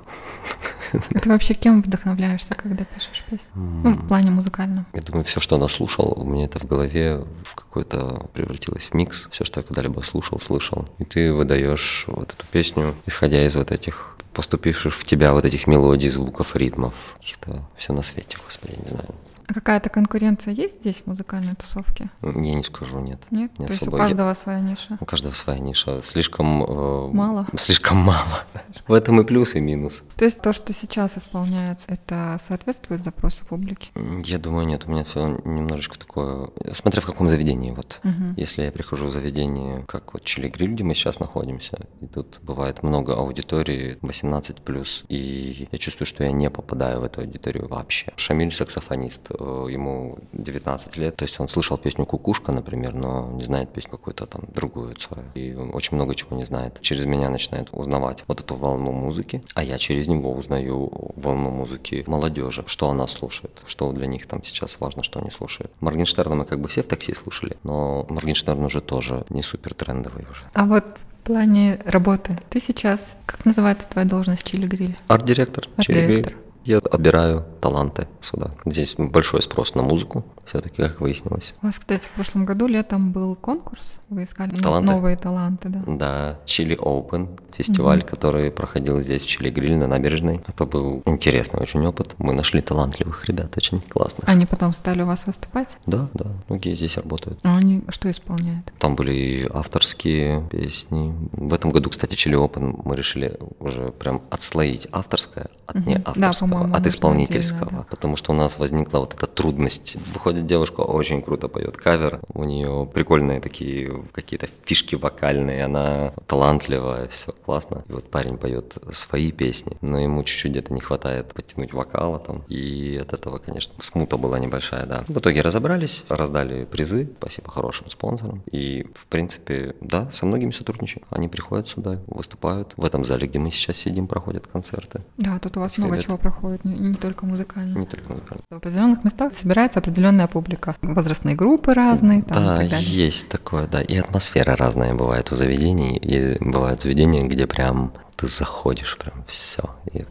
Ты 0.91 1.29
вообще 1.29 1.53
кем 1.53 1.81
вдохновляешься, 1.81 2.53
когда 2.53 2.83
пишешь 2.83 3.23
песни? 3.29 3.49
Ну, 3.55 3.95
в 3.95 4.07
плане 4.07 4.31
музыкальном. 4.31 4.85
Я 4.93 5.01
думаю, 5.01 5.23
все, 5.23 5.39
что 5.39 5.57
наслушал, 5.57 6.13
у 6.17 6.25
меня 6.25 6.45
это 6.45 6.59
в 6.59 6.65
голове 6.65 7.25
в 7.45 7.55
какой-то 7.55 8.27
превратилось 8.33 8.85
в 8.85 8.93
микс. 8.93 9.27
Все, 9.31 9.45
что 9.45 9.61
я 9.61 9.63
когда-либо 9.63 10.01
слушал, 10.01 10.39
слышал. 10.39 10.87
И 10.99 11.05
ты 11.05 11.33
выдаешь 11.33 12.05
вот 12.07 12.33
эту 12.33 12.45
песню, 12.51 12.95
исходя 13.05 13.45
из 13.45 13.55
вот 13.55 13.71
этих 13.71 14.17
поступивших 14.33 14.93
в 14.93 15.03
тебя 15.05 15.33
вот 15.33 15.45
этих 15.45 15.67
мелодий, 15.67 16.09
звуков, 16.09 16.55
ритмов. 16.55 16.93
Каких-то 17.19 17.63
все 17.77 17.93
на 17.93 18.03
свете, 18.03 18.37
господи, 18.45 18.75
не 18.81 18.89
знаю. 18.89 19.15
А 19.51 19.53
какая-то 19.53 19.89
конкуренция 19.89 20.53
есть 20.53 20.77
здесь 20.77 21.01
в 21.03 21.07
музыкальной 21.07 21.55
тусовке? 21.55 22.09
Я 22.21 22.31
не 22.31 22.63
скажу, 22.63 22.99
нет. 23.01 23.19
Нет? 23.31 23.51
Не 23.59 23.65
То 23.65 23.73
есть 23.73 23.83
у 23.83 23.87
особо. 23.87 23.97
Я- 23.97 24.03
каждого 24.05 24.33
своя 24.33 24.61
ниша? 24.61 24.97
У 25.01 25.03
каждого 25.05 25.33
своя 25.33 25.59
ниша. 25.59 26.01
Слишком... 26.01 26.63
э, 26.63 27.07
Мало? 27.11 27.45
Слишком 27.57 27.97
мало. 27.97 28.45
В 28.87 28.93
этом 28.93 29.19
и 29.19 29.25
плюс, 29.25 29.55
и 29.55 29.59
минус. 29.59 30.03
То 30.15 30.23
есть 30.23 30.39
то, 30.39 30.53
что 30.53 30.71
сейчас 30.71 31.17
исполняется, 31.17 31.85
это 31.89 32.39
соответствует 32.47 33.03
запросу 33.03 33.43
публики? 33.45 33.91
Я 34.23 34.37
думаю, 34.37 34.65
нет, 34.65 34.85
у 34.87 34.91
меня 34.91 35.03
все 35.03 35.27
немножечко 35.43 35.99
такое, 35.99 36.47
смотря 36.71 37.01
в 37.01 37.05
каком 37.05 37.27
заведении, 37.27 37.71
вот. 37.71 37.99
Если 38.37 38.63
я 38.63 38.71
прихожу 38.71 39.07
в 39.07 39.11
заведение, 39.11 39.83
как 39.85 40.13
вот 40.13 40.23
Чили 40.23 40.47
Гриль, 40.47 40.71
где 40.75 40.85
мы 40.85 40.93
сейчас 40.93 41.19
находимся, 41.19 41.77
и 41.99 42.07
тут 42.07 42.39
бывает 42.41 42.83
много 42.83 43.15
аудитории 43.15 43.97
18+, 44.01 45.05
и 45.09 45.67
я 45.69 45.77
чувствую, 45.77 46.05
что 46.07 46.23
я 46.23 46.31
не 46.31 46.49
попадаю 46.49 47.01
в 47.01 47.03
эту 47.03 47.19
аудиторию 47.19 47.67
вообще. 47.67 48.13
Шамиль 48.15 48.53
саксофонист, 48.53 49.27
ему 49.69 50.19
19 50.34 50.97
лет, 50.97 51.15
то 51.15 51.23
есть 51.23 51.39
он 51.39 51.47
слышал 51.47 51.77
песню 51.77 52.06
«Кукушка», 52.06 52.51
например, 52.51 52.93
но 52.93 53.30
не 53.34 53.43
знает 53.43 53.73
песню 53.73 53.91
какую-то 53.91 54.25
там 54.25 54.43
другую 54.54 54.97
свою, 54.99 55.25
и 55.34 55.54
очень 55.54 55.95
много 55.95 56.15
чего 56.15 56.36
не 56.36 56.45
знает. 56.45 56.80
Через 56.82 57.06
меня 57.06 57.30
начинает 57.30 57.69
узнавать 57.71 58.23
вот 58.27 58.39
эту 58.39 58.56
волну 58.56 58.91
музыки, 58.91 59.43
а 59.54 59.63
я 59.63 59.77
через 59.77 60.08
него 60.08 60.34
узнаю 60.34 60.91
волну 61.15 61.49
музыки 61.49 62.04
молодежи, 62.08 62.63
что 62.67 62.89
она 62.89 63.08
слушает, 63.08 63.62
что 63.65 63.91
для 63.91 64.08
них 64.08 64.25
там 64.27 64.43
сейчас 64.43 64.80
важно, 64.80 65.04
что 65.04 65.19
они 65.19 65.32
слушают. 65.32 65.71
Моргенштерна 65.80 66.36
мы 66.36 66.45
как 66.45 66.60
бы 66.60 66.67
все 66.67 66.84
в 66.84 66.88
такси 66.88 67.13
слушали, 67.13 67.58
но 67.63 68.06
Моргенштерн 68.10 68.63
уже 68.63 68.82
тоже 68.82 69.25
не 69.30 69.43
супер 69.43 69.73
трендовый 69.73 70.25
уже. 70.30 70.43
А 70.54 70.65
вот 70.65 70.86
в 71.21 71.23
плане 71.23 71.80
работы 71.86 72.39
ты 72.49 72.60
сейчас, 72.60 73.15
как 73.25 73.45
называется 73.45 73.88
твоя 73.88 74.08
должность 74.08 74.43
Чили 74.43 74.65
Гриле? 74.67 74.97
Арт-директор, 75.08 75.67
Чили 75.80 76.06
Гриль. 76.06 76.17
Арт-директор. 76.19 76.50
Я 76.63 76.78
отбираю 76.78 77.45
таланты 77.60 78.08
сюда. 78.21 78.52
Здесь 78.65 78.96
большой 78.98 79.42
спрос 79.42 79.75
на 79.75 79.83
музыку, 79.83 80.23
все-таки, 80.46 80.81
как 80.81 81.02
выяснилось. 81.02 81.54
У 81.62 81.67
вас, 81.67 81.79
кстати, 81.79 82.08
в 82.08 82.12
прошлом 82.12 82.46
году 82.46 82.67
летом 82.67 83.12
был 83.12 83.35
конкурс, 83.35 83.98
вы 84.10 84.25
искали 84.25 84.56
таланты? 84.56 84.92
новые 84.92 85.17
таланты, 85.17 85.69
да? 85.69 85.83
Да, 85.88 86.40
Чили 86.46 86.77
Open, 86.77 87.40
фестиваль, 87.54 88.00
угу. 88.00 88.08
который 88.08 88.52
проходил 88.52 89.00
здесь, 89.02 89.23
в 89.23 89.27
Чили 89.27 89.50
Гриль 89.50 89.75
на 89.75 89.88
набережной. 89.88 90.42
Это 90.48 90.65
был 90.65 91.02
интересный 91.06 91.62
очень 91.62 91.85
опыт. 91.85 92.15
Мы 92.17 92.33
нашли 92.33 92.62
талантливых 92.62 93.25
ребят, 93.25 93.56
очень 93.58 93.81
классных. 93.81 94.27
Они 94.27 94.46
потом 94.46 94.73
стали 94.73 95.02
у 95.02 95.06
вас 95.06 95.25
выступать? 95.25 95.77
Да, 95.85 96.10
да, 96.13 96.25
многие 96.50 96.75
здесь 96.75 96.98
работают. 96.98 97.40
А 97.44 97.58
они 97.58 97.83
что 97.90 98.10
исполняют? 98.10 98.71
Там 98.79 98.96
были 98.96 99.50
авторские 99.54 100.48
песни. 100.52 101.15
В 101.31 101.54
этом 101.54 101.71
году, 101.71 101.90
кстати, 101.90 102.15
Чили 102.15 102.38
Open 102.38 102.81
мы 102.83 102.96
решили 102.96 103.38
уже 103.60 103.92
прям 103.92 104.21
отслоить 104.29 104.88
авторское 104.92 105.48
от 105.67 105.75
угу. 105.75 105.90
не 105.90 105.96
авторского, 105.98 106.48
да, 106.52 106.77
от 106.77 106.87
исполнительского. 106.87 107.69
Да. 107.71 107.85
Потому 107.89 108.15
что 108.15 108.31
у 108.31 108.35
нас 108.35 108.58
возникла 108.58 108.99
вот 108.99 109.13
эта 109.13 109.27
трудность. 109.27 109.97
Выходит 110.13 110.45
девушка, 110.45 110.81
очень 110.81 111.21
круто 111.21 111.47
поет 111.47 111.77
кавер, 111.77 112.19
у 112.33 112.43
нее 112.43 112.89
прикольные 112.93 113.39
такие 113.39 114.04
какие-то 114.12 114.47
фишки 114.65 114.95
вокальные, 114.95 115.65
она 115.65 116.13
талантливая, 116.27 117.08
все 117.08 117.31
классно. 117.31 117.83
И 117.87 117.93
вот 117.93 118.10
парень 118.10 118.37
поет 118.37 118.77
свои 118.91 119.31
песни, 119.31 119.77
но 119.81 119.99
ему 119.99 120.23
чуть-чуть 120.23 120.52
где-то 120.52 120.73
не 120.73 120.81
хватает 120.81 121.33
подтянуть 121.33 121.73
вокала 121.73 122.19
там. 122.19 122.43
И 122.47 122.99
от 123.02 123.13
этого, 123.13 123.37
конечно, 123.37 123.73
смута 123.79 124.17
была 124.17 124.39
небольшая, 124.39 124.85
да. 124.85 125.04
В 125.08 125.19
итоге 125.19 125.41
разобрались, 125.41 126.06
раздали 126.10 126.65
призы, 126.65 127.10
спасибо 127.17 127.49
хорошим 127.52 127.89
спонсорам. 127.89 128.43
И, 128.52 128.87
в 128.95 129.06
принципе, 129.08 129.75
да, 129.81 130.10
со 130.12 130.25
многими 130.25 130.52
сотрудничаем. 130.52 131.06
Они 131.10 131.27
приходят 131.27 131.67
сюда, 131.67 131.99
выступают. 132.08 132.73
В 132.77 132.85
этом 132.85 133.04
зале, 133.04 133.27
где 133.27 133.39
мы 133.39 133.52
сейчас 133.52 133.77
сидим, 133.77 134.08
проходят 134.08 134.47
концерты. 134.47 135.02
Да, 135.17 135.39
тут 135.39 135.58
у 135.58 135.60
вас 135.60 135.77
много 135.77 135.95
ребят. 135.95 136.06
чего 136.06 136.17
проходит, 136.17 136.40
не, 136.63 136.77
не 136.79 136.94
только 136.96 137.25
музыкально. 137.25 137.77
Не 137.77 137.85
только 137.85 138.13
музыкально. 138.13 138.44
В 138.50 138.56
определенных 138.56 139.04
местах 139.04 139.33
собирается 139.33 139.79
определенная 139.79 140.27
публика. 140.27 140.75
Возрастные 140.81 141.35
группы 141.35 141.73
разные. 141.73 142.23
Там, 142.23 142.44
да, 142.44 142.56
и 142.58 142.60
так 142.62 142.69
далее. 142.69 143.06
есть 143.06 143.29
такое, 143.29 143.67
да. 143.67 143.81
И 143.81 143.98
атмосфера 143.98 144.56
разная 144.56 144.94
бывает 144.94 145.31
у 145.31 145.35
заведений. 145.35 145.98
И 145.98 146.37
бывают 146.39 146.81
заведения, 146.81 147.23
где 147.27 147.48
прям 147.48 147.94
ты 148.15 148.27
заходишь, 148.27 148.98
прям 148.98 149.23
все. 149.27 149.63
И 149.94 150.06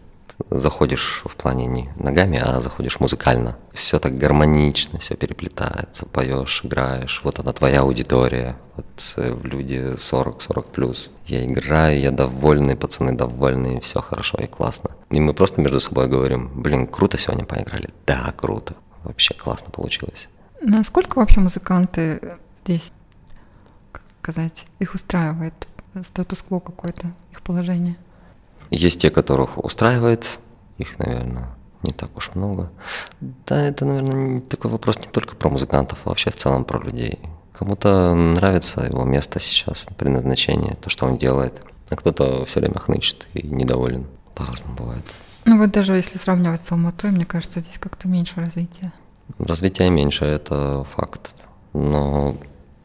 заходишь 0.49 1.23
в 1.25 1.37
плане 1.37 1.67
не 1.67 1.91
ногами, 1.97 2.41
а 2.43 2.61
заходишь 2.61 3.01
музыкально. 3.01 3.57
Все 3.73 3.99
так 3.99 4.17
гармонично, 4.17 4.99
все 4.99 5.15
переплетается, 5.15 6.07
поешь, 6.07 6.61
играешь. 6.65 7.21
Вот 7.25 7.39
она 7.39 7.53
твоя 7.53 7.81
аудитория, 7.81 8.57
вот 8.77 8.87
э, 9.17 9.37
люди 9.43 9.95
40-40 9.97 10.73
плюс. 10.73 11.11
Я 11.27 11.45
играю, 11.45 12.01
я 12.01 12.11
довольный, 12.11 12.77
пацаны 12.77 13.13
довольные, 13.13 13.81
все 13.81 14.01
хорошо 14.01 14.39
и 14.39 14.47
классно. 14.47 14.91
И 15.11 15.21
мы 15.21 15.35
просто 15.35 15.61
между 15.61 15.81
собой 15.81 16.09
говорим, 16.09 16.51
блин, 16.55 16.87
круто 16.87 17.19
сегодня 17.19 17.45
поиграли. 17.45 17.91
Да, 18.07 18.33
круто. 18.37 18.75
Вообще 19.05 19.35
классно 19.35 19.71
получилось. 19.71 20.29
Насколько 20.63 21.19
вообще 21.19 21.41
музыканты 21.41 22.39
здесь, 22.65 22.93
как 23.93 24.03
сказать, 24.21 24.67
их 24.79 24.95
устраивает 24.95 25.69
статус-кво 26.05 26.61
какой-то, 26.61 27.13
их 27.33 27.43
положение? 27.43 27.97
Есть 28.71 29.01
те, 29.01 29.11
которых 29.11 29.63
устраивает, 29.63 30.39
их, 30.79 30.99
наверное, 30.99 31.49
не 31.83 31.93
так 31.93 32.17
уж 32.17 32.31
много. 32.35 32.71
Да, 33.21 33.61
это, 33.61 33.85
наверное, 33.85 34.41
такой 34.43 34.71
вопрос 34.71 34.99
не 34.99 35.07
только 35.07 35.35
про 35.35 35.49
музыкантов, 35.49 36.01
а 36.05 36.11
вообще 36.11 36.31
в 36.31 36.37
целом 36.37 36.65
про 36.65 36.79
людей. 36.79 37.19
Кому-то 37.53 38.15
нравится 38.15 38.83
его 38.83 39.05
место 39.05 39.41
сейчас, 39.41 39.87
предназначение, 39.99 40.77
то, 40.77 40.89
что 40.89 41.07
он 41.07 41.19
делает, 41.19 41.61
а 41.91 41.97
кто-то 41.97 42.45
все 42.45 42.61
время 42.61 42.79
хнычет 42.79 43.27
и 43.35 43.47
недоволен. 43.47 44.07
По-разному 44.35 44.77
бывает. 44.77 45.05
Ну 45.45 45.59
вот 45.59 45.71
даже 45.71 45.95
если 45.95 46.19
сравнивать 46.19 46.63
с 46.63 46.71
Алматой, 46.73 47.11
мне 47.11 47.25
кажется, 47.25 47.61
здесь 47.61 47.79
как-то 47.79 48.09
меньше 48.09 48.37
развития. 48.37 48.93
Развития 49.39 49.91
меньше, 49.91 50.25
это 50.25 50.87
факт. 50.95 51.33
Но 51.73 52.37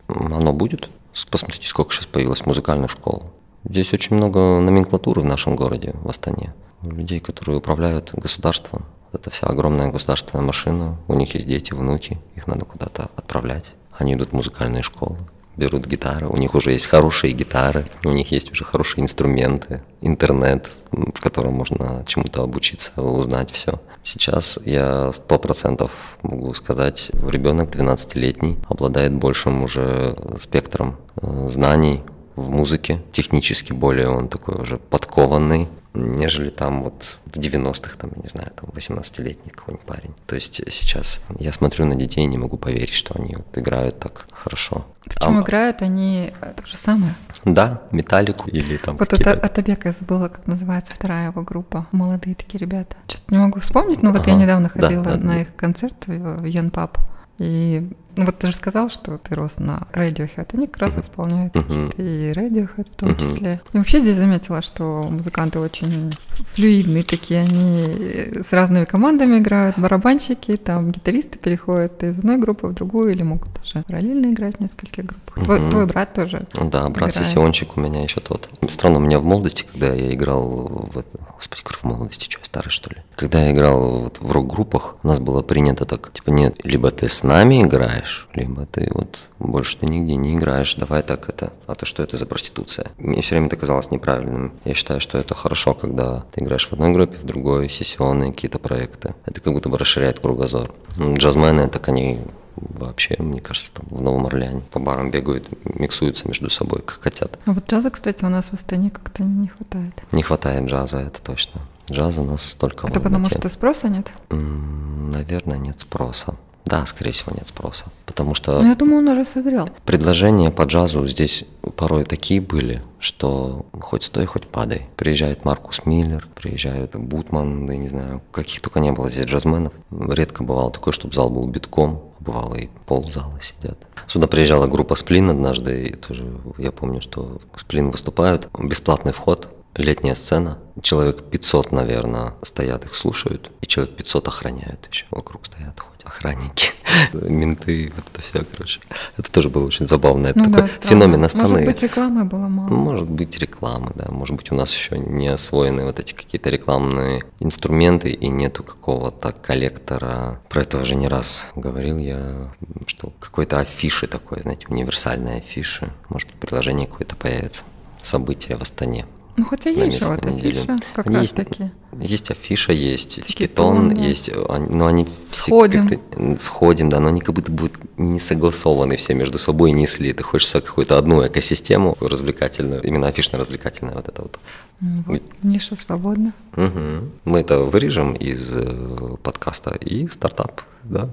оно 0.08 0.54
будет. 0.54 0.90
Посмотрите, 1.30 1.68
сколько 1.68 1.94
сейчас 1.94 2.08
появилось 2.08 2.46
музыкальных 2.46 2.92
школ. 2.92 3.32
Здесь 3.68 3.94
очень 3.94 4.16
много 4.16 4.60
номенклатуры 4.60 5.22
в 5.22 5.26
нашем 5.26 5.56
городе, 5.56 5.94
в 6.04 6.10
Астане. 6.10 6.54
Людей, 6.84 7.20
которые 7.20 7.58
управляют 7.58 8.12
государством. 8.14 8.86
Это 9.12 9.30
вся 9.30 9.48
огромная 9.48 9.92
государственная 9.92 10.46
машина. 10.46 10.98
У 11.08 11.16
них 11.16 11.34
есть 11.34 11.48
дети, 11.48 11.74
внуки. 11.74 12.20
Их 12.36 12.48
надо 12.48 12.66
куда-то 12.66 13.10
отправлять. 13.16 13.74
Они 13.98 14.14
идут 14.14 14.30
в 14.30 14.34
музыкальные 14.34 14.84
школы 14.84 15.18
берут 15.58 15.86
гитары, 15.86 16.28
у 16.28 16.38
них 16.38 16.54
уже 16.54 16.72
есть 16.72 16.88
хорошие 16.88 17.34
гитары, 17.34 17.86
у 18.04 18.12
них 18.12 18.32
есть 18.32 18.52
уже 18.52 18.66
хорошие 18.66 19.04
инструменты, 19.04 19.84
интернет, 20.02 20.70
в 20.92 21.22
котором 21.22 21.54
можно 21.54 22.04
чему-то 22.08 22.44
обучиться, 22.44 22.92
узнать 23.02 23.52
все. 23.52 23.80
Сейчас 24.04 24.60
я 24.66 25.12
сто 25.14 25.40
процентов 25.40 25.92
могу 26.24 26.54
сказать, 26.54 27.12
ребенок 27.28 27.70
12-летний 27.70 28.58
обладает 28.68 29.14
большим 29.14 29.64
уже 29.64 30.16
спектром 30.40 30.98
э, 31.22 31.48
знаний 31.50 32.04
в 32.36 32.50
музыке, 32.50 33.02
технически 33.12 33.74
более 33.74 34.10
он 34.10 34.28
такой 34.28 34.56
уже 34.56 34.78
подкованный, 34.78 35.68
нежели 35.96 36.50
там 36.50 36.84
вот 36.84 37.18
в 37.26 37.38
90-х, 37.38 37.96
там, 37.98 38.12
не 38.22 38.28
знаю, 38.28 38.52
там 38.56 38.70
18-летний 38.70 39.52
какой-нибудь 39.52 39.86
парень. 39.86 40.12
То 40.26 40.36
есть 40.36 40.62
сейчас 40.72 41.22
я 41.40 41.52
смотрю 41.52 41.86
на 41.86 41.96
детей 41.96 42.24
и 42.24 42.28
не 42.28 42.38
могу 42.38 42.58
поверить, 42.58 42.94
что 42.94 43.16
они 43.18 43.36
вот 43.36 43.58
играют 43.58 44.00
так 44.00 44.28
хорошо. 44.32 44.86
Причем 45.06 45.38
а, 45.38 45.42
играют 45.42 45.82
они 45.82 46.34
то 46.42 46.66
же 46.66 46.78
самое. 46.78 47.16
Да, 47.44 47.82
металлику 47.92 48.50
или 48.50 48.78
там 48.78 48.98
Вот 48.98 49.14
это 49.14 49.34
Атабека 49.34 49.90
я 49.90 49.94
забыла, 49.94 50.30
как 50.30 50.48
называется 50.48 50.94
вторая 50.94 51.30
его 51.30 51.42
группа. 51.42 51.88
Молодые 51.92 52.36
такие 52.36 52.60
ребята. 52.60 52.96
Что-то 53.08 53.34
не 53.34 53.38
могу 53.38 53.60
вспомнить, 53.60 54.02
но 54.02 54.12
вот 54.12 54.22
ага, 54.22 54.32
я 54.32 54.38
недавно 54.38 54.70
ходила 54.70 55.04
да, 55.04 55.18
на 55.18 55.34
да. 55.34 55.42
их 55.42 55.56
концерт 55.56 56.08
в 56.08 56.44
Янпап. 56.44 56.98
И 57.38 57.90
ну 58.16 58.26
вот 58.26 58.38
ты 58.38 58.48
же 58.48 58.54
сказал, 58.54 58.90
что 58.90 59.18
ты 59.18 59.36
рос 59.36 59.56
на 59.58 59.88
Radiohead. 59.94 60.50
Они 60.54 60.68
как 60.68 60.82
раз 60.82 60.98
исполняют 60.98 61.56
uh-huh. 61.56 61.96
и 61.98 62.32
Radiohead 62.32 62.88
в 62.92 62.96
том 62.96 63.10
uh-huh. 63.10 63.20
числе. 63.20 63.62
И 63.74 63.78
вообще 63.78 64.00
здесь 64.00 64.16
заметила, 64.16 64.62
что 64.62 65.08
музыканты 65.10 65.60
очень 65.60 66.16
флюидные 66.54 67.04
такие. 67.04 67.42
Они 67.42 68.44
с 68.44 68.52
разными 68.52 68.86
командами 68.86 69.40
играют. 69.40 69.78
Барабанщики, 69.78 70.56
там 70.58 70.92
гитаристы 70.92 71.38
переходят 71.38 72.04
из 72.04 72.20
одной 72.20 72.38
группы 72.38 72.68
в 72.68 72.74
другую 72.74 73.12
или 73.12 73.24
могут 73.24 73.50
даже 73.54 73.84
параллельно 73.86 74.32
играть 74.32 74.58
в 74.58 74.60
нескольких 74.60 75.06
группах. 75.06 75.38
Uh-huh. 75.38 75.46
Твой, 75.46 75.70
твой 75.70 75.86
брат 75.86 76.14
тоже 76.14 76.44
Да, 76.54 76.90
брат 76.90 77.12
играет. 77.12 77.14
Сессиончик 77.16 77.78
у 77.78 77.82
меня 77.82 78.02
еще 78.04 78.22
тот. 78.22 78.50
Странно, 78.70 78.98
у 78.98 79.02
меня 79.02 79.20
в 79.20 79.26
молодости, 79.26 79.66
когда 79.70 79.94
я 79.94 80.14
играл 80.14 80.44
в... 80.48 81.04
Господи, 81.36 81.62
в 81.66 81.84
молодости, 81.84 82.26
что, 82.30 82.44
старый 82.44 82.70
что 82.70 82.90
ли? 82.90 82.98
Когда 83.16 83.44
я 83.44 83.52
играл 83.52 84.02
вот 84.04 84.18
в 84.20 84.32
рок-группах, 84.32 84.96
у 85.04 85.08
нас 85.08 85.20
было 85.20 85.42
принято 85.42 85.86
так, 85.86 86.12
типа, 86.12 86.30
нет, 86.30 86.56
либо 86.64 86.92
ты 86.92 87.10
с 87.10 87.24
нами 87.24 87.62
играешь, 87.62 88.05
играешь, 88.06 88.28
либо 88.34 88.66
ты 88.66 88.90
вот 88.94 89.20
больше 89.40 89.78
ты 89.78 89.88
нигде 89.88 90.16
не 90.16 90.36
играешь, 90.36 90.76
давай 90.76 91.04
так 91.04 91.30
это. 91.30 91.52
А 91.68 91.76
то 91.76 91.86
что 91.86 92.04
это 92.04 92.18
за 92.18 92.26
проституция? 92.26 92.88
Мне 92.98 93.22
все 93.22 93.36
время 93.36 93.48
это 93.48 93.58
казалось 93.58 93.92
неправильным. 93.92 94.54
Я 94.64 94.74
считаю, 94.74 95.02
что 95.02 95.18
это 95.18 95.36
хорошо, 95.36 95.74
когда 95.74 96.24
ты 96.32 96.44
играешь 96.44 96.68
в 96.68 96.74
одной 96.74 96.94
группе, 96.94 97.18
в 97.18 97.24
другой, 97.24 97.70
сессионные 97.70 98.32
какие-то 98.32 98.60
проекты. 98.60 99.16
Это 99.26 99.42
как 99.42 99.54
будто 99.54 99.70
бы 99.70 99.78
расширяет 99.78 100.20
кругозор. 100.20 100.72
Джазмены, 100.98 101.68
так 101.68 101.88
они 101.90 102.20
вообще, 102.56 103.16
мне 103.20 103.42
кажется, 103.42 103.72
там 103.74 103.86
в 103.90 104.02
Новом 104.02 104.28
Орлеане 104.28 104.62
по 104.72 104.80
барам 104.80 105.12
бегают, 105.12 105.50
миксуются 105.66 106.28
между 106.28 106.50
собой, 106.50 106.82
как 106.82 107.02
хотят. 107.02 107.38
А 107.46 107.52
вот 107.52 107.70
джаза, 107.70 107.90
кстати, 107.90 108.24
у 108.24 108.30
нас 108.30 108.46
в 108.46 108.54
Астане 108.54 108.90
как-то 108.90 109.24
не 109.24 109.48
хватает. 109.48 109.94
Не 110.12 110.24
хватает 110.24 110.70
джаза, 110.70 111.00
это 111.00 111.22
точно. 111.22 111.62
Джаза 111.92 112.22
у 112.22 112.26
нас 112.26 112.56
только... 112.58 112.88
Это 112.88 113.00
потому 113.00 113.30
что 113.30 113.50
спроса 113.50 113.90
нет? 113.90 114.12
Наверное, 114.30 115.58
нет 115.58 115.80
спроса. 115.80 116.36
Да, 116.66 116.86
скорее 116.86 117.12
всего, 117.12 117.32
нет 117.36 117.48
спроса. 117.48 117.86
Потому 118.06 118.34
что... 118.34 118.62
Ну, 118.62 118.68
я 118.68 118.76
думаю, 118.76 119.00
он 119.00 119.08
уже 119.10 119.24
созрел. 119.24 119.70
Предложения 119.86 120.50
по 120.50 120.64
джазу 120.64 121.06
здесь 121.08 121.46
порой 121.76 122.06
такие 122.06 122.42
были, 122.42 122.82
что 123.00 123.66
хоть 123.80 124.04
стой, 124.04 124.26
хоть 124.26 124.48
падай. 124.48 124.88
Приезжает 124.96 125.46
Маркус 125.46 125.82
Миллер, 125.86 126.28
приезжает 126.34 126.96
Бутман, 126.96 127.68
да 127.68 127.74
я 127.74 127.80
не 127.80 127.88
знаю, 127.88 128.22
каких 128.32 128.62
только 128.62 128.80
не 128.80 128.92
было 128.92 129.10
здесь 129.10 129.26
джазменов. 129.26 129.74
Редко 129.92 130.44
бывало 130.44 130.72
такое, 130.72 130.92
чтобы 130.92 131.14
зал 131.14 131.30
был 131.30 131.48
битком. 131.48 132.02
Бывало 132.20 132.56
и 132.56 132.70
ползала 132.88 133.40
сидят. 133.40 133.78
Сюда 134.08 134.26
приезжала 134.28 134.66
группа 134.66 134.96
Сплин 134.96 135.30
однажды, 135.30 135.88
и 135.88 135.94
тоже 135.94 136.26
я 136.58 136.72
помню, 136.72 137.02
что 137.02 137.40
Сплин 137.56 137.92
выступают. 137.92 138.50
Бесплатный 138.58 139.14
вход, 139.14 139.50
летняя 139.76 140.16
сцена. 140.16 140.58
Человек 140.82 141.24
500, 141.30 141.72
наверное, 141.72 142.34
стоят, 142.42 142.86
их 142.86 142.96
слушают. 142.96 143.52
И 143.62 143.68
человек 143.68 143.96
500 143.96 144.28
охраняют 144.28 144.88
еще, 144.92 145.06
вокруг 145.12 145.46
стоят, 145.46 145.80
ходят 145.80 145.95
охранники, 146.08 146.72
менты, 147.14 147.92
вот 147.96 148.06
это 148.12 148.22
все, 148.22 148.44
короче. 148.44 148.80
Это 149.18 149.32
тоже 149.32 149.50
было 149.50 149.66
очень 149.66 149.88
забавно. 149.88 150.28
Это 150.28 150.40
ну, 150.40 150.46
такой 150.46 150.70
да, 150.82 150.88
феномен 150.88 151.24
Астаны. 151.24 151.50
Может 151.50 151.66
быть, 151.66 151.84
рекламы 151.84 152.26
было 152.26 152.48
мало. 152.48 152.70
Может 152.70 153.10
быть, 153.10 153.38
рекламы, 153.38 153.92
да. 153.96 154.12
Может 154.12 154.36
быть, 154.36 154.52
у 154.52 154.56
нас 154.56 154.74
еще 154.74 154.98
не 154.98 155.28
освоены 155.28 155.86
вот 155.86 156.00
эти 156.00 156.14
какие-то 156.14 156.50
рекламные 156.50 157.24
инструменты 157.40 158.10
и 158.12 158.28
нету 158.28 158.64
какого-то 158.64 159.32
коллектора. 159.32 160.40
Про 160.50 160.62
это 160.62 160.78
уже 160.78 160.96
не 160.96 161.08
раз 161.08 161.48
говорил 161.56 161.98
я, 161.98 162.52
что 162.88 163.12
какой-то 163.20 163.60
афиши 163.60 164.08
такой, 164.08 164.42
знаете, 164.42 164.68
универсальной 164.70 165.38
афиши. 165.38 165.92
Может 166.10 166.30
быть, 166.30 166.40
приложение 166.40 166.88
какое-то 166.88 167.16
появится. 167.16 167.64
Событие 168.02 168.58
в 168.58 168.62
Астане 168.62 169.06
Ну, 169.38 169.44
хотя 169.44 169.70
есть 169.70 170.00
же 170.00 170.06
вот 170.06 170.26
афиша, 170.26 170.78
как 170.94 171.08
Они 171.08 171.16
раз 171.16 171.24
есть, 171.24 171.36
таки. 171.36 171.70
Есть 172.00 172.32
афиша, 172.32 172.72
есть 172.72 173.22
Тикетон, 173.28 173.90
да. 173.90 174.02
есть, 174.02 174.30
они- 174.50 174.68
но 174.70 174.88
они 174.88 175.06
все 175.30 175.44
Сходим. 175.48 176.00
сходим, 176.40 176.90
да, 176.90 177.00
но 177.02 177.10
они 177.10 177.20
как 177.20 177.36
будто 177.36 177.52
будут 177.52 177.74
не 177.98 178.20
согласованы 178.20 178.96
все 178.96 179.14
между 179.14 179.38
собой, 179.38 179.72
не 179.74 179.88
сли. 179.88 180.14
Ты 180.14 180.24
хочешь 180.24 180.52
какую-то 180.52 180.98
одну 180.98 181.26
экосистему 181.28 181.98
развлекательную, 182.00 182.82
именно 182.84 183.08
афишно-развлекательную 183.08 183.96
вот 183.96 184.08
это 184.08 184.22
вот. 184.22 184.40
М, 184.82 185.04
вот, 185.08 185.22
Ниша 185.44 185.76
свободна. 185.76 186.32
Мгм. 186.56 187.12
Мы 187.26 187.40
это 187.40 187.60
вырежем 187.60 188.14
из 188.14 188.56
э, 188.56 189.16
подкаста 189.22 189.76
и 189.76 190.08
стартап, 190.08 190.62
да, 190.84 191.10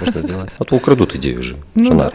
можно 0.00 0.20
сделать. 0.20 0.50
А 0.58 0.64
то 0.64 0.74
украдут 0.76 1.14
идею 1.14 1.42
же. 1.42 1.56
Ну 1.76 1.86
Жанар. 1.86 2.12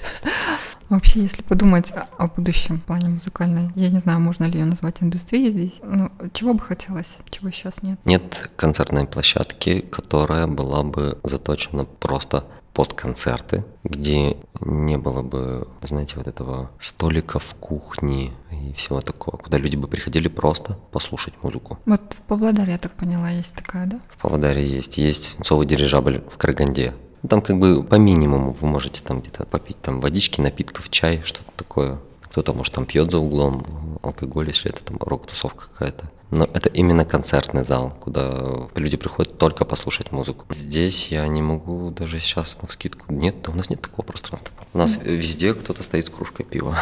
Вообще, 0.90 1.22
если 1.22 1.42
подумать 1.42 1.94
о, 2.18 2.28
будущем 2.28 2.80
в 2.80 2.84
плане 2.84 3.10
музыкальной, 3.10 3.72
я 3.76 3.90
не 3.90 4.00
знаю, 4.00 4.20
можно 4.20 4.46
ли 4.46 4.60
ее 4.60 4.66
назвать 4.66 5.02
индустрией 5.02 5.50
здесь. 5.50 5.80
Ну, 5.84 6.12
чего 6.34 6.54
бы 6.54 6.62
хотелось, 6.62 7.18
чего 7.30 7.50
сейчас 7.52 7.84
нет. 7.84 8.00
Нет 8.06 8.50
концертной 8.56 9.06
площадки, 9.06 9.82
которая 9.82 10.48
была 10.48 10.84
бы 10.84 11.20
заточена 11.24 11.86
просто 11.86 12.46
под 12.78 12.94
концерты, 12.94 13.66
где 13.84 14.38
не 14.62 15.00
было 15.00 15.24
бы, 15.24 15.68
знаете, 15.82 16.14
вот 16.16 16.28
этого 16.28 16.70
столика 16.80 17.40
в 17.40 17.56
кухне 17.56 18.32
и 18.52 18.72
всего 18.74 19.02
такого, 19.02 19.38
куда 19.38 19.58
люди 19.58 19.76
бы 19.76 19.88
приходили 19.88 20.28
просто 20.28 20.78
послушать 20.92 21.34
музыку. 21.42 21.80
Вот 21.88 22.14
в 22.14 22.22
Павлодаре, 22.22 22.74
я 22.74 22.78
так 22.78 22.92
поняла, 22.92 23.32
есть 23.32 23.56
такая, 23.56 23.88
да? 23.88 24.00
В 24.16 24.22
Павлодаре 24.22 24.64
есть, 24.64 25.00
есть 25.00 25.24
свинцовый 25.24 25.66
дирижабль 25.66 26.24
в 26.30 26.38
Караганде. 26.38 26.94
Там 27.28 27.42
как 27.42 27.58
бы 27.58 27.84
по 27.84 27.96
минимуму 27.96 28.56
вы 28.60 28.68
можете 28.68 29.02
там 29.02 29.22
где-то 29.22 29.46
попить 29.46 29.82
там 29.82 30.00
водички, 30.02 30.42
напитков, 30.42 30.90
чай, 30.90 31.22
что-то 31.24 31.52
такое. 31.56 32.00
Кто-то, 32.22 32.54
может, 32.54 32.74
там 32.74 32.86
пьет 32.86 33.10
за 33.10 33.18
углом 33.18 33.66
алкоголь, 34.04 34.50
если 34.50 34.70
это 34.72 34.84
там 34.84 34.98
рок-тусовка 35.00 35.68
какая-то. 35.70 36.12
Но 36.30 36.44
это 36.44 36.70
именно 36.70 37.06
концертный 37.06 37.64
зал, 37.64 37.98
куда 38.02 38.68
люди 38.76 38.98
приходят 38.98 39.38
только 39.38 39.64
послушать 39.66 40.12
музыку. 40.12 40.46
Здесь 40.50 41.08
я 41.08 41.26
не 41.28 41.42
могу 41.42 41.90
даже 41.90 42.20
сейчас 42.20 42.58
на 42.62 42.68
вскидку. 42.68 43.12
Нет, 43.12 43.48
у 43.48 43.54
нас 43.54 43.70
нет 43.70 43.82
такого 43.82 44.06
пространства. 44.06 44.54
У 44.74 44.78
нас 44.78 45.00
везде 45.02 45.54
кто-то 45.54 45.84
стоит 45.84 46.08
с 46.08 46.10
кружкой 46.10 46.46
пива 46.46 46.78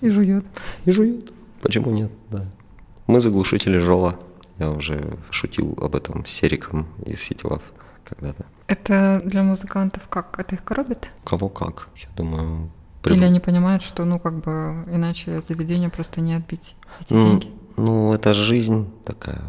И 0.00 0.08
жует. 0.08 0.44
и 0.86 0.90
жует. 0.90 1.30
Почему 1.60 1.90
нет? 1.90 2.10
Да. 2.30 2.44
Мы 3.06 3.20
заглушители 3.20 3.78
Жова. 3.78 4.18
Я 4.58 4.70
уже 4.70 5.18
шутил 5.30 5.76
об 5.80 5.94
этом 5.94 6.24
с 6.24 6.30
Сериком 6.30 6.86
из 7.04 7.20
Ситилов 7.20 7.62
когда-то. 8.04 8.44
Это 8.66 9.20
для 9.24 9.42
музыкантов 9.42 10.08
как? 10.08 10.38
Это 10.38 10.54
их 10.54 10.64
коробит? 10.64 11.10
Кого 11.24 11.48
как, 11.48 11.88
я 11.96 12.08
думаю. 12.16 12.70
Или 13.04 13.16
прив- 13.16 13.24
они 13.26 13.40
понимают, 13.40 13.82
что, 13.82 14.04
ну, 14.04 14.18
как 14.18 14.40
бы, 14.40 14.84
иначе 14.90 15.40
заведение 15.42 15.90
просто 15.90 16.20
не 16.20 16.34
отбить 16.34 16.74
эти 17.00 17.12
Ну, 17.12 17.20
деньги? 17.26 17.52
ну, 17.76 18.12
это 18.14 18.32
жизнь 18.34 18.90
такая. 19.04 19.42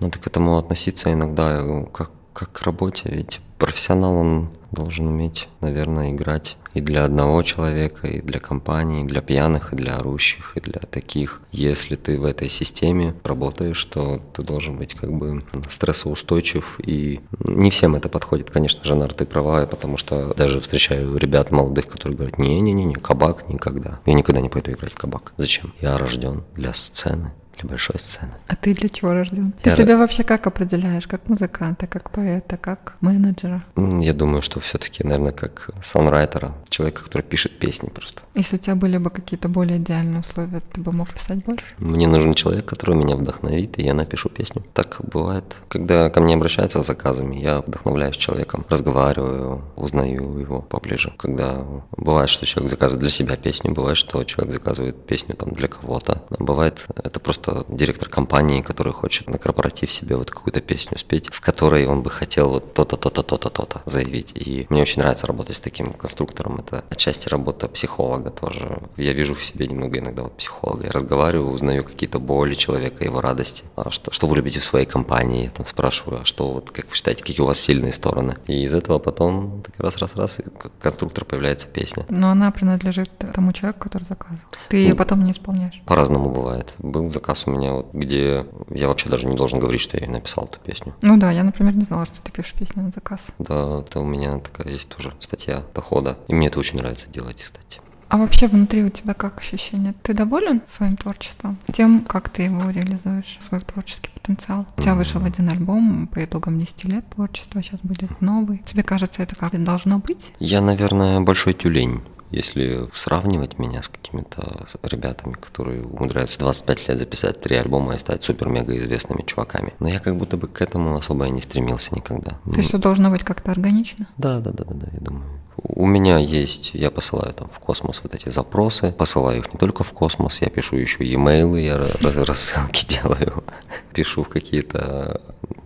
Надо 0.00 0.18
к 0.18 0.26
этому 0.26 0.56
относиться 0.56 1.12
иногда 1.12 1.60
э, 1.62 1.86
как, 1.92 2.10
как 2.32 2.50
к 2.52 2.62
работе. 2.62 3.10
Ведь 3.10 3.40
профессионал, 3.58 4.16
он 4.16 4.50
должен 4.72 5.06
уметь, 5.06 5.48
наверное, 5.60 6.10
играть 6.12 6.56
и 6.74 6.80
для 6.80 7.04
одного 7.04 7.42
человека, 7.42 8.06
и 8.06 8.20
для 8.20 8.40
компании, 8.40 9.02
и 9.02 9.06
для 9.06 9.20
пьяных, 9.20 9.72
и 9.72 9.76
для 9.76 9.96
орущих, 9.96 10.52
и 10.56 10.60
для 10.60 10.80
таких. 10.80 11.40
Если 11.52 11.96
ты 11.96 12.18
в 12.18 12.24
этой 12.24 12.48
системе 12.48 13.14
работаешь, 13.24 13.84
то 13.84 14.20
ты 14.34 14.42
должен 14.42 14.76
быть 14.76 14.94
как 14.94 15.12
бы 15.12 15.42
стрессоустойчив. 15.68 16.78
И 16.80 17.20
не 17.44 17.70
всем 17.70 17.96
это 17.96 18.08
подходит, 18.08 18.50
конечно, 18.50 18.84
Жанар, 18.84 19.12
ты 19.12 19.26
права, 19.26 19.66
потому 19.66 19.96
что 19.96 20.34
даже 20.34 20.60
встречаю 20.60 21.16
ребят 21.16 21.50
молодых, 21.50 21.86
которые 21.86 22.16
говорят, 22.16 22.38
не-не-не, 22.38 22.94
кабак 22.94 23.48
никогда. 23.48 24.00
Я 24.06 24.14
никогда 24.14 24.40
не 24.40 24.48
пойду 24.48 24.72
играть 24.72 24.92
в 24.92 24.98
кабак. 24.98 25.32
Зачем? 25.36 25.72
Я 25.80 25.98
рожден 25.98 26.44
для 26.54 26.72
сцены, 26.72 27.32
для 27.60 27.68
большой 27.68 27.98
сцены. 27.98 28.32
А 28.48 28.56
ты 28.56 28.74
для 28.74 28.88
чего 28.88 29.12
рожден? 29.12 29.52
Ты 29.62 29.70
Я 29.70 29.76
себя 29.76 29.96
вообще 29.96 30.22
как 30.22 30.46
определяешь? 30.46 31.06
Как 31.06 31.28
музыканта, 31.28 31.86
как 31.86 32.10
поэта, 32.10 32.56
как 32.56 32.94
менеджера? 33.00 33.62
Я 33.76 34.12
думаю, 34.12 34.42
что 34.42 34.60
все-таки, 34.60 35.04
наверное, 35.04 35.32
как 35.32 35.70
саундрайтера, 35.82 36.54
человека, 36.68 37.04
который 37.04 37.22
пишет 37.22 37.58
песни 37.58 37.88
просто. 37.88 38.22
Если 38.34 38.56
у 38.56 38.58
тебя 38.58 38.74
были 38.74 38.98
бы 38.98 39.10
какие-то 39.10 39.48
более 39.48 39.78
идеальные 39.78 40.20
условия, 40.20 40.62
ты 40.72 40.80
бы 40.80 40.92
мог 40.92 41.12
писать 41.12 41.44
больше? 41.44 41.64
Мне 41.78 42.06
нужен 42.06 42.34
человек, 42.34 42.64
который 42.66 42.94
меня 42.94 43.16
вдохновит, 43.16 43.78
и 43.78 43.82
я 43.82 43.94
напишу 43.94 44.28
песню. 44.28 44.64
Так 44.72 45.00
бывает. 45.02 45.56
Когда 45.68 46.10
ко 46.10 46.20
мне 46.20 46.34
обращаются 46.34 46.82
с 46.82 46.86
заказами, 46.86 47.36
я 47.36 47.60
вдохновляюсь 47.60 48.16
человеком, 48.16 48.64
разговариваю, 48.68 49.62
узнаю 49.76 50.38
его 50.38 50.62
поближе. 50.62 51.12
Когда 51.18 51.64
бывает, 51.96 52.30
что 52.30 52.46
человек 52.46 52.70
заказывает 52.70 53.00
для 53.00 53.10
себя 53.10 53.36
песню, 53.36 53.72
бывает, 53.72 53.98
что 53.98 54.22
человек 54.24 54.54
заказывает 54.54 55.06
песню 55.06 55.34
там 55.34 55.52
для 55.52 55.68
кого-то. 55.68 56.22
Бывает, 56.38 56.86
это 56.96 57.20
просто 57.20 57.49
директор 57.68 58.08
компании, 58.08 58.62
который 58.62 58.92
хочет 58.92 59.28
на 59.28 59.38
корпоратив 59.38 59.92
себе 59.92 60.16
вот 60.16 60.30
какую-то 60.30 60.60
песню 60.60 60.98
спеть, 60.98 61.28
в 61.32 61.40
которой 61.40 61.86
он 61.86 62.02
бы 62.02 62.10
хотел 62.10 62.50
вот 62.50 62.74
то-то, 62.74 62.96
то-то, 62.96 63.22
то-то, 63.22 63.48
то-то 63.48 63.82
заявить. 63.86 64.32
И 64.34 64.66
мне 64.68 64.82
очень 64.82 65.00
нравится 65.00 65.26
работать 65.26 65.56
с 65.56 65.60
таким 65.60 65.92
конструктором. 65.92 66.58
Это 66.58 66.84
отчасти 66.90 67.28
работа 67.28 67.68
психолога 67.68 68.30
тоже. 68.30 68.78
Я 68.96 69.12
вижу 69.12 69.34
в 69.34 69.44
себе 69.44 69.66
немного 69.66 69.98
иногда 69.98 70.22
вот 70.22 70.36
психолога. 70.36 70.84
Я 70.84 70.90
разговариваю, 70.90 71.50
узнаю 71.50 71.84
какие-то 71.84 72.18
боли 72.18 72.54
человека, 72.54 73.04
его 73.04 73.20
радости. 73.20 73.64
А 73.76 73.90
что, 73.90 74.12
что 74.12 74.26
вы 74.26 74.36
любите 74.36 74.60
в 74.60 74.64
своей 74.64 74.86
компании? 74.86 75.44
Я 75.44 75.50
там 75.50 75.66
спрашиваю, 75.66 76.22
а 76.22 76.24
что 76.24 76.52
вот, 76.52 76.70
как 76.70 76.88
вы 76.88 76.94
считаете, 76.94 77.22
какие 77.24 77.40
у 77.40 77.46
вас 77.46 77.58
сильные 77.58 77.92
стороны? 77.92 78.36
И 78.46 78.64
из 78.64 78.74
этого 78.74 78.98
потом 78.98 79.62
так 79.62 79.74
раз-раз-раз, 79.78 80.40
и 80.40 80.42
конструктор 80.80 81.24
появляется 81.24 81.68
песня. 81.68 82.04
Но 82.08 82.30
она 82.30 82.50
принадлежит 82.50 83.10
тому 83.32 83.52
человеку, 83.52 83.80
который 83.80 84.04
заказывал. 84.04 84.50
Ты 84.68 84.78
ее 84.78 84.94
потом 84.94 85.24
не 85.24 85.32
исполняешь. 85.32 85.82
По-разному 85.86 86.30
бывает. 86.30 86.72
Был 86.78 87.10
заказ 87.10 87.39
у 87.46 87.50
меня, 87.50 87.72
вот, 87.72 87.92
где 87.92 88.46
я 88.70 88.88
вообще 88.88 89.08
даже 89.08 89.26
не 89.26 89.36
должен 89.36 89.58
говорить, 89.58 89.80
что 89.80 89.98
я 89.98 90.08
написал 90.08 90.44
эту 90.44 90.58
песню. 90.60 90.94
Ну 91.02 91.16
да, 91.16 91.30
я, 91.30 91.42
например, 91.42 91.74
не 91.74 91.84
знала, 91.84 92.06
что 92.06 92.20
ты 92.20 92.32
пишешь 92.32 92.54
песни 92.54 92.80
на 92.80 92.90
заказ. 92.90 93.28
Да, 93.38 93.80
это 93.80 94.00
у 94.00 94.04
меня 94.04 94.38
такая 94.38 94.72
есть 94.72 94.88
тоже 94.88 95.12
статья 95.20 95.62
дохода. 95.74 96.18
И 96.28 96.34
мне 96.34 96.48
это 96.48 96.58
очень 96.58 96.78
нравится 96.78 97.06
делать, 97.08 97.42
кстати. 97.42 97.80
А 98.10 98.16
вообще 98.16 98.48
внутри 98.48 98.82
у 98.82 98.88
тебя 98.88 99.14
как 99.14 99.38
ощущение? 99.38 99.94
Ты 100.02 100.14
доволен 100.14 100.62
своим 100.68 100.96
творчеством? 100.96 101.56
Тем, 101.72 102.00
как 102.00 102.28
ты 102.28 102.42
его 102.42 102.68
реализуешь, 102.68 103.38
свой 103.48 103.60
творческий 103.60 104.10
потенциал? 104.10 104.66
У 104.76 104.82
тебя 104.82 104.96
вышел 104.96 105.24
один 105.24 105.48
альбом 105.48 106.08
по 106.08 106.24
итогам 106.24 106.58
10 106.58 106.84
лет 106.86 107.08
творчества, 107.10 107.62
сейчас 107.62 107.78
будет 107.84 108.20
новый. 108.20 108.62
Тебе 108.66 108.82
кажется, 108.82 109.22
это 109.22 109.36
как 109.36 109.62
должно 109.62 110.00
быть? 110.00 110.32
Я, 110.40 110.60
наверное, 110.60 111.20
большой 111.20 111.54
тюлень. 111.54 112.00
Если 112.30 112.88
сравнивать 112.92 113.58
меня 113.58 113.82
с 113.82 113.88
какими-то 113.88 114.66
ребятами, 114.82 115.32
которые 115.32 115.82
умудряются 115.82 116.38
25 116.38 116.88
лет 116.88 116.98
записать 116.98 117.40
три 117.40 117.56
альбома 117.56 117.94
и 117.94 117.98
стать 117.98 118.22
супер-мега 118.22 118.76
известными 118.78 119.22
чуваками. 119.22 119.72
Но 119.80 119.88
я 119.88 120.00
как 120.00 120.16
будто 120.16 120.36
бы 120.36 120.48
к 120.48 120.62
этому 120.62 120.96
особо 120.96 121.26
и 121.26 121.30
не 121.30 121.42
стремился 121.42 121.94
никогда. 121.94 122.32
То 122.44 122.56
есть 122.56 122.68
все 122.68 122.78
должно 122.78 123.10
быть 123.10 123.24
как-то 123.24 123.50
органично? 123.50 124.06
Да, 124.16 124.38
да, 124.38 124.50
да, 124.50 124.64
да, 124.64 124.74
да, 124.74 124.86
я 124.92 125.00
думаю. 125.00 125.40
У 125.62 125.86
меня 125.86 126.18
есть, 126.18 126.70
я 126.74 126.90
посылаю 126.90 127.34
там 127.34 127.48
в 127.48 127.58
космос 127.58 128.00
вот 128.02 128.14
эти 128.14 128.28
запросы, 128.28 128.92
посылаю 128.92 129.38
их 129.38 129.52
не 129.52 129.58
только 129.58 129.84
в 129.84 129.92
космос, 129.92 130.40
я 130.40 130.48
пишу 130.48 130.76
еще 130.76 131.04
e-mail, 131.04 131.60
я 131.60 131.76
рассылки 132.24 132.86
делаю, 133.02 133.44
пишу 133.92 134.24
в 134.24 134.28
какие-то 134.28 135.20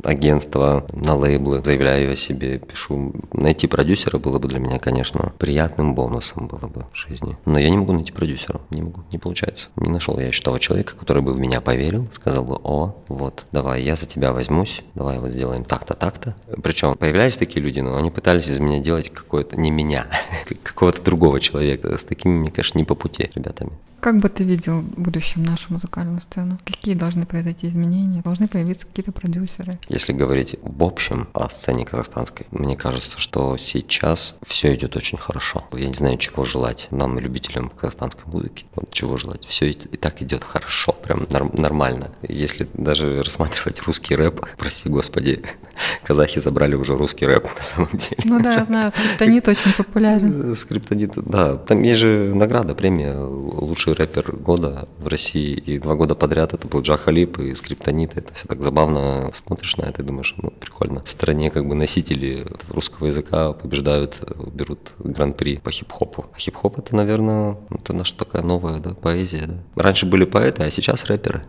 агентства, 0.07 0.87
на 0.93 1.15
лейблы, 1.15 1.63
заявляю 1.65 2.13
о 2.13 2.17
себе, 2.17 2.59
пишу. 2.59 3.13
Найти 3.33 3.67
продюсера 3.67 4.19
было 4.19 4.39
бы 4.39 4.49
для 4.49 4.59
меня, 4.59 4.79
конечно, 4.79 5.33
приятным 5.39 5.95
бонусом 5.95 6.47
было 6.47 6.69
бы 6.69 6.87
в 6.93 6.97
жизни. 6.97 7.37
Но 7.45 7.59
я 7.59 7.71
не 7.71 7.77
могу 7.77 7.93
найти 7.93 8.13
продюсера, 8.13 8.61
не 8.71 8.83
могу, 8.83 9.03
не 9.13 9.19
получается. 9.19 9.69
Не 9.77 9.91
нашел 9.91 10.19
я 10.19 10.29
еще 10.29 10.43
того 10.43 10.59
человека, 10.59 10.95
который 10.97 11.23
бы 11.23 11.33
в 11.33 11.39
меня 11.39 11.61
поверил, 11.61 12.07
сказал 12.13 12.45
бы, 12.45 12.59
о, 12.63 12.97
вот, 13.09 13.47
давай, 13.53 13.83
я 13.83 13.97
за 13.97 14.07
тебя 14.07 14.33
возьмусь, 14.33 14.83
давай 14.95 15.19
вот 15.19 15.31
сделаем 15.31 15.65
так-то, 15.65 15.95
так-то. 15.95 16.35
Причем 16.63 16.95
появлялись 16.97 17.37
такие 17.37 17.63
люди, 17.63 17.81
но 17.81 17.97
они 17.97 18.11
пытались 18.11 18.49
из 18.49 18.59
меня 18.59 18.81
делать 18.81 19.11
какое-то, 19.11 19.57
не 19.57 19.71
меня, 19.71 20.07
какого-то 20.63 21.03
другого 21.03 21.41
человека. 21.41 21.97
С 21.97 22.05
такими, 22.05 22.33
мне, 22.33 22.51
конечно, 22.51 22.79
не 22.79 22.85
по 22.85 22.95
пути 22.95 23.31
ребятами. 23.35 23.73
Как 24.05 24.19
бы 24.19 24.29
ты 24.29 24.45
видел 24.45 24.83
в 24.83 25.01
будущем 25.01 25.45
нашу 25.45 25.73
музыкальную 25.73 26.21
сцену? 26.21 26.59
Какие 26.67 26.95
должны 26.95 27.25
произойти 27.25 27.69
изменения? 27.69 28.21
Должны 28.21 28.49
появиться 28.49 28.87
какие-то 28.87 29.13
продюсеры? 29.13 29.79
Если 29.89 30.13
говорить 30.13 30.57
в 30.61 30.85
общем 30.85 31.27
о 31.33 31.49
сцене 31.49 31.87
казахстанской, 31.87 32.47
мне 32.51 32.77
кажется, 32.77 33.19
что 33.19 33.57
сейчас 33.57 34.37
все 34.47 34.75
идет 34.75 34.95
очень 34.95 35.17
хорошо. 35.17 35.65
Я 35.73 35.89
не 35.89 35.95
знаю, 35.95 36.19
чего 36.19 36.45
желать 36.45 36.89
нам, 36.91 37.19
любителям 37.19 37.71
казахстанской 37.71 38.31
музыки. 38.31 38.67
Вот 38.75 38.91
чего 38.93 39.17
желать. 39.17 39.47
Все 39.47 39.71
и 39.71 39.73
так 39.73 40.21
идет 40.21 40.45
хорошо, 40.45 40.93
прям 40.93 41.27
норм- 41.31 41.59
нормально. 41.59 42.11
Если 42.29 42.69
даже 42.75 43.23
рассматривать 43.23 43.81
русский 43.87 44.17
рэп, 44.17 44.45
прости 44.59 44.91
господи, 44.91 45.43
казахи 46.05 46.41
забрали 46.41 46.75
уже 46.75 46.95
русский 46.95 47.25
рэп 47.25 47.49
на 47.57 47.65
самом 47.65 47.93
деле. 47.93 48.19
Ну 48.25 48.39
да, 48.39 48.53
я 48.53 48.67
знаю, 48.67 48.91
скриптонит 48.95 49.49
очень 49.49 49.73
популярен. 49.73 50.55
Скриптонит, 50.55 51.13
да. 51.15 51.57
Там 51.57 51.83
есть 51.83 52.01
же 52.01 52.35
награда, 52.35 52.75
премия 52.75 53.17
«Лучший 53.17 53.94
лучший 53.95 54.07
рэпер 54.07 54.37
года 54.37 54.89
в 54.99 55.09
России, 55.09 55.55
и 55.55 55.79
два 55.79 55.95
года 55.95 56.15
подряд 56.15 56.53
это 56.53 56.67
был 56.69 56.83
Джа 56.83 56.97
Халип 56.97 57.39
и 57.39 57.55
Скриптонит. 57.55 58.17
Это 58.17 58.35
все 58.35 58.47
так 58.47 58.63
забавно 58.63 59.31
смотришь 59.33 59.77
на 59.77 59.85
это 59.87 60.03
и 60.03 60.05
думаешь, 60.05 60.35
ну, 60.37 60.51
прикольно. 60.51 61.03
В 61.05 61.11
стране 61.11 61.51
как 61.51 61.67
бы 61.67 61.75
носители 61.75 62.45
русского 62.69 63.07
языка 63.07 63.53
побеждают, 63.53 64.21
берут 64.53 64.93
гран-при 64.99 65.59
по 65.59 65.71
хип-хопу. 65.71 66.27
А 66.33 66.39
хип-хоп 66.39 66.79
это, 66.79 66.97
наверное, 66.97 67.57
это 67.71 67.93
наша 67.93 68.15
такая 68.17 68.43
новая 68.43 68.79
да, 68.79 68.95
поэзия. 68.95 69.47
Да. 69.47 69.83
Раньше 69.83 70.07
были 70.07 70.25
поэты, 70.25 70.63
а 70.65 70.71
сейчас 70.71 71.07
рэперы. 71.07 71.45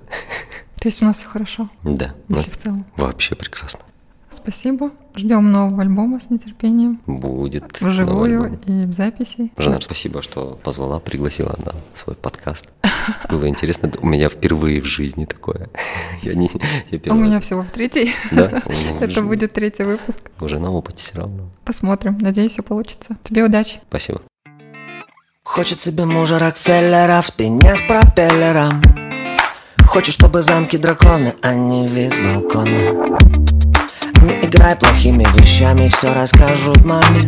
То 0.79 0.87
есть 0.87 1.01
у 1.01 1.05
нас 1.05 1.17
все 1.17 1.27
хорошо? 1.27 1.69
Да. 1.83 2.13
Если 2.29 2.51
в 2.51 2.57
целом. 2.57 2.85
Вообще 2.95 3.35
прекрасно. 3.35 3.81
Спасибо. 4.29 4.91
Ждем 5.15 5.51
нового 5.51 5.81
альбома 5.81 6.19
с 6.19 6.29
нетерпением. 6.29 6.99
Будет. 7.05 7.79
Вживую 7.79 8.59
и 8.65 8.85
в 8.85 8.93
записи. 8.93 9.51
Жанна, 9.57 9.79
спасибо, 9.79 10.21
что 10.21 10.59
позвала, 10.61 10.99
пригласила 10.99 11.55
на 11.63 11.73
свой 11.93 12.15
подкаст. 12.15 12.65
Было 13.29 13.47
интересно. 13.47 13.91
У 14.01 14.07
меня 14.07 14.27
впервые 14.29 14.81
в 14.81 14.85
жизни 14.85 15.25
такое. 15.25 15.69
Я 16.21 16.33
не, 16.33 16.49
я 16.91 17.13
у 17.13 17.15
меня 17.15 17.39
всего 17.39 17.63
в 17.63 17.71
третий. 17.71 18.11
Да. 18.31 18.61
Это 18.99 19.21
будет 19.21 19.53
третий 19.53 19.83
выпуск. 19.83 20.19
Уже 20.41 20.59
на 20.59 20.71
опыте 20.71 20.97
все 21.03 21.17
равно. 21.17 21.49
Посмотрим. 21.63 22.17
Надеюсь, 22.19 22.51
все 22.51 22.63
получится. 22.63 23.17
Тебе 23.23 23.43
удачи. 23.43 23.79
Спасибо. 23.87 24.21
Хочет 25.43 25.79
себе 25.79 26.05
мужа 26.05 26.39
Рокфеллера 26.39 27.21
в 27.21 27.27
спине 27.27 27.75
с 27.75 27.81
пропеллером. 27.87 28.81
Хочет, 29.87 30.15
чтобы 30.15 30.41
замки 30.41 30.77
драконы, 30.77 31.33
а 31.41 31.53
не 31.53 31.87
вид 31.87 32.13
балкона. 32.21 33.54
Не 34.25 34.33
играй 34.41 34.75
плохими 34.75 35.23
вещами, 35.37 35.87
все 35.87 36.11
расскажут 36.11 36.83
маме. 36.83 37.27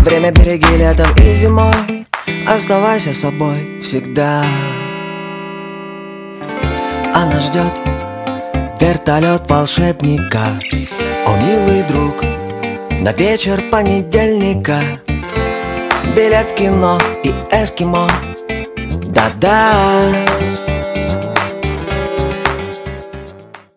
Время 0.00 0.30
береги 0.30 0.78
летом 0.78 1.10
и 1.16 1.34
зимой 1.34 2.06
Оставайся 2.46 3.12
собой 3.12 3.78
всегда. 3.82 4.44
Она 7.14 7.38
ждет 7.40 7.74
вертолет 8.80 9.50
волшебника. 9.50 10.58
О, 11.26 11.36
милый 11.36 11.82
друг, 11.82 12.22
на 12.22 13.12
вечер 13.12 13.62
понедельника. 13.70 14.80
Билет 16.16 16.52
в 16.52 16.54
кино 16.54 16.98
и 17.22 17.28
эскимо. 17.50 18.08
Да-да 19.04 20.14